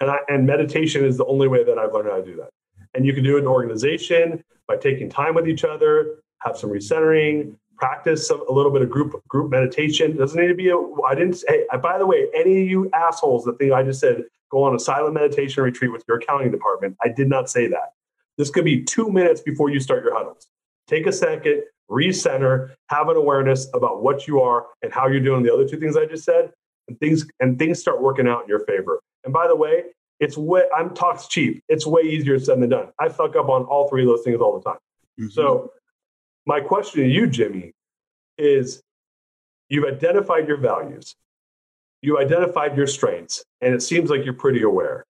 [0.00, 2.50] And, I, and meditation is the only way that I've learned how to do that.
[2.94, 6.70] And you can do it in organization by taking time with each other, have some
[6.70, 10.12] recentering, practice a little bit of group group meditation.
[10.12, 10.78] It doesn't need to be a.
[11.06, 11.42] I didn't.
[11.46, 14.74] Hey, by the way, any of you assholes that think I just said go on
[14.74, 17.92] a silent meditation retreat with your accounting department, I did not say that.
[18.38, 20.46] This could be two minutes before you start your huddles.
[20.86, 25.42] Take a second, recenter, have an awareness about what you are and how you're doing
[25.42, 26.52] the other two things I just said,
[26.88, 29.00] and things and things start working out in your favor.
[29.24, 29.84] And by the way,
[30.20, 31.62] it's way I'm talks cheap.
[31.68, 32.88] It's way easier said than done.
[32.98, 34.78] I fuck up on all three of those things all the time.
[35.20, 35.28] Mm-hmm.
[35.28, 35.72] So
[36.46, 37.72] my question to you, Jimmy,
[38.38, 38.82] is
[39.68, 41.14] you've identified your values,
[42.02, 45.04] you identified your strengths, and it seems like you're pretty aware.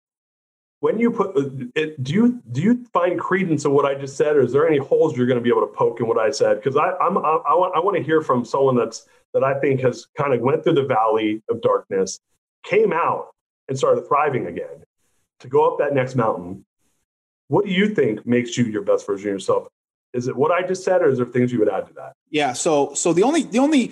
[0.79, 1.37] When you put
[1.75, 4.67] it, do you do you find credence in what I just said, or is there
[4.67, 6.55] any holes you're going to be able to poke in what I said?
[6.55, 9.59] Because I I'm, I, I want I want to hear from someone that's that I
[9.59, 12.19] think has kind of went through the valley of darkness,
[12.63, 13.29] came out
[13.67, 14.83] and started thriving again
[15.39, 16.65] to go up that next mountain.
[17.47, 19.67] What do you think makes you your best version of yourself?
[20.13, 22.13] Is it what I just said, or is there things you would add to that?
[22.29, 22.53] Yeah.
[22.53, 23.91] So so the only the only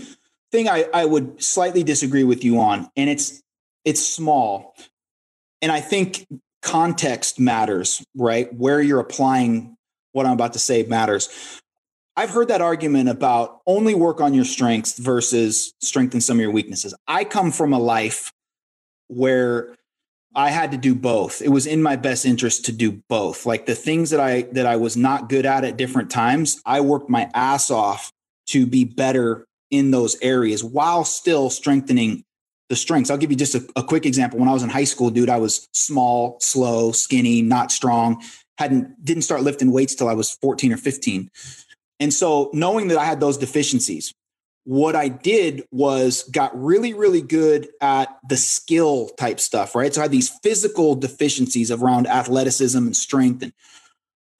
[0.51, 3.41] thing I, I would slightly disagree with you on, and it's
[3.83, 4.75] it's small.
[5.61, 6.27] And I think
[6.61, 8.53] context matters, right?
[8.53, 9.77] Where you're applying
[10.11, 11.60] what I'm about to say matters.
[12.21, 16.51] I've heard that argument about only work on your strengths versus strengthen some of your
[16.51, 16.93] weaknesses.
[17.07, 18.31] I come from a life
[19.07, 19.75] where
[20.35, 21.41] I had to do both.
[21.41, 23.47] It was in my best interest to do both.
[23.47, 26.81] Like the things that I that I was not good at at different times, I
[26.81, 28.11] worked my ass off
[28.49, 32.23] to be better in those areas while still strengthening
[32.69, 33.09] the strengths.
[33.09, 34.37] I'll give you just a, a quick example.
[34.37, 38.21] When I was in high school, dude, I was small, slow, skinny, not strong.
[38.59, 41.31] Hadn't didn't start lifting weights till I was 14 or 15.
[42.01, 44.11] And so knowing that I had those deficiencies,
[44.63, 49.93] what I did was got really, really good at the skill type stuff, right?
[49.93, 53.43] So I had these physical deficiencies around athleticism and strength.
[53.43, 53.53] And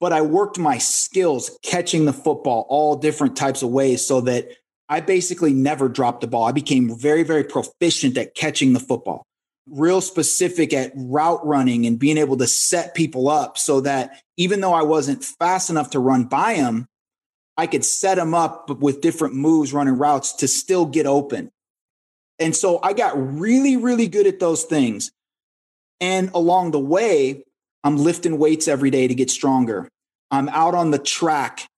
[0.00, 4.48] but I worked my skills catching the football all different types of ways so that
[4.88, 6.44] I basically never dropped the ball.
[6.44, 9.24] I became very, very proficient at catching the football,
[9.68, 14.60] real specific at route running and being able to set people up so that even
[14.60, 16.88] though I wasn't fast enough to run by them,
[17.56, 21.50] I could set them up with different moves, running routes to still get open.
[22.38, 25.12] And so I got really, really good at those things.
[26.00, 27.44] And along the way,
[27.84, 29.88] I'm lifting weights every day to get stronger.
[30.30, 31.68] I'm out on the track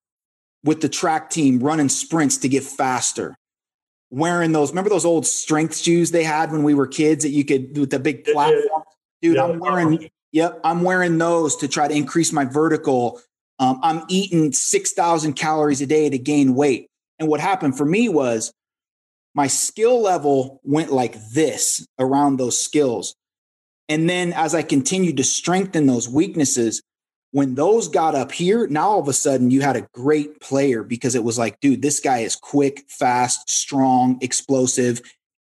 [0.62, 3.36] with the track team running sprints to get faster.
[4.10, 7.44] Wearing those, remember those old strength shoes they had when we were kids that you
[7.44, 8.84] could with the big platform?
[9.20, 9.44] Dude, yeah.
[9.44, 13.20] I'm wearing, yep, I'm wearing those to try to increase my vertical.
[13.58, 16.88] Um, I'm eating 6,000 calories a day to gain weight.
[17.18, 18.52] And what happened for me was
[19.34, 23.14] my skill level went like this around those skills.
[23.88, 26.82] And then as I continued to strengthen those weaknesses,
[27.32, 30.84] when those got up here, now all of a sudden you had a great player
[30.84, 35.02] because it was like, dude, this guy is quick, fast, strong, explosive,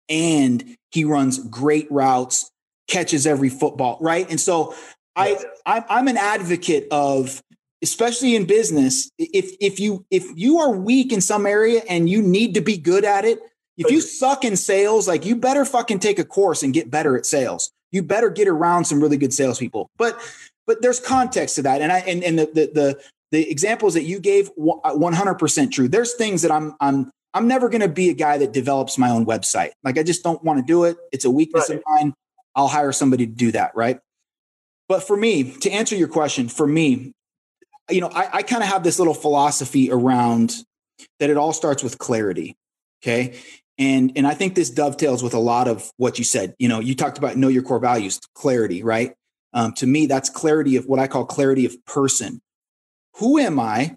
[0.09, 2.51] and he runs great routes,
[2.87, 4.29] catches every football, right?
[4.31, 4.75] And so
[5.17, 7.43] I, I I'm an advocate of
[7.83, 12.23] especially in business if if you if you are weak in some area and you
[12.23, 13.39] need to be good at it
[13.77, 17.17] if you suck in sales like you better fucking take a course and get better
[17.17, 20.21] at sales you better get around some really good salespeople but
[20.71, 21.83] but there's context to that.
[21.83, 23.01] And I and, and the, the the
[23.33, 25.89] the examples that you gave 100% uh, true.
[25.89, 29.11] There's things that I'm I'm I'm never going to be a guy that develops my
[29.11, 29.71] own website.
[29.83, 30.97] Like I just don't want to do it.
[31.11, 31.79] It's a weakness right.
[31.79, 32.15] of mine.
[32.55, 33.99] I'll hire somebody to do that, right?
[34.89, 37.15] But for me, to answer your question, for me,
[37.91, 40.55] you know, I, I kind of have this little philosophy around
[41.19, 42.57] that it all starts with clarity.
[43.03, 43.39] Okay.
[43.79, 46.55] And and I think this dovetails with a lot of what you said.
[46.59, 49.15] You know, you talked about know your core values, clarity, right?
[49.55, 52.41] Um, to me, that's clarity of what I call clarity of person.
[53.17, 53.97] Who am I?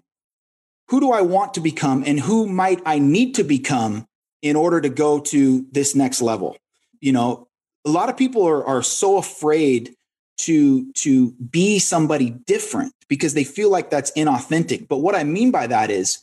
[0.88, 2.02] Who do I want to become?
[2.06, 4.06] And who might I need to become
[4.42, 6.56] in order to go to this next level?
[7.00, 7.48] You know,
[7.84, 9.94] a lot of people are, are so afraid
[10.36, 15.50] to to be somebody different because they feel like that's inauthentic but what i mean
[15.50, 16.18] by that is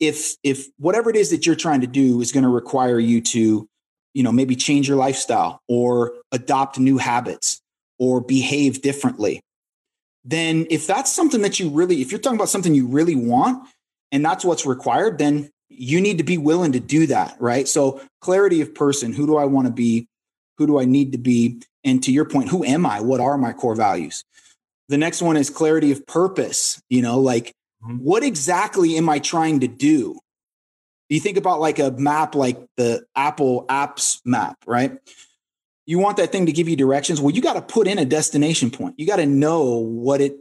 [0.00, 3.20] if if whatever it is that you're trying to do is going to require you
[3.20, 3.68] to
[4.14, 7.62] you know maybe change your lifestyle or adopt new habits
[7.98, 9.40] or behave differently,
[10.24, 13.66] then if that's something that you really, if you're talking about something you really want
[14.12, 17.68] and that's what's required, then you need to be willing to do that, right?
[17.68, 20.08] So, clarity of person who do I want to be?
[20.58, 21.62] Who do I need to be?
[21.84, 23.00] And to your point, who am I?
[23.00, 24.24] What are my core values?
[24.88, 26.82] The next one is clarity of purpose.
[26.88, 27.96] You know, like mm-hmm.
[27.96, 30.18] what exactly am I trying to do?
[31.08, 34.98] You think about like a map, like the Apple Apps map, right?
[35.88, 38.04] you want that thing to give you directions well you got to put in a
[38.04, 40.36] destination point you got to know what it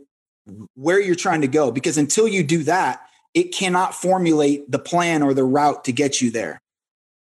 [0.75, 3.01] where you're trying to go because until you do that
[3.33, 6.61] it cannot formulate the plan or the route to get you there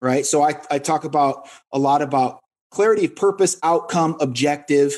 [0.00, 2.40] right so i, I talk about a lot about
[2.70, 4.94] clarity of purpose outcome objective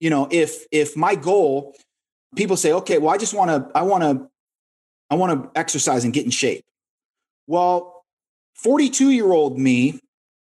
[0.00, 1.74] you know if if my goal
[2.36, 4.28] people say okay well i just want to i want to
[5.10, 6.64] i want to exercise and get in shape
[7.46, 7.98] well
[8.58, 10.00] 42 year old me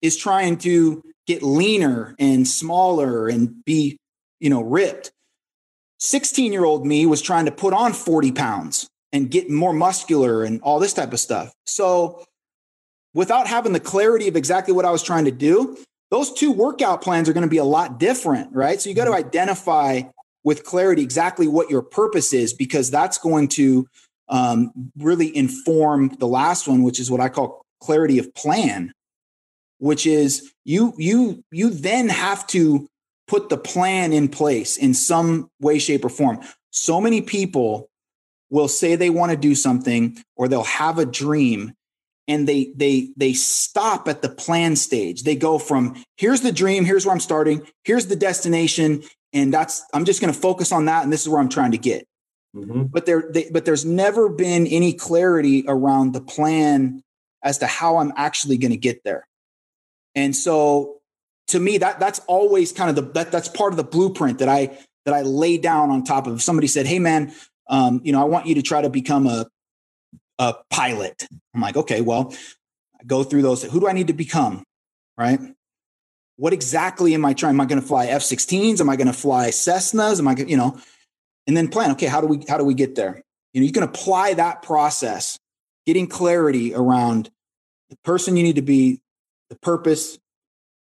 [0.02, 3.98] is trying to get leaner and smaller and be,
[4.40, 5.12] you know, ripped.
[5.98, 10.42] 16 year old me was trying to put on 40 pounds and get more muscular
[10.42, 11.52] and all this type of stuff.
[11.66, 12.24] So,
[13.12, 15.76] without having the clarity of exactly what I was trying to do,
[16.10, 18.80] those two workout plans are going to be a lot different, right?
[18.80, 20.02] So, you got to identify
[20.42, 23.86] with clarity exactly what your purpose is because that's going to
[24.28, 28.92] um, really inform the last one, which is what I call clarity of plan,
[29.78, 32.88] which is you you you then have to
[33.26, 36.40] put the plan in place in some way, shape, or form.
[36.70, 37.88] So many people
[38.50, 41.72] will say they want to do something or they'll have a dream
[42.30, 45.24] and they they they stop at the plan stage.
[45.24, 49.02] They go from here's the dream here's where i'm starting here's the destination
[49.32, 51.72] and that's i'm just going to focus on that and this is where i'm trying
[51.72, 52.06] to get.
[52.54, 52.84] Mm-hmm.
[52.84, 57.02] but there they, but there's never been any clarity around the plan
[57.44, 59.26] as to how i'm actually going to get there.
[60.14, 60.96] And so
[61.48, 64.48] to me that that's always kind of the that, that's part of the blueprint that
[64.48, 66.36] i that i lay down on top of.
[66.36, 67.32] If somebody said hey man
[67.68, 69.46] um, you know i want you to try to become a
[70.40, 71.28] a pilot.
[71.54, 72.34] I'm like, okay, well,
[72.98, 73.62] I go through those.
[73.62, 74.64] Who do I need to become?
[75.16, 75.38] Right?
[76.36, 77.54] What exactly am I trying?
[77.54, 78.80] Am I going to fly F-16s?
[78.80, 80.18] Am I going to fly Cessnas?
[80.18, 80.80] Am I, you know,
[81.46, 81.90] and then plan.
[81.92, 83.22] Okay, how do we how do we get there?
[83.52, 85.38] You know, you can apply that process,
[85.84, 87.28] getting clarity around
[87.90, 89.00] the person you need to be,
[89.50, 90.18] the purpose,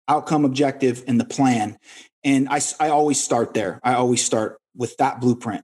[0.10, 1.78] outcome, objective, and the plan.
[2.26, 3.80] And I I always start there.
[3.84, 5.64] I always start with that blueprint.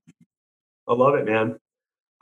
[0.88, 1.58] I love it, man.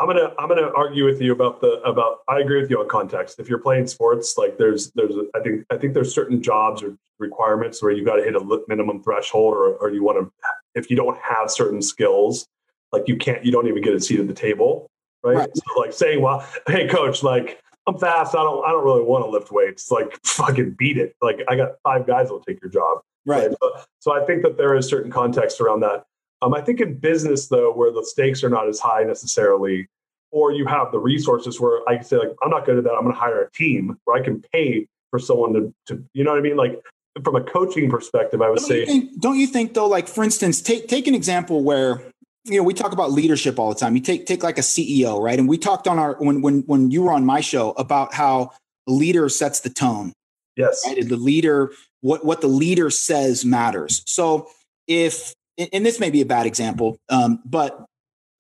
[0.02, 2.90] I'm gonna I'm gonna argue with you about the about I agree with you on
[2.90, 3.40] context.
[3.40, 6.98] If you're playing sports, like there's there's I think I think there's certain jobs or
[7.20, 10.32] requirements where you got to hit a minimum threshold, or or you want to
[10.74, 12.48] if you don't have certain skills,
[12.92, 14.90] like you can't you don't even get a seat at the table,
[15.24, 15.38] right?
[15.38, 15.50] right.
[15.54, 19.24] So like saying, well, hey coach, like I'm fast, I don't I don't really want
[19.24, 21.16] to lift weights, like fucking beat it.
[21.22, 23.50] Like I got five guys that'll take your job, right?
[23.50, 23.58] right?
[23.62, 26.06] So, so I think that there is certain context around that.
[26.42, 29.88] Um, I think in business though, where the stakes are not as high necessarily,
[30.32, 32.94] or you have the resources where I can say like, I'm not good at that.
[32.94, 36.24] I'm going to hire a team where I can pay for someone to, to, you
[36.24, 36.56] know what I mean?
[36.56, 36.82] Like
[37.24, 38.80] from a coaching perspective, I would don't say.
[38.80, 39.88] You think, don't you think though?
[39.88, 42.02] Like for instance, take take an example where
[42.46, 43.96] you know we talk about leadership all the time.
[43.96, 45.38] You take take like a CEO, right?
[45.38, 48.52] And we talked on our when when when you were on my show about how
[48.88, 50.14] the leader sets the tone.
[50.56, 50.84] Yes.
[50.86, 51.08] Right?
[51.08, 54.02] The leader, what what the leader says matters.
[54.06, 54.50] So
[54.88, 57.86] if and this may be a bad example, um, but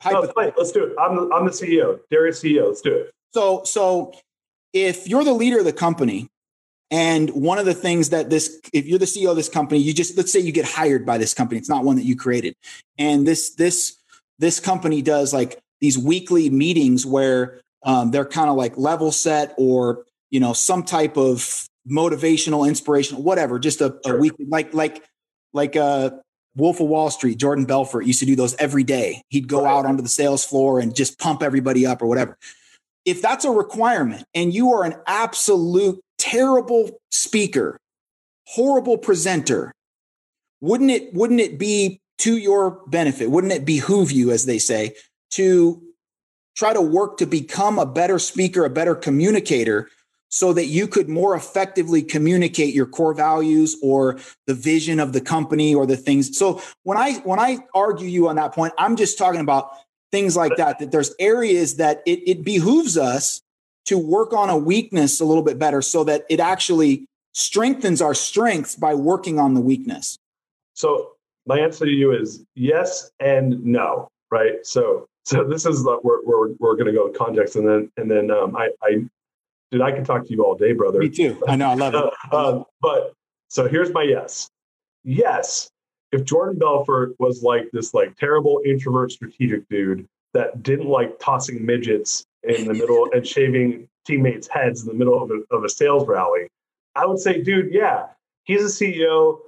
[0.06, 0.22] no,
[0.58, 0.96] Let's do it.
[1.00, 2.68] I'm the, I'm the CEO, Darius CEO.
[2.68, 3.12] Let's do it.
[3.34, 4.14] So so
[4.74, 6.28] if you're the leader of the company,
[6.90, 9.94] and one of the things that this, if you're the CEO of this company, you
[9.94, 11.58] just let's say you get hired by this company.
[11.58, 12.56] It's not one that you created,
[12.98, 13.98] and this this
[14.40, 19.54] this company does like these weekly meetings where um, they're kind of like level set
[19.58, 23.58] or you know some type of motivational, inspirational, whatever.
[23.58, 24.18] Just a, sure.
[24.18, 25.06] a weekly like like
[25.54, 26.12] like uh
[26.56, 29.24] Wolf of Wall Street, Jordan Belfort used to do those every day.
[29.30, 32.38] He'd go out onto the sales floor and just pump everybody up or whatever.
[33.06, 37.78] If that's a requirement and you are an absolute terrible speaker,
[38.48, 39.74] horrible presenter,
[40.60, 43.32] wouldn't it wouldn't it be to your benefit?
[43.32, 44.94] Wouldn't it behoove you as they say
[45.32, 45.82] to
[46.56, 49.90] try to work to become a better speaker, a better communicator
[50.32, 55.22] so that you could more effectively communicate your core values or the vision of the
[55.22, 56.38] company or the things.
[56.38, 59.72] So when i when i argue you on that point i'm just talking about
[60.12, 63.42] things like that that there's areas that it, it behooves us
[63.86, 68.14] to work on a weakness a little bit better so that it actually strengthens our
[68.14, 70.18] strengths by working on the weakness.
[70.74, 71.12] So
[71.46, 74.66] my answer to you is yes and no right?
[74.66, 78.32] So so this is where we're, we're going to go context and then and then
[78.32, 79.06] um, I, I
[79.72, 81.00] dude, I can talk to you all day, brother.
[81.00, 81.42] Me too.
[81.48, 81.70] I know.
[81.70, 82.14] I love it.
[82.32, 83.14] uh, but
[83.48, 84.50] so here's my yes.
[85.04, 85.70] Yes,
[86.12, 91.66] if Jordan Belfort was like this like terrible introvert strategic dude that didn't like tossing
[91.66, 95.70] midgets in the middle and shaving teammates' heads in the middle of a, of a
[95.70, 96.48] sales rally,
[96.96, 98.08] I would say, dude, yeah,
[98.44, 99.40] he's a CEO.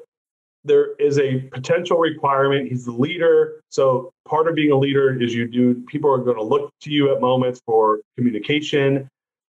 [0.65, 2.69] There is a potential requirement.
[2.69, 3.61] He's the leader.
[3.69, 6.91] So part of being a leader is you do people are going to look to
[6.91, 9.09] you at moments for communication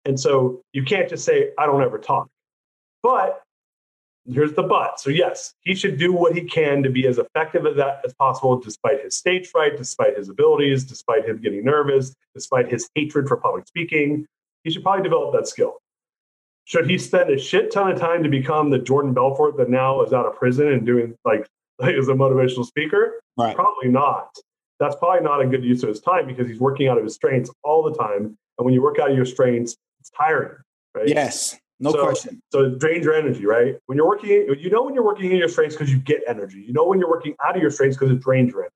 [0.09, 2.29] and so you can't just say, I don't ever talk.
[3.03, 3.43] But
[4.27, 4.99] here's the but.
[4.99, 8.15] So, yes, he should do what he can to be as effective as that as
[8.15, 13.29] possible, despite his stage fright, despite his abilities, despite him getting nervous, despite his hatred
[13.29, 14.27] for public speaking.
[14.65, 15.77] He should probably develop that skill.
[16.65, 20.03] Should he spend a shit ton of time to become the Jordan Belfort that now
[20.03, 21.47] is out of prison and doing like,
[21.79, 23.21] like as a motivational speaker?
[23.37, 23.55] Right.
[23.55, 24.31] Probably not.
[24.81, 27.15] That's probably not a good use of his time because he's working out of his
[27.15, 28.39] strengths all the time.
[28.59, 30.59] And when you work out of your strengths, it's tiring,
[30.95, 31.09] right?
[31.09, 32.43] Yes, no so, question.
[32.51, 33.77] So it drains your energy, right?
[33.87, 36.61] When you're working, you know when you're working in your strengths because you get energy.
[36.67, 38.75] You know when you're working out of your strengths because it drains your energy,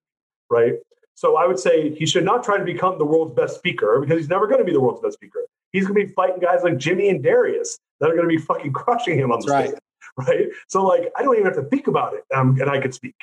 [0.50, 0.74] right?
[1.14, 4.18] So I would say he should not try to become the world's best speaker because
[4.18, 5.40] he's never going to be the world's best speaker.
[5.72, 8.38] He's going to be fighting guys like Jimmy and Darius that are going to be
[8.38, 9.80] fucking crushing him on the That's stage,
[10.16, 10.28] right.
[10.28, 10.46] right?
[10.68, 13.14] So like I don't even have to think about it, um, and I could speak.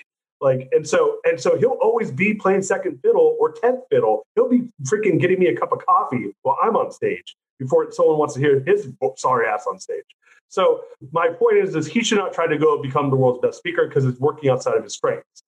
[0.42, 4.26] Like and so and so he'll always be playing second fiddle or tenth fiddle.
[4.36, 8.18] He'll be freaking getting me a cup of coffee while I'm on stage before someone
[8.18, 10.06] wants to hear his sorry ass on stage.
[10.48, 10.82] So
[11.12, 13.88] my point is, is he should not try to go become the world's best speaker
[13.88, 15.44] because it's working outside of his strengths.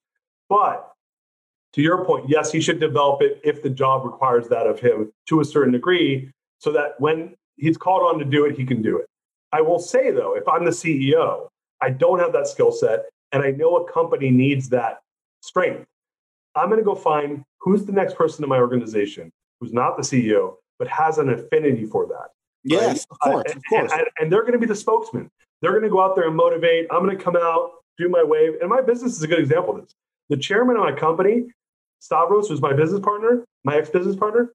[0.48, 0.92] But
[1.74, 5.12] to your point, yes, he should develop it if the job requires that of him
[5.28, 6.30] to a certain degree,
[6.60, 9.08] so that when he's called on to do it, he can do it.
[9.52, 11.48] I will say though, if I'm the CEO,
[11.82, 15.00] I don't have that skill set, and I know a company needs that
[15.42, 15.86] strength.
[16.56, 20.04] I'm going to go find who's the next person in my organization who's not the
[20.04, 22.30] CEO but has an affinity for that.
[22.64, 23.06] Yes, right?
[23.12, 23.92] of uh, course, of course.
[23.92, 25.30] And, and they're going to be the spokesman.
[25.62, 26.88] They're going to go out there and motivate.
[26.90, 28.54] I'm going to come out, do my wave.
[28.62, 29.94] And my business is a good example of this.
[30.30, 31.44] The chairman of my company,
[32.00, 34.54] Stavros, was my business partner, my ex-business partner,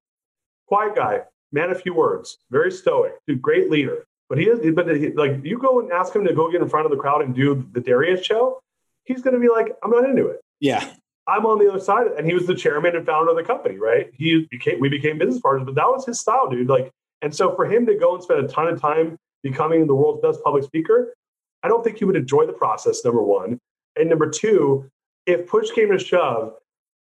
[0.67, 1.21] quiet guy,
[1.53, 4.05] man a few words, very stoic, dude, great leader.
[4.29, 6.69] But he is, but he, like you go and ask him to go get in
[6.69, 8.61] front of the crowd and do the Darius show,
[9.05, 10.41] he's going to be like, I'm not into it.
[10.59, 10.93] Yeah.
[11.29, 13.79] I'm on the other side, and he was the chairman and founder of the company,
[13.79, 14.11] right?
[14.15, 16.69] He became, we became business partners, but that was his style, dude.
[16.69, 16.91] Like,
[17.23, 20.23] and so for him to go and spend a ton of time becoming the world's
[20.23, 21.15] best public speaker,
[21.63, 23.05] I don't think he would enjoy the process.
[23.05, 23.59] Number one,
[23.97, 24.89] and number two,
[25.27, 26.55] if push came to shove,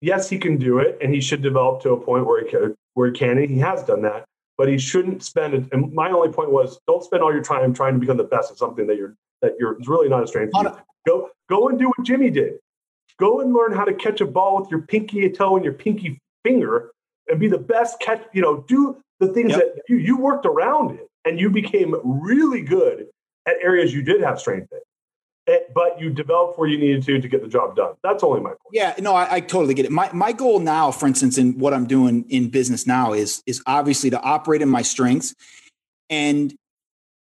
[0.02, 2.76] yes, he can do it, and he should develop to a point where he can,
[2.94, 4.26] where he can, and he has done that.
[4.58, 5.66] But he shouldn't spend it.
[5.74, 8.52] And my only point was, don't spend all your time trying to become the best
[8.52, 10.54] at something that you're that you're really not a strength.
[11.06, 12.54] Go go and do what Jimmy did.
[13.20, 16.20] Go and learn how to catch a ball with your pinky toe and your pinky
[16.44, 16.92] finger
[17.28, 18.22] and be the best catch.
[18.34, 19.60] You know, do the things yep.
[19.60, 23.08] that you, you worked around it and you became really good
[23.46, 24.80] at areas you did have strength in.
[25.48, 27.94] It, eh, but you developed where you needed to to get the job done.
[28.04, 28.60] That's only my point.
[28.72, 29.92] Yeah, no, I, I, totally get it.
[29.92, 33.62] My my goal now, for instance, in what I'm doing in business now is is
[33.68, 35.36] obviously to operate in my strengths
[36.10, 36.56] and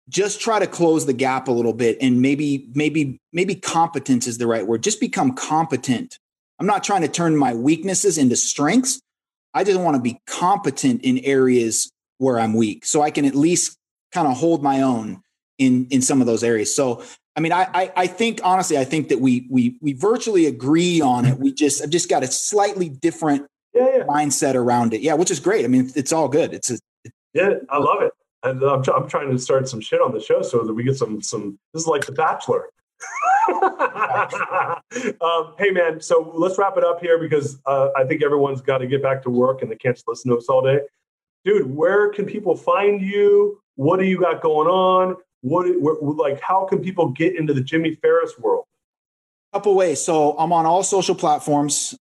[0.08, 4.38] just try to close the gap a little bit and maybe maybe maybe competence is
[4.38, 4.82] the right word.
[4.82, 6.18] Just become competent.
[6.58, 9.00] I'm not trying to turn my weaknesses into strengths.
[9.52, 13.34] I just want to be competent in areas where i'm weak so i can at
[13.34, 13.76] least
[14.10, 15.20] kind of hold my own
[15.58, 16.74] in in some of those areas.
[16.74, 17.02] So
[17.34, 21.00] i mean I, I i, think honestly i think that we we we virtually agree
[21.00, 21.38] on it.
[21.38, 24.04] We just i've just got a slightly different yeah, yeah.
[24.04, 25.00] mindset around it.
[25.00, 25.64] Yeah which is great.
[25.64, 26.54] I mean it's all good.
[26.54, 26.78] It's a
[27.34, 28.12] yeah i love it
[28.46, 30.96] and I'm, I'm trying to start some shit on the show so that we get
[30.96, 31.58] some some.
[31.72, 32.66] This is like The Bachelor.
[35.20, 38.78] um, hey man, so let's wrap it up here because uh, I think everyone's got
[38.78, 40.80] to get back to work and they can't listen to us all day.
[41.44, 43.60] Dude, where can people find you?
[43.76, 45.16] What do you got going on?
[45.42, 48.64] What where, like how can people get into the Jimmy Farris world?
[49.52, 50.04] Couple ways.
[50.04, 51.94] So I'm on all social platforms.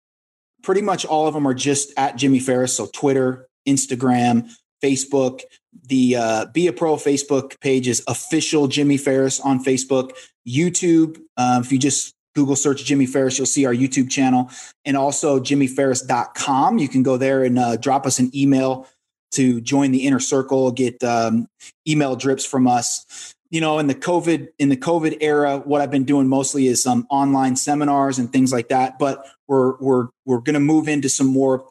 [0.61, 2.75] Pretty much all of them are just at Jimmy Farris.
[2.75, 4.49] So Twitter, Instagram,
[4.83, 5.41] Facebook.
[5.87, 10.11] The uh, Be a Pro Facebook page is official Jimmy Farris on Facebook.
[10.47, 14.49] YouTube, uh, if you just Google search Jimmy Farris, you'll see our YouTube channel
[14.85, 16.77] and also jimmyfarris.com.
[16.77, 18.87] You can go there and uh, drop us an email
[19.31, 21.47] to join the inner circle, get um,
[21.87, 23.33] email drips from us.
[23.49, 26.81] You know, in the COVID in the COVID era, what I've been doing mostly is
[26.81, 28.97] some online seminars and things like that.
[28.97, 31.65] But we're we're we're going to move into some more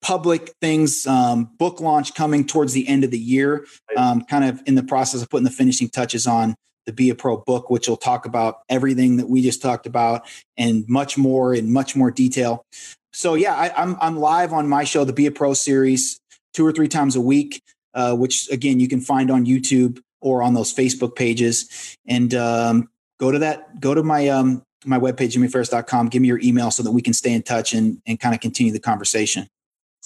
[0.00, 3.66] public things, um, book launch coming towards the end of the year.
[3.96, 6.54] Um, kind of in the process of putting the finishing touches on
[6.86, 10.22] the Be a Pro book, which will talk about everything that we just talked about
[10.56, 12.64] and much more in much more detail.
[13.12, 16.20] So yeah, I, am I'm, I'm live on my show, the Be a Pro series,
[16.54, 17.62] two or three times a week,
[17.94, 21.96] uh, which again you can find on YouTube or on those Facebook pages.
[22.06, 22.88] And um,
[23.20, 26.08] go to that, go to my um, my webpage, jimmyfarris.com.
[26.08, 28.40] Give me your email so that we can stay in touch and, and kind of
[28.40, 29.48] continue the conversation.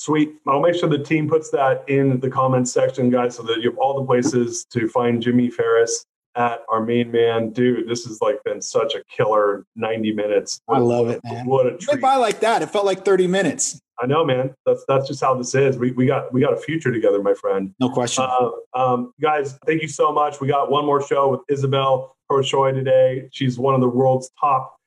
[0.03, 0.35] Sweet.
[0.49, 3.71] I'll make sure the team puts that in the comments section, guys, so that you
[3.71, 6.05] have all the places to find Jimmy Farris
[6.35, 7.51] at our main man.
[7.51, 10.61] Dude, this has like been such a killer 90 minutes.
[10.69, 11.47] I love it, man.
[11.47, 12.01] What a treat.
[12.01, 12.63] by like that.
[12.63, 13.81] It felt like 30 minutes.
[14.01, 14.53] I know, man.
[14.67, 15.79] That's that's just how this is.
[15.79, 17.73] We, we got we got a future together, my friend.
[17.79, 18.25] No question.
[18.25, 20.41] Uh, um, guys, thank you so much.
[20.41, 23.29] We got one more show with Isabel Proshoy today.
[23.31, 24.81] She's one of the world's top,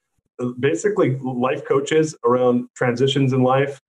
[0.60, 3.80] basically life coaches around transitions in life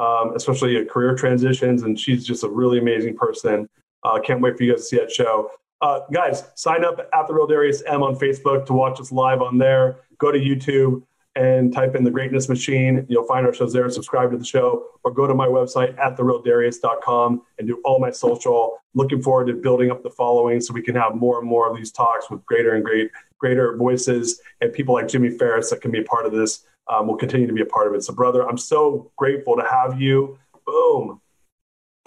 [0.00, 1.82] um, especially at career transitions.
[1.82, 3.68] And she's just a really amazing person.
[4.02, 5.50] Uh, can't wait for you guys to see that show.
[5.82, 9.42] Uh, guys, sign up at the real Darius M on Facebook to watch us live
[9.42, 10.00] on there.
[10.18, 11.02] Go to YouTube
[11.36, 13.06] and type in the Greatness Machine.
[13.08, 13.88] You'll find our shows there.
[13.88, 18.10] Subscribe to the show, or go to my website at therealdarius.com and do all my
[18.10, 18.78] social.
[18.94, 21.76] Looking forward to building up the following so we can have more and more of
[21.76, 25.90] these talks with greater and great greater voices and people like Jimmy Farris that can
[25.90, 28.02] be a part of this um, will continue to be a part of it.
[28.02, 30.38] So, brother, I'm so grateful to have you.
[30.66, 31.20] Boom.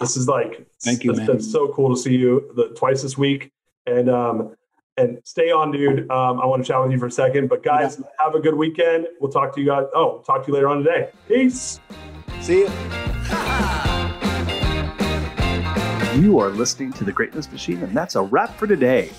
[0.00, 1.26] This is like, thank you, it's man.
[1.28, 3.50] been so cool to see you the, twice this week.
[3.86, 4.56] And, um,
[4.96, 6.10] and stay on, dude.
[6.10, 8.06] Um, I want to chat with you for a second, but guys, yeah.
[8.18, 9.08] have a good weekend.
[9.20, 9.86] We'll talk to you guys.
[9.94, 11.10] Oh, talk to you later on today.
[11.26, 11.80] Peace.
[12.40, 12.68] See you.
[16.14, 19.10] You are listening to The Greatness Machine, and that's a wrap for today.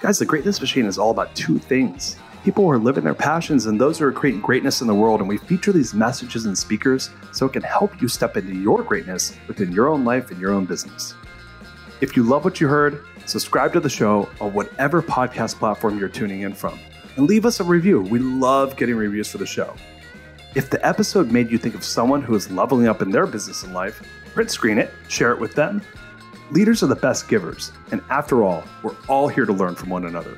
[0.00, 3.66] Guys, The Greatness Machine is all about two things people who are living their passions
[3.66, 5.20] and those who are creating greatness in the world.
[5.20, 8.82] And we feature these messages and speakers so it can help you step into your
[8.82, 11.14] greatness within your own life and your own business.
[12.00, 16.08] If you love what you heard, subscribe to the show on whatever podcast platform you're
[16.08, 16.78] tuning in from
[17.16, 18.00] and leave us a review.
[18.00, 19.74] We love getting reviews for the show.
[20.54, 23.62] If the episode made you think of someone who is leveling up in their business
[23.62, 24.02] and life,
[24.34, 25.82] print screen it, share it with them.
[26.50, 30.06] Leaders are the best givers, and after all, we're all here to learn from one
[30.06, 30.36] another.